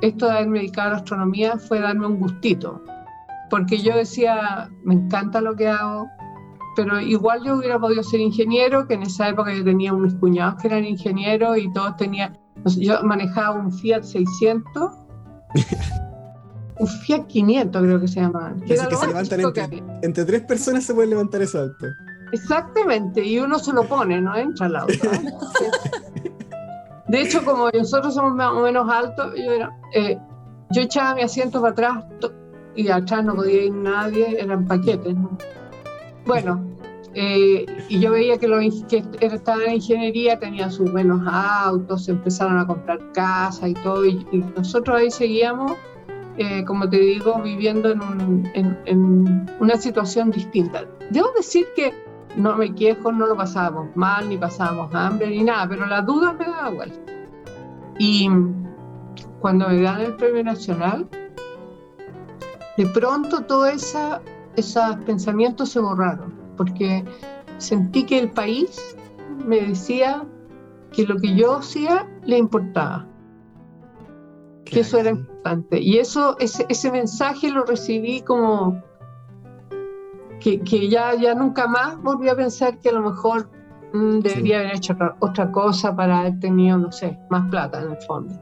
esto 0.00 0.26
de 0.26 0.32
haberme 0.32 0.60
dedicado 0.60 0.88
a 0.88 0.90
la 0.92 0.96
astronomía 0.98 1.58
fue 1.58 1.80
darme 1.80 2.06
un 2.06 2.18
gustito? 2.18 2.82
Porque 3.50 3.78
yo 3.78 3.94
decía, 3.94 4.70
me 4.84 4.94
encanta 4.94 5.42
lo 5.42 5.54
que 5.54 5.68
hago, 5.68 6.08
pero 6.74 7.00
igual 7.00 7.44
yo 7.44 7.56
hubiera 7.56 7.78
podido 7.78 8.02
ser 8.02 8.20
ingeniero, 8.20 8.86
que 8.86 8.94
en 8.94 9.02
esa 9.02 9.28
época 9.28 9.52
yo 9.52 9.62
tenía 9.62 9.92
unos 9.92 10.14
cuñados 10.14 10.54
que 10.60 10.68
eran 10.68 10.84
ingenieros 10.84 11.58
y 11.58 11.70
todos 11.72 11.96
tenían, 11.96 12.38
yo 12.78 13.02
manejaba 13.02 13.56
un 13.58 13.72
Fiat 13.72 14.02
600, 14.02 14.90
un 16.78 16.86
Fiat 16.88 17.26
500 17.26 17.82
creo 17.82 18.00
que 18.00 18.08
se 18.08 18.20
llamaba. 18.20 18.54
que 18.66 18.74
Esos 18.74 18.86
era 18.86 18.88
que 18.88 18.96
se 18.96 19.06
levantan 19.06 19.52
que 19.52 19.60
entre, 19.60 19.84
entre 20.02 20.24
tres 20.24 20.42
personas 20.42 20.84
se 20.84 20.94
pueden 20.94 21.10
levantar 21.10 21.42
eso 21.42 21.60
alto. 21.60 21.86
Exactamente, 22.32 23.24
y 23.24 23.38
uno 23.38 23.58
se 23.58 23.72
lo 23.72 23.84
pone, 23.84 24.20
no 24.20 24.34
entra 24.36 24.66
al 24.66 24.76
auto. 24.76 24.92
¿eh? 24.94 25.32
De 27.08 27.20
hecho, 27.20 27.44
como 27.44 27.68
nosotros 27.70 28.14
somos 28.14 28.34
más 28.34 28.52
o 28.52 28.62
menos 28.62 28.88
altos, 28.88 29.34
yo, 29.36 29.52
era- 29.52 29.70
eh, 29.94 30.18
yo 30.70 30.80
echaba 30.82 31.14
mi 31.14 31.22
asiento 31.22 31.60
para 31.60 31.72
atrás 31.72 32.04
y 32.74 32.88
atrás 32.88 33.22
no 33.24 33.34
podía 33.34 33.64
ir 33.64 33.74
nadie, 33.74 34.40
eran 34.40 34.66
paquetes. 34.66 35.14
¿no? 35.14 35.36
Bueno, 36.24 36.64
eh, 37.14 37.66
y 37.88 38.00
yo 38.00 38.12
veía 38.12 38.38
que 38.38 38.48
los 38.48 38.84
que 38.84 39.04
estaban 39.20 39.62
en 39.62 39.74
ingeniería 39.74 40.38
tenían 40.38 40.70
sus 40.72 40.90
buenos 40.90 41.20
autos, 41.26 42.08
empezaron 42.08 42.58
a 42.58 42.66
comprar 42.66 43.00
casas 43.12 43.68
y 43.70 43.74
todo, 43.74 44.04
y, 44.06 44.24
nosotros 44.56 44.96
ahí 44.98 45.10
seguíamos, 45.10 45.72
eh, 46.38 46.64
como 46.64 46.88
te 46.88 46.98
digo, 46.98 47.40
viviendo 47.42 47.90
en, 47.90 48.50
en- 48.54 49.46
una 49.60 49.76
situación 49.76 50.30
distinta. 50.30 50.84
Debo 51.10 51.28
decir 51.36 51.66
que 51.76 51.92
no 52.36 52.56
me 52.56 52.74
quejo, 52.74 53.12
no 53.12 53.26
lo 53.26 53.36
pasábamos 53.36 53.94
mal, 53.94 54.28
ni 54.28 54.38
pasábamos 54.38 54.94
hambre, 54.94 55.28
ni 55.28 55.42
nada, 55.42 55.68
pero 55.68 55.84
la 55.86 56.00
duda 56.00 56.32
me 56.32 56.46
daba 56.46 56.70
igual. 56.72 56.92
Y 57.98 58.28
cuando 59.40 59.68
me 59.68 59.82
dan 59.82 60.00
el 60.00 60.14
premio 60.16 60.42
nacional, 60.42 61.06
de 62.78 62.86
pronto 62.86 63.42
todos 63.42 63.94
esos 64.56 64.96
pensamientos 65.04 65.68
se 65.68 65.78
borraron, 65.80 66.32
porque 66.62 67.04
sentí 67.58 68.04
que 68.04 68.20
el 68.20 68.30
país 68.30 68.96
me 69.44 69.60
decía 69.60 70.24
que 70.92 71.04
lo 71.04 71.16
que 71.16 71.34
yo 71.34 71.56
hacía 71.56 72.06
le 72.24 72.38
importaba, 72.38 73.04
que 74.64 74.80
eso 74.80 74.98
era 74.98 75.10
importante. 75.10 75.80
Y 75.80 75.98
eso, 75.98 76.36
ese, 76.38 76.64
ese 76.68 76.92
mensaje 76.92 77.50
lo 77.50 77.64
recibí 77.64 78.20
como 78.20 78.80
que, 80.38 80.60
que 80.60 80.88
ya, 80.88 81.16
ya 81.16 81.34
nunca 81.34 81.66
más 81.66 82.00
volví 82.00 82.28
a 82.28 82.36
pensar 82.36 82.78
que 82.78 82.90
a 82.90 82.92
lo 82.92 83.10
mejor 83.10 83.50
mm, 83.92 84.20
debería 84.20 84.60
haber 84.60 84.76
hecho 84.76 84.92
otra, 84.92 85.16
otra 85.18 85.50
cosa 85.50 85.96
para 85.96 86.20
haber 86.20 86.38
tenido, 86.38 86.78
no 86.78 86.92
sé, 86.92 87.18
más 87.28 87.50
plata 87.50 87.82
en 87.82 87.90
el 87.90 87.98
fondo. 88.06 88.34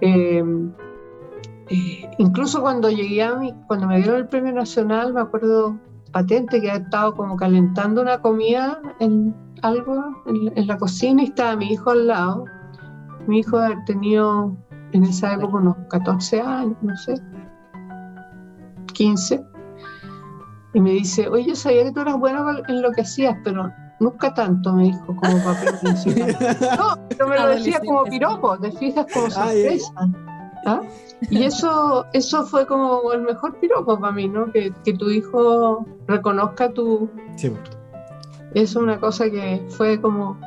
Eh, 0.00 0.44
eh, 1.70 2.08
incluso 2.18 2.60
cuando 2.60 2.88
llegué 2.88 3.24
a 3.24 3.34
mi, 3.34 3.52
cuando 3.66 3.88
me 3.88 3.96
dieron 3.96 4.16
el 4.16 4.28
premio 4.28 4.52
nacional, 4.52 5.12
me 5.12 5.22
acuerdo 5.22 5.76
patente 6.12 6.60
que 6.60 6.70
había 6.70 6.84
estado 6.84 7.14
como 7.14 7.36
calentando 7.36 8.02
una 8.02 8.20
comida 8.20 8.80
en 9.00 9.34
algo 9.62 10.22
en, 10.26 10.56
en 10.56 10.66
la 10.66 10.76
cocina 10.76 11.22
y 11.22 11.26
estaba 11.26 11.56
mi 11.56 11.72
hijo 11.72 11.90
al 11.90 12.06
lado. 12.06 12.44
Mi 13.26 13.40
hijo 13.40 13.58
había 13.58 13.84
tenido 13.84 14.56
en 14.92 15.04
esa 15.04 15.34
época 15.34 15.58
unos 15.58 15.76
14 15.90 16.40
años, 16.40 16.76
no 16.82 16.96
sé, 16.96 17.14
15. 18.94 19.44
Y 20.74 20.80
me 20.80 20.90
dice, 20.90 21.28
oye, 21.28 21.48
yo 21.48 21.56
sabía 21.56 21.84
que 21.84 21.92
tú 21.92 22.00
eras 22.00 22.18
bueno 22.18 22.44
en 22.68 22.82
lo 22.82 22.90
que 22.92 23.02
hacías, 23.02 23.36
pero 23.44 23.70
nunca 24.00 24.32
tanto, 24.34 24.72
me 24.72 24.84
dijo, 24.84 25.06
como 25.06 25.42
papel 25.42 25.74
principal. 25.80 26.36
No, 26.78 27.08
pero 27.08 27.28
me 27.28 27.38
lo 27.38 27.48
decía 27.48 27.80
como 27.84 28.04
piropo, 28.04 28.58
te 28.58 28.70
fijas 28.72 29.06
como 29.12 29.26
Ah, 29.36 29.52
ya. 29.52 30.27
¿Ah? 30.66 30.82
Y 31.30 31.42
eso, 31.42 32.06
eso 32.12 32.46
fue 32.46 32.66
como 32.66 33.12
el 33.12 33.22
mejor 33.22 33.58
piropo 33.58 33.98
para 33.98 34.12
mí, 34.12 34.28
¿no? 34.28 34.50
Que, 34.52 34.72
que 34.84 34.92
tu 34.92 35.10
hijo 35.10 35.84
reconozca 36.06 36.72
tu... 36.72 37.10
Sí, 37.36 37.52
Es 38.54 38.76
una 38.76 38.98
cosa 39.00 39.28
que 39.30 39.64
fue 39.68 40.00
como... 40.00 40.38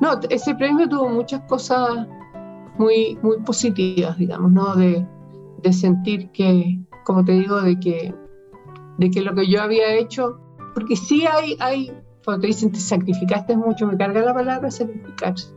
No, 0.00 0.18
ese 0.30 0.54
premio 0.54 0.88
tuvo 0.88 1.08
muchas 1.08 1.42
cosas 1.42 2.06
muy, 2.78 3.18
muy 3.22 3.38
positivas, 3.40 4.16
digamos, 4.16 4.50
¿no? 4.50 4.74
De, 4.74 5.06
de 5.62 5.72
sentir 5.72 6.30
que, 6.30 6.78
como 7.04 7.24
te 7.24 7.32
digo, 7.32 7.60
de 7.60 7.78
que, 7.78 8.14
de 8.98 9.10
que 9.10 9.20
lo 9.22 9.34
que 9.34 9.48
yo 9.48 9.62
había 9.62 9.94
hecho, 9.94 10.38
porque 10.74 10.96
sí 10.96 11.24
hay, 11.26 11.56
hay, 11.60 11.92
cuando 12.24 12.42
te 12.42 12.46
dicen 12.48 12.72
te 12.72 12.80
sacrificaste 12.80 13.56
mucho, 13.56 13.86
me 13.86 13.96
carga 13.96 14.20
la 14.22 14.34
palabra 14.34 14.70
sacrificarse, 14.70 15.48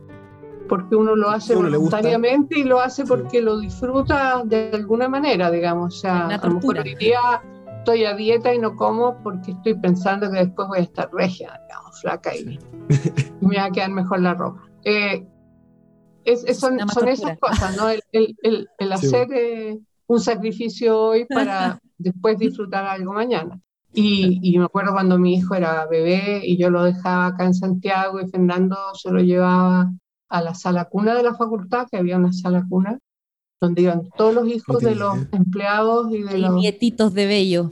porque 0.68 0.94
uno 0.96 1.16
lo 1.16 1.30
hace 1.30 1.56
uno 1.56 1.68
voluntariamente 1.70 2.58
y 2.58 2.64
lo 2.64 2.80
hace 2.80 3.02
Sí. 3.02 3.08
porque 3.08 3.40
lo 3.42 3.58
disfruta 3.58 4.42
de 4.44 4.70
alguna 4.74 5.08
manera, 5.08 5.50
digamos, 5.50 5.96
o 5.96 5.98
sea, 5.98 6.26
a 6.28 6.46
lo 6.46 6.54
mejor 6.54 6.78
hoy 6.78 6.94
día 6.94 7.20
estoy 7.78 8.04
a 8.04 8.14
dieta 8.14 8.52
y 8.54 8.58
no 8.58 8.76
como 8.76 9.22
porque 9.22 9.52
estoy 9.52 9.74
pensando 9.74 10.30
que 10.30 10.38
después 10.38 10.68
voy 10.68 10.78
a 10.78 10.82
estar 10.82 11.08
regia, 11.12 11.58
digamos, 11.68 12.00
flaca 12.00 12.36
y, 12.36 12.58
y 12.58 12.58
me 13.46 13.56
va 13.56 13.64
a 13.64 13.70
quedar 13.70 13.90
mejor 13.90 14.20
la 14.20 14.34
ropa. 14.34 14.62
Eh, 14.84 15.26
es- 16.24 16.44
es- 16.44 16.58
son 16.60 16.78
son 16.88 17.08
esas 17.08 17.38
cosas, 17.38 17.76
¿no? 17.76 17.88
El, 17.88 18.02
el- 18.12 18.36
el- 18.42 18.68
el 18.78 18.88
Sí. 18.88 18.92
hacer 19.06 19.28
eh, 19.32 19.78
un 20.06 20.20
sacrificio 20.20 20.98
hoy 20.98 21.24
para 21.26 21.78
después 21.98 22.38
disfrutar 22.38 22.84
algo 22.84 23.12
mañana. 23.12 23.58
Y, 23.94 24.38
y 24.42 24.58
me 24.58 24.66
acuerdo 24.66 24.92
cuando 24.92 25.18
mi 25.18 25.34
hijo 25.36 25.54
era 25.54 25.86
bebé 25.86 26.42
y 26.44 26.58
yo 26.58 26.68
lo 26.68 26.84
dejaba 26.84 27.26
acá 27.28 27.44
en 27.46 27.54
Santiago 27.54 28.20
y 28.20 28.28
Fernando 28.28 28.76
se 28.94 29.10
lo 29.10 29.20
llevaba 29.20 29.90
a 30.28 30.42
la 30.42 30.54
sala 30.54 30.86
cuna 30.86 31.14
de 31.14 31.22
la 31.22 31.34
facultad, 31.34 31.86
que 31.90 31.96
había 31.98 32.16
una 32.16 32.32
sala 32.32 32.64
cuna, 32.68 32.98
donde 33.60 33.82
iban 33.82 34.08
todos 34.16 34.34
los 34.34 34.46
hijos 34.48 34.78
de 34.82 34.94
los 34.94 35.16
idea. 35.16 35.28
empleados 35.32 36.12
y 36.12 36.22
de 36.22 36.38
Y 36.38 36.40
los... 36.42 36.54
nietitos 36.54 37.14
de 37.14 37.26
Bello. 37.26 37.70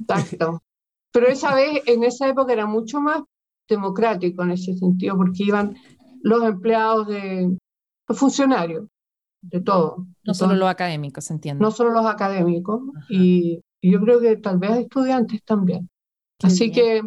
Exacto. 0.00 0.62
Pero 1.12 1.26
esa 1.28 1.54
vez, 1.54 1.82
en 1.86 2.04
esa 2.04 2.28
época 2.28 2.52
era 2.52 2.66
mucho 2.66 3.00
más 3.00 3.22
democrático 3.68 4.42
en 4.42 4.52
ese 4.52 4.74
sentido, 4.76 5.16
porque 5.16 5.42
iban 5.44 5.76
los 6.22 6.42
empleados 6.42 7.06
de 7.08 7.56
los 8.08 8.18
funcionarios. 8.18 8.86
de 9.42 9.60
todo. 9.60 10.06
No 10.24 10.34
solo 10.34 10.54
los 10.54 10.68
académicos, 10.68 11.30
entiendo. 11.30 11.62
No 11.62 11.70
solo 11.70 11.90
los 11.90 12.06
académicos, 12.06 12.80
y, 13.08 13.60
y, 13.80 13.92
yo 13.92 14.00
creo 14.00 14.20
que 14.20 14.36
tal 14.36 14.58
vez 14.58 14.72
estudiantes 14.72 15.42
también. 15.44 15.88
Así 16.42 16.70
que, 16.72 17.02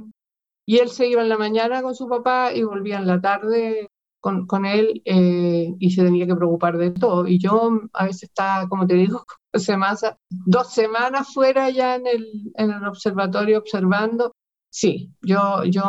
y 0.65 0.77
él 0.77 0.89
se 0.89 1.07
iba 1.07 1.21
en 1.21 1.29
la 1.29 1.37
mañana 1.37 1.81
con 1.81 1.95
su 1.95 2.07
papá 2.07 2.53
y 2.53 2.63
volvía 2.63 2.99
en 2.99 3.07
la 3.07 3.19
tarde 3.21 3.89
con, 4.21 4.45
con 4.45 4.65
él 4.65 5.01
eh, 5.03 5.73
y 5.79 5.91
se 5.91 6.03
tenía 6.03 6.27
que 6.27 6.35
preocupar 6.35 6.77
de 6.77 6.91
todo. 6.91 7.27
Y 7.27 7.39
yo 7.39 7.81
a 7.93 8.05
veces 8.05 8.23
estaba, 8.23 8.69
como 8.69 8.87
te 8.87 8.93
digo, 8.93 9.25
dos 10.45 10.73
semanas 10.73 11.33
fuera 11.33 11.69
ya 11.69 11.95
en 11.95 12.07
el, 12.07 12.53
en 12.55 12.71
el 12.71 12.85
observatorio 12.85 13.57
observando. 13.57 14.31
Sí, 14.69 15.11
yo, 15.21 15.65
yo 15.65 15.83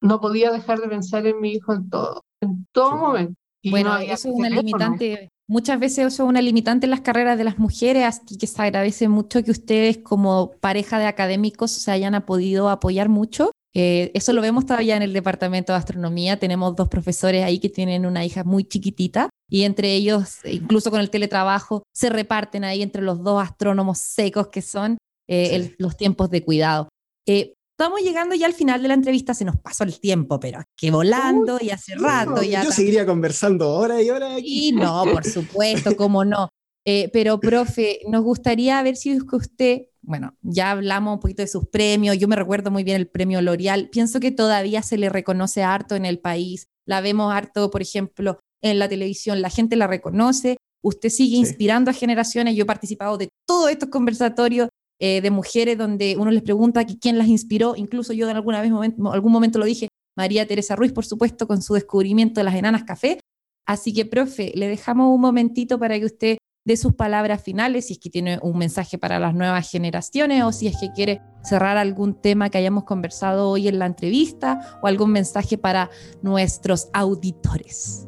no 0.00 0.20
podía 0.20 0.52
dejar 0.52 0.78
de 0.80 0.88
pensar 0.88 1.26
en 1.26 1.40
mi 1.40 1.52
hijo 1.52 1.72
en 1.74 1.90
todo, 1.90 2.22
en 2.40 2.66
todo 2.72 2.96
momento. 2.96 3.34
bueno, 3.64 3.96
eso 3.98 4.28
es 4.28 4.34
una 4.34 4.48
limitante, 4.48 5.28
muchas 5.48 5.80
veces 5.80 6.06
eso 6.06 6.22
es 6.22 6.28
una 6.28 6.40
limitante 6.40 6.86
en 6.86 6.90
las 6.90 7.00
carreras 7.00 7.36
de 7.36 7.44
las 7.44 7.58
mujeres, 7.58 8.04
así 8.04 8.38
que 8.38 8.46
se 8.46 8.62
agradece 8.62 9.08
mucho 9.08 9.42
que 9.42 9.50
ustedes 9.50 9.98
como 9.98 10.52
pareja 10.60 11.00
de 11.00 11.06
académicos 11.06 11.72
se 11.72 11.90
hayan 11.90 12.22
podido 12.24 12.68
apoyar 12.68 13.08
mucho. 13.08 13.50
Eh, 13.74 14.10
eso 14.14 14.32
lo 14.32 14.42
vemos 14.42 14.66
todavía 14.66 14.96
en 14.96 15.02
el 15.02 15.12
departamento 15.12 15.72
de 15.72 15.78
astronomía, 15.78 16.38
tenemos 16.38 16.74
dos 16.74 16.88
profesores 16.88 17.44
ahí 17.44 17.60
que 17.60 17.68
tienen 17.68 18.04
una 18.04 18.24
hija 18.24 18.42
muy 18.42 18.64
chiquitita 18.64 19.30
y 19.48 19.62
entre 19.62 19.94
ellos, 19.94 20.38
incluso 20.44 20.90
con 20.90 21.00
el 21.00 21.10
teletrabajo, 21.10 21.84
se 21.94 22.10
reparten 22.10 22.64
ahí 22.64 22.82
entre 22.82 23.02
los 23.02 23.22
dos 23.22 23.40
astrónomos 23.42 23.98
secos 23.98 24.48
que 24.48 24.62
son 24.62 24.98
eh, 25.28 25.74
los 25.78 25.96
tiempos 25.96 26.30
de 26.30 26.44
cuidado. 26.44 26.88
Eh, 27.26 27.54
Estamos 27.80 28.02
llegando 28.02 28.34
ya 28.34 28.44
al 28.44 28.52
final 28.52 28.82
de 28.82 28.88
la 28.88 28.92
entrevista, 28.94 29.32
se 29.32 29.46
nos 29.46 29.56
pasó 29.56 29.84
el 29.84 29.98
tiempo, 30.00 30.38
pero 30.38 30.62
que 30.76 30.90
volando 30.90 31.56
y 31.58 31.70
hace 31.70 31.94
rato. 31.94 32.42
ya 32.42 32.62
yo 32.62 32.72
seguiría 32.72 33.06
conversando 33.06 33.70
hora 33.70 34.02
y 34.02 34.10
hora. 34.10 34.34
Aquí. 34.36 34.68
Y 34.68 34.72
no, 34.72 35.02
por 35.10 35.24
supuesto, 35.24 35.96
cómo 35.96 36.22
no. 36.22 36.50
Eh, 36.86 37.08
pero, 37.10 37.40
profe, 37.40 38.00
nos 38.06 38.22
gustaría 38.22 38.82
ver 38.82 38.96
si 38.96 39.12
es 39.12 39.24
que 39.24 39.34
usted, 39.34 39.80
bueno, 40.02 40.34
ya 40.42 40.70
hablamos 40.70 41.14
un 41.14 41.20
poquito 41.20 41.42
de 41.42 41.48
sus 41.48 41.68
premios, 41.68 42.18
yo 42.18 42.28
me 42.28 42.36
recuerdo 42.36 42.70
muy 42.70 42.84
bien 42.84 42.96
el 42.96 43.08
premio 43.08 43.40
L'Oreal, 43.42 43.88
pienso 43.90 44.20
que 44.20 44.30
todavía 44.30 44.82
se 44.82 44.98
le 44.98 45.08
reconoce 45.08 45.62
harto 45.62 45.94
en 45.94 46.04
el 46.04 46.18
país, 46.18 46.68
la 46.86 47.00
vemos 47.00 47.32
harto, 47.32 47.70
por 47.70 47.82
ejemplo, 47.82 48.40
en 48.62 48.78
la 48.78 48.88
televisión, 48.88 49.42
la 49.42 49.50
gente 49.50 49.76
la 49.76 49.86
reconoce, 49.86 50.56
usted 50.82 51.08
sigue 51.08 51.36
inspirando 51.36 51.90
a 51.90 51.94
generaciones, 51.94 52.56
yo 52.56 52.62
he 52.62 52.66
participado 52.66 53.18
de 53.18 53.28
todos 53.46 53.70
estos 53.70 53.90
conversatorios 53.90 54.68
eh, 54.98 55.20
de 55.20 55.30
mujeres 55.30 55.78
donde 55.78 56.16
uno 56.18 56.30
les 56.30 56.42
pregunta 56.42 56.84
quién 56.84 57.18
las 57.18 57.28
inspiró, 57.28 57.74
incluso 57.76 58.12
yo 58.12 58.28
en 58.28 58.36
alguna 58.36 58.60
vez 58.60 58.70
momento, 58.70 59.12
algún 59.12 59.32
momento 59.32 59.58
lo 59.58 59.64
dije, 59.64 59.88
María 60.16 60.46
Teresa 60.46 60.76
Ruiz, 60.76 60.92
por 60.92 61.06
supuesto, 61.06 61.46
con 61.46 61.62
su 61.62 61.74
descubrimiento 61.74 62.40
de 62.40 62.44
las 62.44 62.54
enanas 62.54 62.84
café. 62.84 63.20
Así 63.66 63.94
que, 63.94 64.04
profe, 64.04 64.52
le 64.54 64.68
dejamos 64.68 65.14
un 65.14 65.20
momentito 65.20 65.78
para 65.78 65.98
que 65.98 66.04
usted 66.04 66.38
dé 66.64 66.76
sus 66.76 66.94
palabras 66.94 67.42
finales, 67.42 67.86
si 67.86 67.94
es 67.94 67.98
que 67.98 68.10
tiene 68.10 68.38
un 68.42 68.58
mensaje 68.58 68.98
para 68.98 69.18
las 69.18 69.34
nuevas 69.34 69.70
generaciones 69.70 70.42
o 70.44 70.52
si 70.52 70.66
es 70.66 70.76
que 70.78 70.92
quiere 70.92 71.22
cerrar 71.42 71.76
algún 71.76 72.14
tema 72.14 72.50
que 72.50 72.58
hayamos 72.58 72.84
conversado 72.84 73.48
hoy 73.48 73.68
en 73.68 73.78
la 73.78 73.86
entrevista 73.86 74.78
o 74.82 74.86
algún 74.86 75.12
mensaje 75.12 75.58
para 75.58 75.90
nuestros 76.22 76.88
auditores. 76.92 78.06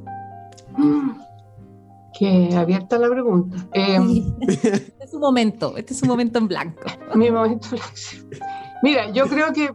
Mm 0.77 1.33
que 2.13 2.55
abierta 2.55 2.99
la 2.99 3.09
pregunta. 3.09 3.57
Eh, 3.73 3.99
este 4.41 4.95
es 5.01 5.11
su 5.11 5.19
momento, 5.19 5.77
este 5.77 5.95
es 5.95 5.99
su 5.99 6.07
momento 6.07 6.39
en 6.39 6.49
blanco. 6.49 6.83
Mi 7.15 7.31
momento 7.31 7.69
Mira, 8.83 9.11
yo 9.11 9.27
creo 9.27 9.53
que 9.53 9.71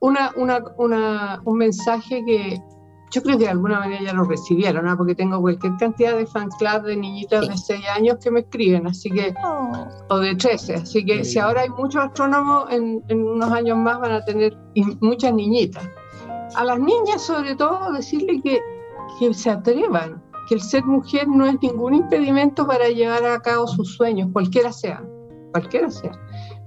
una, 0.00 0.32
una, 0.36 0.62
una, 0.78 1.42
un 1.44 1.58
mensaje 1.58 2.22
que 2.24 2.60
yo 3.14 3.22
creo 3.22 3.38
que 3.38 3.44
de 3.44 3.50
alguna 3.50 3.78
manera 3.78 4.02
ya 4.02 4.12
lo 4.12 4.24
recibieron, 4.24 4.84
¿no? 4.84 4.96
porque 4.96 5.14
tengo 5.14 5.40
cualquier 5.40 5.76
cantidad 5.76 6.16
de 6.16 6.26
fan 6.26 6.48
club 6.58 6.82
de 6.82 6.96
niñitas 6.96 7.48
de 7.48 7.56
6 7.56 7.80
años 7.94 8.16
que 8.20 8.30
me 8.32 8.40
escriben, 8.40 8.88
así 8.88 9.08
que, 9.08 9.32
oh. 9.44 9.72
o 10.08 10.18
de 10.18 10.34
13, 10.34 10.74
así 10.74 11.04
que 11.06 11.24
si 11.24 11.38
ahora 11.38 11.60
hay 11.60 11.68
muchos 11.68 12.02
astrónomos, 12.02 12.66
en, 12.72 13.04
en, 13.08 13.22
unos 13.22 13.52
años 13.52 13.78
más 13.78 14.00
van 14.00 14.12
a 14.12 14.24
tener 14.24 14.56
muchas 15.00 15.32
niñitas. 15.32 15.88
A 16.56 16.64
las 16.64 16.80
niñas 16.80 17.22
sobre 17.22 17.54
todo 17.54 17.92
decirle 17.92 18.42
que, 18.42 18.60
que 19.20 19.32
se 19.32 19.50
atrevan, 19.50 20.20
que 20.48 20.56
el 20.56 20.60
ser 20.60 20.84
mujer 20.84 21.28
no 21.28 21.46
es 21.46 21.54
ningún 21.62 21.94
impedimento 21.94 22.66
para 22.66 22.88
llevar 22.88 23.24
a 23.24 23.40
cabo 23.40 23.68
sus 23.68 23.94
sueños, 23.94 24.28
cualquiera 24.32 24.72
sea, 24.72 25.04
cualquiera 25.52 25.88
sea. 25.88 26.12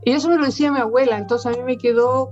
Y 0.06 0.12
eso 0.12 0.30
me 0.30 0.38
lo 0.38 0.46
decía 0.46 0.72
mi 0.72 0.80
abuela, 0.80 1.18
entonces 1.18 1.54
a 1.54 1.58
mí 1.58 1.64
me 1.66 1.78
quedó, 1.78 2.32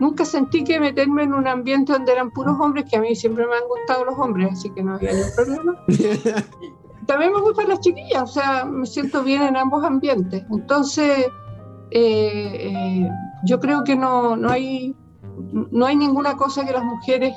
nunca 0.00 0.24
sentí 0.24 0.64
que 0.64 0.80
meterme 0.80 1.22
en 1.22 1.34
un 1.34 1.46
ambiente 1.46 1.92
donde 1.92 2.12
eran 2.12 2.30
puros 2.30 2.58
hombres, 2.58 2.86
que 2.90 2.96
a 2.96 3.00
mí 3.00 3.14
siempre 3.14 3.46
me 3.46 3.54
han 3.54 3.68
gustado 3.68 4.04
los 4.04 4.18
hombres, 4.18 4.50
así 4.52 4.70
que 4.70 4.82
no 4.82 4.94
había 4.94 5.12
ningún 5.12 5.30
problema. 5.36 5.84
También 7.06 7.32
me 7.32 7.40
gustan 7.40 7.68
las 7.68 7.80
chiquillas, 7.80 8.22
o 8.22 8.26
sea, 8.26 8.64
me 8.64 8.86
siento 8.86 9.22
bien 9.22 9.42
en 9.42 9.56
ambos 9.56 9.84
ambientes. 9.84 10.42
Entonces, 10.50 11.26
eh, 11.90 12.72
eh, 12.72 13.08
yo 13.44 13.60
creo 13.60 13.84
que 13.84 13.94
no, 13.94 14.36
no, 14.36 14.50
hay, 14.50 14.96
no 15.52 15.86
hay 15.86 15.96
ninguna 15.96 16.36
cosa 16.36 16.64
que 16.64 16.72
las 16.72 16.84
mujeres 16.84 17.34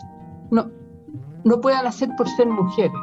no, 0.52 0.70
no 1.44 1.60
puedan 1.60 1.86
hacer 1.86 2.10
por 2.18 2.30
ser 2.30 2.48
mujeres. 2.48 2.94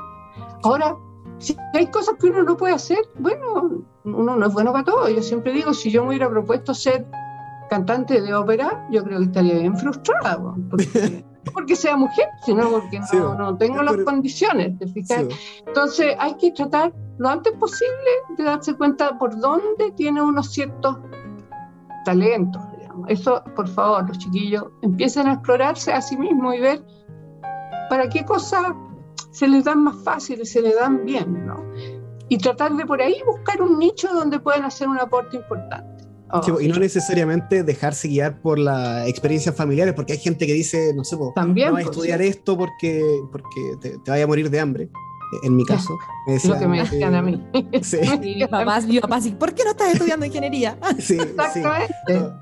Ahora, 0.62 0.96
si 1.38 1.56
hay 1.74 1.86
cosas 1.88 2.16
que 2.20 2.28
uno 2.28 2.44
no 2.44 2.56
puede 2.56 2.74
hacer, 2.74 2.98
bueno, 3.18 3.84
uno 4.04 4.36
no 4.36 4.46
es 4.46 4.52
bueno 4.52 4.72
para 4.72 4.84
todo. 4.84 5.08
Yo 5.08 5.22
siempre 5.22 5.52
digo, 5.52 5.74
si 5.74 5.90
yo 5.90 6.02
me 6.02 6.10
hubiera 6.10 6.30
propuesto 6.30 6.72
ser 6.72 7.06
cantante 7.70 8.20
de 8.20 8.34
ópera, 8.34 8.84
yo 8.90 9.04
creo 9.04 9.18
que 9.20 9.26
estaría 9.26 9.54
bien 9.54 9.76
frustrada, 9.76 10.36
porque, 10.68 11.24
no 11.44 11.52
porque 11.54 11.76
sea 11.76 11.96
mujer, 11.96 12.26
sino 12.44 12.68
porque 12.68 13.00
no, 13.12 13.56
tengo 13.56 13.82
las 13.82 13.96
condiciones, 13.98 14.76
¿te 14.76 14.88
fijas? 14.88 15.26
Entonces 15.64 16.16
hay 16.18 16.34
que 16.34 16.50
tratar 16.50 16.92
lo 17.18 17.28
antes 17.28 17.52
posible 17.54 18.10
de 18.36 18.44
darse 18.44 18.74
cuenta 18.74 19.16
por 19.18 19.38
dónde 19.38 19.92
tiene 19.96 20.20
unos 20.20 20.50
ciertos 20.52 20.98
talentos, 22.04 22.60
digamos. 22.76 23.08
Eso, 23.08 23.42
por 23.54 23.68
favor, 23.68 24.08
los 24.08 24.18
chiquillos 24.18 24.64
empiecen 24.82 25.28
a 25.28 25.34
explorarse 25.34 25.92
a 25.92 26.02
sí 26.02 26.16
mismos 26.16 26.56
y 26.56 26.60
ver 26.60 26.84
para 27.88 28.08
qué 28.08 28.24
cosa 28.24 28.74
se 29.30 29.46
les 29.46 29.62
dan 29.62 29.84
más 29.84 29.96
fáciles, 30.02 30.50
se 30.50 30.60
les 30.60 30.74
dan 30.74 31.04
bien, 31.04 31.46
¿no? 31.46 31.62
Y 32.28 32.38
tratar 32.38 32.72
de 32.72 32.84
por 32.84 33.00
ahí 33.00 33.22
buscar 33.24 33.62
un 33.62 33.78
nicho 33.78 34.12
donde 34.12 34.40
puedan 34.40 34.64
hacer 34.64 34.88
un 34.88 34.98
aporte 34.98 35.36
importante. 35.36 35.89
Y 36.60 36.68
no 36.68 36.78
necesariamente 36.78 37.62
dejarse 37.62 38.08
guiar 38.08 38.40
por 38.40 38.58
las 38.58 39.08
experiencias 39.08 39.54
familiares, 39.54 39.94
porque 39.94 40.14
hay 40.14 40.18
gente 40.18 40.46
que 40.46 40.52
dice, 40.52 40.92
no 40.94 41.04
sé, 41.04 41.16
También, 41.34 41.68
no 41.68 41.74
vas 41.74 41.84
a 41.84 41.90
estudiar 41.90 42.22
esto 42.22 42.56
porque, 42.56 43.02
porque 43.30 43.60
te, 43.80 43.98
te 43.98 44.10
vaya 44.10 44.24
a 44.24 44.26
morir 44.26 44.50
de 44.50 44.60
hambre 44.60 44.90
en 45.42 45.56
mi 45.56 45.64
caso. 45.64 45.98
Es 46.26 46.44
lo 46.44 46.58
que 46.58 46.66
me 46.66 46.80
decían 46.80 47.14
a 47.14 47.22
mí. 47.22 47.40
Sí. 47.82 47.98
mi 48.20 48.46
papá, 48.46 48.80
mi 48.80 49.00
papá, 49.00 49.20
¿por 49.38 49.54
qué 49.54 49.64
no 49.64 49.70
estás 49.70 49.94
estudiando 49.94 50.26
ingeniería? 50.26 50.76
Sí. 50.98 51.18
Sí. 51.18 51.62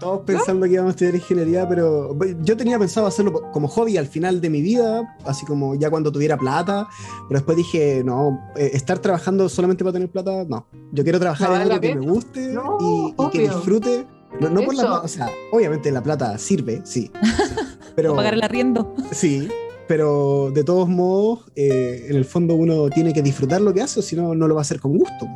Todos 0.01 0.23
pensando 0.25 0.67
que 0.67 0.73
íbamos 0.73 0.91
a 0.91 0.93
estudiar 0.93 1.15
ingeniería, 1.15 1.69
pero 1.69 2.17
yo 2.41 2.57
tenía 2.57 2.79
pensado 2.79 3.07
hacerlo 3.07 3.51
como 3.53 3.69
hobby 3.69 3.97
al 3.97 4.07
final 4.07 4.41
de 4.41 4.51
mi 4.51 4.63
vida, 4.63 5.17
así 5.25 5.47
como 5.47 5.75
ya 5.75 5.91
cuando 5.91 6.11
tuviera 6.11 6.37
plata, 6.37 6.89
pero 7.29 7.41
después 7.41 7.57
dije, 7.57 8.03
no, 8.05 8.41
eh, 8.57 8.71
estar 8.73 8.99
trabajando 8.99 9.49
solamente 9.49 9.85
para 9.85 9.93
tener 9.93 10.11
plata, 10.11 10.45
no. 10.49 10.67
Yo 10.93 11.05
quiero 11.05 11.21
trabajar 11.21 11.55
en 11.55 11.63
algo 11.63 11.81
que 11.81 11.95
me 11.95 12.07
guste 12.07 12.55
y, 12.81 13.29
que 13.31 13.41
disfrute. 13.41 14.07
No, 14.41 14.51
no 14.51 14.63
por 14.63 14.75
la 14.75 14.83
plata, 14.83 15.01
o 15.01 15.09
sea, 15.09 15.31
obviamente 15.53 15.91
la 15.91 16.03
plata 16.03 16.37
sirve, 16.39 16.83
sí. 16.85 17.11
Pero, 17.97 18.15
pagar 18.15 18.35
el 18.35 18.43
arriendo. 18.43 18.95
Sí, 19.11 19.49
pero 19.89 20.51
de 20.53 20.63
todos 20.63 20.89
modos, 20.89 21.51
eh, 21.57 22.07
en 22.09 22.17
el 22.17 22.25
fondo 22.25 22.55
uno 22.55 22.91
tiene 22.91 23.13
que 23.13 23.23
disfrutar 23.23 23.61
lo 23.61 23.73
que 23.73 23.81
hace, 23.81 24.01
o 24.01 24.03
si 24.03 24.15
no, 24.15 24.35
no 24.35 24.47
lo 24.47 24.55
va 24.55 24.61
a 24.61 24.63
hacer 24.63 24.79
con 24.79 24.97
gusto. 24.97 25.27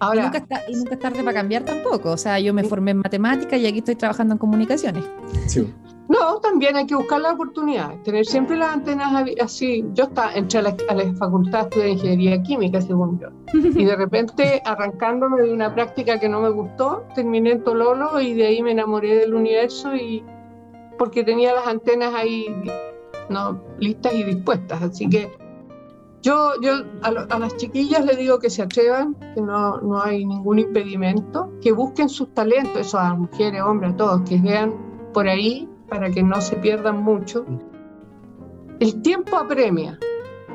Ahora, 0.00 0.22
y 0.22 0.24
nunca, 0.24 0.38
está, 0.38 0.62
y 0.68 0.74
nunca 0.74 0.94
es 0.94 1.00
tarde 1.00 1.22
para 1.22 1.34
cambiar 1.34 1.64
tampoco. 1.64 2.10
O 2.10 2.16
sea, 2.16 2.40
yo 2.40 2.52
me 2.52 2.64
formé 2.64 2.90
en 2.90 2.98
matemáticas 2.98 3.60
y 3.60 3.66
aquí 3.66 3.78
estoy 3.78 3.94
trabajando 3.94 4.34
en 4.34 4.38
comunicaciones. 4.38 5.04
Sí. 5.46 5.72
No, 6.08 6.40
también 6.40 6.76
hay 6.76 6.86
que 6.86 6.96
buscar 6.96 7.20
la 7.20 7.32
oportunidad, 7.32 7.94
tener 8.02 8.26
siempre 8.26 8.56
las 8.56 8.70
antenas 8.70 9.24
así. 9.40 9.84
Yo 9.94 10.04
estaba, 10.04 10.34
entré 10.34 10.58
a 10.58 10.62
la, 10.62 10.76
a 10.88 10.94
la 10.94 11.14
facultad 11.14 11.68
de 11.68 11.90
ingeniería 11.90 12.42
química, 12.42 12.80
según 12.82 13.20
yo, 13.20 13.28
y 13.54 13.84
de 13.84 13.96
repente 13.96 14.60
arrancándome 14.64 15.42
de 15.42 15.52
una 15.52 15.72
práctica 15.72 16.18
que 16.18 16.28
no 16.28 16.40
me 16.40 16.50
gustó, 16.50 17.04
terminé 17.14 17.52
en 17.52 17.64
Tololo 17.64 18.20
y 18.20 18.34
de 18.34 18.46
ahí 18.46 18.62
me 18.62 18.72
enamoré 18.72 19.16
del 19.16 19.34
universo 19.34 19.94
y 19.94 20.24
porque 20.98 21.22
tenía 21.22 21.54
las 21.54 21.66
antenas 21.66 22.12
ahí 22.14 22.46
¿no? 23.28 23.62
listas 23.78 24.14
y 24.14 24.24
dispuestas. 24.24 24.82
Así 24.82 25.08
que 25.08 25.30
yo, 26.22 26.52
yo 26.60 26.72
a, 27.02 27.38
las 27.38 27.56
chiquillas 27.56 28.04
les 28.04 28.16
digo 28.16 28.38
que 28.38 28.48
se 28.48 28.62
atrevan, 28.62 29.14
que 29.34 29.40
no, 29.40 29.80
no, 29.80 30.00
hay 30.00 30.24
ningún 30.24 30.60
impedimento, 30.60 31.52
que 31.60 31.72
busquen 31.72 32.08
sus 32.08 32.32
talentos, 32.32 32.86
eso 32.86 32.98
a 32.98 33.14
mujeres, 33.14 33.60
hombres, 33.60 33.94
a 33.94 33.96
todos, 33.96 34.22
que 34.28 34.38
vean 34.38 34.72
por 35.12 35.26
ahí 35.26 35.68
para 35.88 36.10
que 36.10 36.22
no 36.22 36.40
se 36.40 36.56
pierdan 36.56 37.02
mucho. 37.02 37.44
El 38.78 39.02
tiempo 39.02 39.36
apremia, 39.36 39.98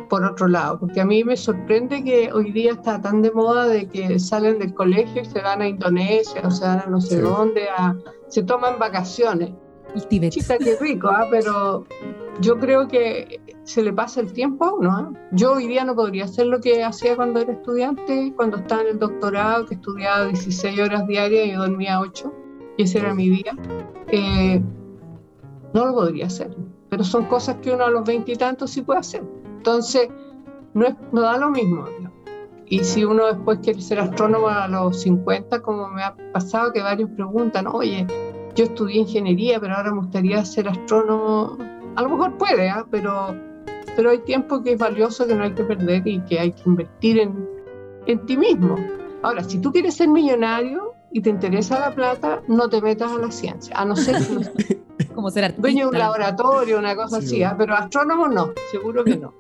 por 0.10 0.24
otro 0.24 0.48
lado, 0.48 0.80
porque 0.80 1.02
a 1.02 1.06
mí 1.06 1.26
me 1.26 1.36
sorprende 1.36 2.02
que 2.02 2.32
hoy 2.32 2.52
día 2.52 2.72
está 2.72 3.02
tan 3.02 3.22
de 3.22 3.32
moda 3.32 3.68
de 3.68 3.88
que 3.90 4.20
salen 4.20 4.60
del 4.60 4.74
colegio 4.74 5.22
y 5.22 5.26
se 5.26 5.42
van 5.42 5.62
a 5.62 5.68
Indonesia, 5.68 6.42
o 6.46 6.52
se 6.52 6.66
van 6.66 6.80
a 6.80 6.86
no 6.88 7.02
sé 7.02 7.20
dónde, 7.20 7.68
a, 7.78 7.94
se 8.30 8.42
toman 8.44 8.80
vacaciones. 8.80 9.52
El 9.96 10.08
Tíbet. 10.08 10.32
Chica, 10.32 10.58
qué 10.58 10.78
rico, 10.80 11.10
¿ah? 11.10 11.28
pero 11.30 11.86
yo 12.42 12.60
creo 12.60 12.88
que 12.88 13.42
se 13.64 13.84
le 13.84 13.92
pasa 13.92 14.22
el 14.22 14.32
tiempo 14.32 14.66
a 14.66 14.74
uno. 14.74 14.92
¿ah? 14.92 15.12
Yo 15.32 15.54
hoy 15.54 15.68
día 15.68 15.84
no 15.84 15.96
podría 15.96 16.26
hacer 16.26 16.48
lo 16.48 16.60
que 16.60 16.84
hacía 16.84 17.16
cuando 17.16 17.40
era 17.40 17.54
estudiante, 17.54 18.34
cuando 18.36 18.58
estaba 18.58 18.82
en 18.82 18.88
el 18.88 19.00
doctorado, 19.00 19.66
que 19.66 19.76
estudiaba 19.76 20.26
16 20.26 20.80
horas 20.80 21.08
diarias 21.08 21.48
y 21.48 21.52
dormía 21.52 22.00
8, 22.00 22.34
y 22.78 22.84
ese 22.84 23.00
era 23.00 23.14
mi 23.14 23.30
día. 23.30 23.58
Eh, 24.08 24.62
no 25.74 25.86
lo 25.86 25.94
podría 25.94 26.28
hacer, 26.28 26.56
pero 26.90 27.04
son 27.04 27.26
cosas 27.26 27.58
que 27.62 27.72
uno 27.72 27.86
a 27.86 27.90
los 27.90 28.06
veintitantos 28.06 28.72
sí 28.72 28.82
puede 28.82 29.00
hacer. 29.00 29.24
Entonces, 29.58 30.10
no, 30.74 30.86
es, 30.86 30.96
no 31.12 31.22
da 31.22 31.38
lo 31.38 31.50
mismo. 31.50 31.86
¿no? 32.02 32.12
Y 32.68 32.80
si 32.80 33.04
uno 33.04 33.28
después 33.28 33.60
quiere 33.64 33.82
ser 33.82 34.00
astrónomo 34.00 34.48
a 34.50 34.68
los 34.68 35.02
50, 35.02 35.62
como 35.62 35.88
me 35.90 36.04
ha 36.04 36.16
pasado, 36.34 36.72
que 36.72 36.82
varios 36.82 37.10
preguntan, 37.12 37.68
oye, 37.68 38.06
yo 38.56 38.66
estudié 38.66 39.02
ingeniería, 39.02 39.60
pero 39.60 39.76
ahora 39.76 39.92
me 39.92 40.00
gustaría 40.00 40.44
ser 40.44 40.68
astrónomo 40.68 41.58
a 41.98 42.02
lo 42.04 42.10
mejor 42.10 42.38
puede, 42.38 42.70
¿ah? 42.70 42.86
pero, 42.90 43.36
pero 43.96 44.12
hay 44.12 44.20
tiempo 44.20 44.62
que 44.64 44.74
es 44.74 44.80
valioso 44.80 45.28
que 45.28 45.36
no 45.36 45.44
hay 45.44 45.52
que 45.54 45.64
perder 45.64 46.08
y 46.08 46.20
que 46.22 46.40
hay 46.40 46.52
que 46.52 46.62
invertir 46.66 47.20
en, 47.20 47.50
en 48.06 48.26
ti 48.26 48.38
mismo. 48.38 48.76
Ahora, 49.24 49.44
si 49.44 49.58
tú 49.60 49.72
quieres 49.72 49.96
ser 49.96 50.08
millonario 50.08 50.94
y 51.12 51.22
te 51.22 51.30
interesa 51.30 51.80
la 51.80 51.94
plata, 51.96 52.42
no 52.48 52.70
te 52.70 52.82
metas 52.82 53.12
a 53.12 53.18
la 53.18 53.32
ciencia, 53.32 53.76
a 53.76 53.84
no 53.86 53.96
ser 53.96 54.16
que 54.58 54.78
Como 55.16 55.32
ser 55.32 55.46
artista. 55.46 55.62
dueño 55.62 55.86
de 55.86 55.92
un 55.94 55.98
laboratorio, 56.00 56.78
una 56.80 56.96
cosa 56.96 57.20
Sí, 57.22 57.26
así. 57.28 57.44
¿ah? 57.44 57.56
pero 57.58 57.74
astrónomo 57.76 58.28
no, 58.28 58.52
seguro 58.72 59.04
que 59.04 59.18
no. 59.18 59.34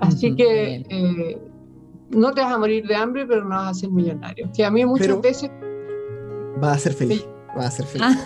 Así 0.00 0.34
que 0.34 0.76
eh, 0.88 1.38
no 2.10 2.32
te 2.32 2.40
vas 2.40 2.52
a 2.54 2.58
morir 2.58 2.86
de 2.86 2.96
hambre, 2.96 3.26
pero 3.26 3.42
no 3.44 3.50
vas 3.50 3.68
a 3.70 3.74
ser 3.74 3.90
millonario. 3.90 4.48
Que 4.56 4.64
a 4.64 4.70
mí 4.70 4.84
muchas 4.86 5.08
Pero- 5.08 5.20
veces 5.20 5.50
Va 6.64 6.72
a 6.72 6.78
ser 6.78 6.94
feliz. 6.94 7.24
Va 7.56 7.66
a 7.66 7.70
ser 7.70 7.84
feliz. 7.86 8.06
Ah, 8.06 8.16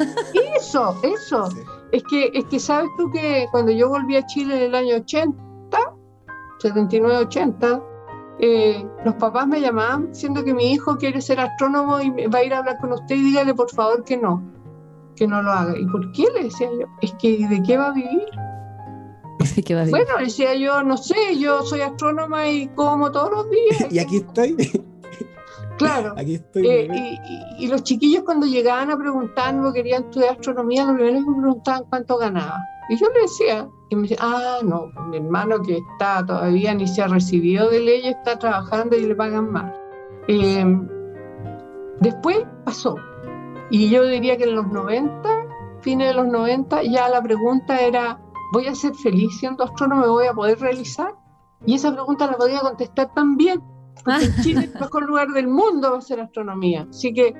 eso, 0.56 0.96
eso. 1.02 1.50
Sí. 1.50 1.60
Es 1.92 2.02
que, 2.04 2.30
es 2.34 2.44
que 2.46 2.58
sabes 2.58 2.90
tú 2.96 3.10
que 3.10 3.46
cuando 3.50 3.70
yo 3.72 3.88
volví 3.88 4.16
a 4.16 4.26
Chile 4.26 4.56
en 4.56 4.62
el 4.62 4.74
año 4.74 4.96
80, 4.96 5.38
79-80, 6.62 7.82
eh, 8.40 8.84
los 9.04 9.14
papás 9.16 9.46
me 9.46 9.60
llamaban 9.60 10.08
diciendo 10.12 10.42
que 10.42 10.54
mi 10.54 10.72
hijo 10.72 10.96
quiere 10.96 11.20
ser 11.20 11.38
astrónomo 11.40 12.00
y 12.00 12.10
me- 12.10 12.26
va 12.28 12.38
a 12.40 12.44
ir 12.44 12.54
a 12.54 12.58
hablar 12.58 12.78
con 12.78 12.92
usted 12.92 13.14
y 13.16 13.22
dígale 13.22 13.54
por 13.54 13.70
favor 13.70 14.04
que 14.04 14.16
no, 14.16 14.42
que 15.16 15.26
no 15.26 15.42
lo 15.42 15.52
haga. 15.52 15.76
¿Y 15.78 15.86
por 15.86 16.10
qué? 16.12 16.24
Le 16.34 16.44
decía 16.44 16.68
yo, 16.80 16.86
es 17.02 17.12
que 17.20 17.46
¿de 17.46 17.62
qué 17.62 17.76
va 17.76 17.88
a 17.88 17.92
vivir? 17.92 18.26
¿qué 19.66 19.74
va 19.74 19.80
a 19.82 19.84
decir? 19.84 19.98
Bueno, 19.98 20.18
le 20.18 20.24
decía 20.24 20.54
yo, 20.54 20.82
no 20.82 20.96
sé, 20.96 21.14
yo 21.38 21.62
soy 21.62 21.80
astrónoma 21.82 22.48
y 22.48 22.68
como 22.68 23.10
todos 23.12 23.30
los 23.30 23.50
días. 23.50 23.86
y 23.92 23.98
aquí 23.98 24.16
estoy. 24.18 24.56
Claro. 25.82 26.14
Aquí 26.16 26.34
estoy. 26.34 26.66
Eh, 26.66 27.18
y 27.58 27.66
los 27.68 27.82
chiquillos 27.82 28.24
cuando 28.24 28.46
llegaban 28.46 28.90
a 28.90 28.96
preguntarme, 28.96 29.72
querían 29.72 30.04
estudiar 30.04 30.32
astronomía, 30.32 30.84
lo 30.84 30.94
primero 30.94 31.18
que 31.20 31.30
me 31.30 31.42
preguntaban 31.42 31.84
cuánto 31.88 32.18
ganaba. 32.18 32.58
Y 32.88 32.96
yo 32.96 33.06
le 33.14 33.22
decía, 33.22 33.68
y 33.90 33.96
me 33.96 34.02
decía, 34.02 34.18
ah, 34.20 34.58
no, 34.62 34.86
mi 35.08 35.18
hermano 35.18 35.62
que 35.62 35.78
está 35.78 36.24
todavía 36.26 36.74
ni 36.74 36.86
se 36.86 37.02
ha 37.02 37.08
recibido 37.08 37.70
de 37.70 37.80
ley, 37.80 38.08
está 38.08 38.38
trabajando 38.38 38.96
y 38.96 39.06
le 39.06 39.14
pagan 39.14 39.50
más. 39.50 39.72
Eh, 40.28 40.64
después 42.00 42.38
pasó. 42.64 42.96
Y 43.70 43.88
yo 43.88 44.04
diría 44.04 44.36
que 44.36 44.44
en 44.44 44.56
los 44.56 44.66
90, 44.66 45.28
fines 45.80 46.08
de 46.08 46.14
los 46.14 46.26
90, 46.26 46.82
ya 46.82 47.08
la 47.08 47.22
pregunta 47.22 47.80
era, 47.80 48.20
¿voy 48.52 48.66
a 48.66 48.74
ser 48.74 48.94
feliz 48.94 49.38
siendo 49.38 49.64
astrónomo? 49.64 50.02
¿Me 50.02 50.08
voy 50.08 50.26
a 50.26 50.34
poder 50.34 50.58
realizar? 50.60 51.14
Y 51.64 51.74
esa 51.74 51.92
pregunta 51.92 52.26
la 52.26 52.36
podía 52.36 52.60
contestar 52.60 53.14
también. 53.14 53.62
Porque 54.04 54.24
en 54.24 54.42
Chile 54.42 54.70
el 54.72 54.80
mejor 54.80 55.06
lugar 55.06 55.28
del 55.28 55.48
mundo 55.48 55.92
va 55.92 55.98
a 55.98 56.00
ser 56.02 56.20
astronomía. 56.20 56.86
Así 56.90 57.12
que 57.12 57.34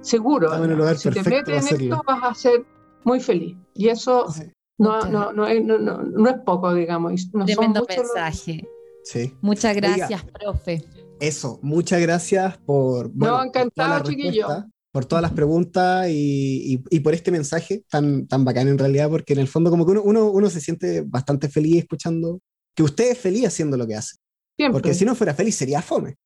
seguro, 0.00 0.46
Estamos 0.46 0.66
en 0.66 0.72
el 0.72 0.78
lugar 0.78 0.96
si 0.98 1.10
te 1.10 1.22
metes 1.22 1.70
en 1.72 1.82
esto 1.82 2.02
vas 2.06 2.20
a 2.22 2.34
ser 2.34 2.64
muy 3.04 3.20
feliz. 3.20 3.56
Y 3.74 3.88
eso 3.88 4.30
Sí. 4.30 4.42
no, 4.78 5.02
no, 5.06 5.32
no, 5.32 5.46
es, 5.46 5.64
no, 5.64 5.78
no- 5.78 6.02
no 6.02 6.28
es 6.30 6.36
poco, 6.44 6.74
digamos. 6.74 7.30
Tremendo 7.30 7.80
los- 7.88 7.96
mensaje. 7.96 8.68
Sí. 9.04 9.34
Muchas 9.40 9.74
Oiga. 9.76 9.96
gracias, 9.96 10.24
profe. 10.24 10.84
Eso, 11.20 11.58
muchas 11.62 12.00
gracias 12.00 12.58
por, 12.58 13.08
bueno, 13.12 13.36
por 13.38 13.46
encantado, 13.46 13.88
todas 13.88 14.00
las 14.02 14.08
chiquillo. 14.08 14.46
respuestas, 14.48 14.70
por 14.92 15.04
todas 15.06 15.22
las 15.22 15.32
preguntas 15.32 16.08
y, 16.08 16.74
y- 16.74 16.84
y 16.90 17.00
por 17.00 17.14
este 17.14 17.30
mensaje 17.30 17.84
tan, 17.88 18.26
tan 18.26 18.44
bacán 18.44 18.68
en 18.68 18.76
realidad, 18.78 19.08
porque 19.08 19.32
en 19.32 19.38
el 19.38 19.48
fondo 19.48 19.70
como 19.70 19.84
que 19.86 19.92
uno, 19.92 20.02
uno, 20.02 20.26
uno 20.30 20.50
se 20.50 20.60
siente 20.60 21.02
bastante 21.06 21.48
feliz 21.48 21.76
escuchando 21.78 22.40
que 22.76 22.82
usted 22.82 23.10
es 23.12 23.18
feliz 23.18 23.46
haciendo 23.46 23.76
lo 23.76 23.86
que 23.86 23.94
hace, 23.94 24.16
Siempre. 24.56 24.72
porque 24.72 24.94
si 24.94 25.04
no 25.04 25.14
fuera 25.14 25.34
feliz 25.34 25.56
sería 25.56 25.82
fome. 25.82 26.16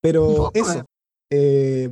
Pero 0.00 0.50
eso, 0.54 0.84
eh, 1.30 1.90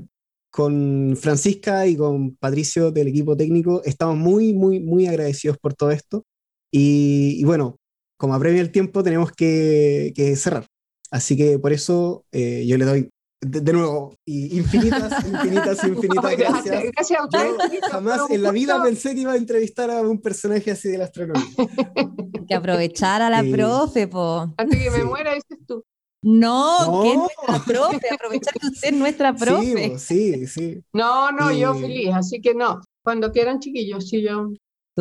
con 0.50 1.16
Francisca 1.20 1.86
y 1.86 1.96
con 1.96 2.36
Patricio 2.36 2.90
del 2.92 3.08
equipo 3.08 3.36
técnico 3.36 3.82
estamos 3.84 4.16
muy, 4.16 4.52
muy, 4.54 4.80
muy 4.80 5.06
agradecidos 5.06 5.58
por 5.58 5.74
todo 5.74 5.90
esto 5.90 6.24
y, 6.70 7.36
y 7.40 7.44
bueno, 7.44 7.76
como 8.16 8.34
apremia 8.34 8.60
el 8.62 8.70
tiempo 8.72 9.02
tenemos 9.02 9.32
que, 9.32 10.12
que 10.14 10.36
cerrar. 10.36 10.66
Así 11.10 11.36
que 11.36 11.58
por 11.58 11.72
eso 11.72 12.24
eh, 12.32 12.64
yo 12.66 12.76
le 12.78 12.84
doy 12.84 13.10
de, 13.44 13.60
de 13.60 13.72
nuevo 13.72 14.14
y 14.24 14.58
infinitas, 14.58 15.24
infinitas, 15.26 15.84
infinitas 15.84 16.24
Ay, 16.24 16.36
gracias. 16.36 16.82
Gracias 16.92 17.20
a 17.20 17.24
ustedes. 17.24 17.80
Jamás 17.90 18.30
en 18.30 18.42
la 18.42 18.50
vida 18.52 18.82
pensé 18.82 19.14
que 19.14 19.20
iba 19.20 19.32
a 19.32 19.36
entrevistar 19.36 19.90
a 19.90 20.00
un 20.02 20.20
personaje 20.20 20.70
así 20.70 20.88
de 20.88 20.98
la 20.98 21.04
astronomía. 21.04 21.44
Que 22.46 22.54
aprovechar 22.54 23.22
a 23.22 23.30
la 23.30 23.40
Sí. 23.42 23.52
profe, 23.52 24.06
po. 24.06 24.52
Antes 24.58 24.78
que 24.82 24.90
me 24.90 24.98
Sí. 24.98 25.04
muera, 25.04 25.32
dices 25.34 25.58
tú. 25.66 25.82
No, 26.22 26.86
No. 26.86 27.02
que 27.02 27.10
es 27.12 27.16
nuestra 27.16 27.58
profe, 27.66 28.08
aprovechar 28.12 28.52
que 28.54 28.66
usted 28.66 28.88
es 28.88 28.94
nuestra 28.94 29.34
profe. 29.34 29.98
Sí, 29.98 30.34
sí, 30.34 30.46
sí. 30.46 30.80
No, 30.92 31.32
no, 31.32 31.50
yo 31.52 31.74
feliz, 31.74 32.10
así 32.14 32.40
que 32.42 32.54
no. 32.54 32.80
Cuando 33.02 33.32
quieran, 33.32 33.60
chiquillos, 33.60 34.08
si 34.10 34.22
yo. 34.22 34.48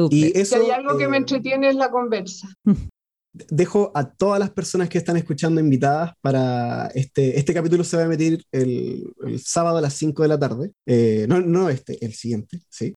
Y 0.09 0.31
Si 0.31 0.39
eso 0.39 0.55
hay 0.55 0.71
algo 0.71 0.97
que 0.97 1.07
me 1.09 1.17
eh, 1.17 1.19
entretiene 1.19 1.67
es 1.69 1.75
la 1.75 1.91
conversa. 1.91 2.47
dejo 3.33 3.91
a 3.95 4.11
todas 4.11 4.39
las 4.39 4.51
personas 4.51 4.89
que 4.89 4.97
están 4.97 5.17
escuchando 5.17 5.59
invitadas 5.59 6.13
para 6.21 6.87
este, 6.93 7.37
este 7.39 7.53
capítulo 7.53 7.83
se 7.83 7.97
va 7.97 8.03
a 8.03 8.05
emitir 8.05 8.43
el, 8.51 9.03
el 9.25 9.39
sábado 9.39 9.77
a 9.77 9.81
las 9.81 9.93
5 9.93 10.21
de 10.21 10.27
la 10.27 10.39
tarde. 10.39 10.71
Eh, 10.85 11.25
no, 11.27 11.41
no 11.41 11.69
este, 11.69 12.03
el 12.05 12.13
siguiente, 12.13 12.61
sí. 12.69 12.93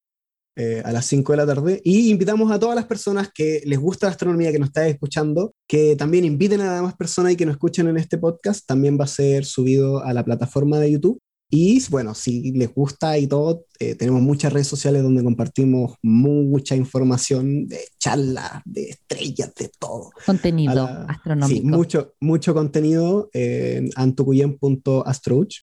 Eh, 0.59 0.81
a 0.87 0.91
las 0.91 1.05
5 1.05 1.33
de 1.33 1.37
la 1.37 1.47
tarde. 1.47 1.83
Y 1.85 2.11
invitamos 2.11 2.51
a 2.51 2.59
todas 2.59 2.75
las 2.75 2.87
personas 2.87 3.31
que 3.35 3.61
les 3.67 3.79
gusta 3.79 4.07
la 4.07 4.13
astronomía, 4.13 4.53
que 4.53 4.59
nos 4.59 4.69
están 4.69 4.87
escuchando, 4.87 5.53
que 5.69 5.97
también 5.97 6.25
inviten 6.25 6.63
a 6.63 6.67
las 6.67 6.77
demás 6.77 6.97
personas 6.97 7.33
y 7.33 7.37
que 7.37 7.45
nos 7.45 7.57
escuchen 7.57 7.89
en 7.89 7.99
este 7.99 8.17
podcast. 8.17 8.67
También 8.67 8.99
va 8.99 9.05
a 9.05 9.09
ser 9.09 9.45
subido 9.45 10.03
a 10.03 10.15
la 10.15 10.25
plataforma 10.25 10.79
de 10.79 10.93
YouTube. 10.93 11.19
Y 11.49 11.81
bueno, 11.91 12.15
si 12.15 12.51
les 12.53 12.75
gusta 12.75 13.17
y 13.19 13.29
todo, 13.29 13.67
eh, 13.79 13.95
tenemos 13.95 14.21
muchas 14.21 14.53
redes 14.53 14.67
sociales 14.67 15.03
donde 15.05 15.23
compartimos 15.23 15.95
mucha 16.03 16.75
información 16.75 17.69
de 17.69 17.79
charlas, 18.01 18.63
de 18.65 18.91
estrellas, 18.91 19.55
de 19.55 19.71
todo. 19.79 20.11
Contenido 20.27 20.75
la- 20.75 21.05
astronómico. 21.09 21.61
Sí, 21.61 21.65
mucho, 21.65 22.15
mucho 22.21 22.53
contenido 22.53 23.31
en 23.33 23.91
antucuyen.astrouch. 23.95 25.59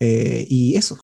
Eh, 0.00 0.46
y 0.48 0.74
eso. 0.76 0.98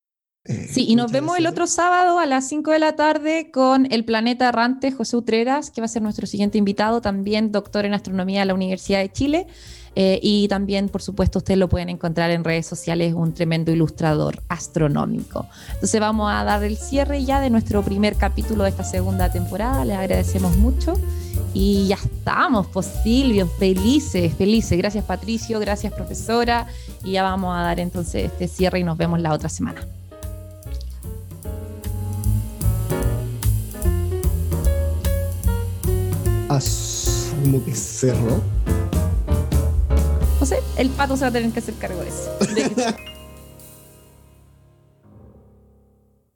Eh, 0.45 0.67
Sí, 0.69 0.85
y 0.89 0.95
nos 0.95 1.11
vemos 1.11 1.37
el 1.37 1.43
gracias. 1.43 1.51
otro 1.53 1.67
sábado 1.67 2.19
a 2.19 2.25
las 2.25 2.47
5 2.47 2.71
de 2.71 2.79
la 2.79 2.95
tarde 2.95 3.51
con 3.51 3.91
el 3.91 4.03
planeta 4.03 4.49
errante 4.49 4.91
José 4.91 5.15
Utreras, 5.17 5.71
que 5.71 5.79
va 5.81 5.85
a 5.85 5.89
ser 5.89 6.01
nuestro 6.01 6.27
siguiente 6.27 6.57
invitado, 6.57 6.99
también 7.01 7.51
doctor 7.51 7.85
en 7.85 7.93
astronomía 7.93 8.41
de 8.41 8.45
la 8.47 8.53
Universidad 8.53 8.99
de 8.99 9.11
Chile. 9.11 9.47
Eh, 9.95 10.19
y 10.21 10.47
también, 10.47 10.89
por 10.89 11.01
supuesto, 11.01 11.39
ustedes 11.39 11.57
lo 11.57 11.67
pueden 11.67 11.89
encontrar 11.89 12.31
en 12.31 12.43
redes 12.43 12.65
sociales, 12.65 13.13
un 13.13 13.33
tremendo 13.33 13.71
ilustrador 13.71 14.41
astronómico. 14.47 15.47
Entonces 15.73 15.99
vamos 15.99 16.31
a 16.31 16.43
dar 16.43 16.63
el 16.63 16.77
cierre 16.77 17.23
ya 17.23 17.41
de 17.41 17.49
nuestro 17.49 17.81
primer 17.83 18.15
capítulo 18.15 18.63
de 18.63 18.69
esta 18.69 18.83
segunda 18.83 19.31
temporada. 19.31 19.85
Les 19.85 19.97
agradecemos 19.97 20.57
mucho. 20.57 20.93
Y 21.53 21.87
ya 21.87 21.95
estamos, 21.95 22.67
pues 22.67 22.87
Silvio, 23.03 23.47
felices, 23.47 24.33
felices. 24.35 24.77
Gracias 24.77 25.03
Patricio, 25.05 25.59
gracias 25.59 25.93
profesora. 25.93 26.67
Y 27.03 27.13
ya 27.13 27.23
vamos 27.23 27.57
a 27.57 27.61
dar 27.61 27.79
entonces 27.79 28.25
este 28.25 28.47
cierre 28.47 28.79
y 28.79 28.83
nos 28.83 28.97
vemos 28.97 29.19
la 29.19 29.33
otra 29.33 29.49
semana. 29.49 29.81
Asumo 36.49 37.63
que 37.63 37.73
cerró. 37.75 38.41
No 40.39 40.45
sé, 40.45 40.59
el 40.77 40.89
pato 40.89 41.17
se 41.17 41.23
va 41.23 41.27
a 41.27 41.31
tener 41.31 41.51
que 41.51 41.59
hacer 41.59 41.75
cargo 41.75 42.01
de 42.01 42.09
eso. 42.09 42.95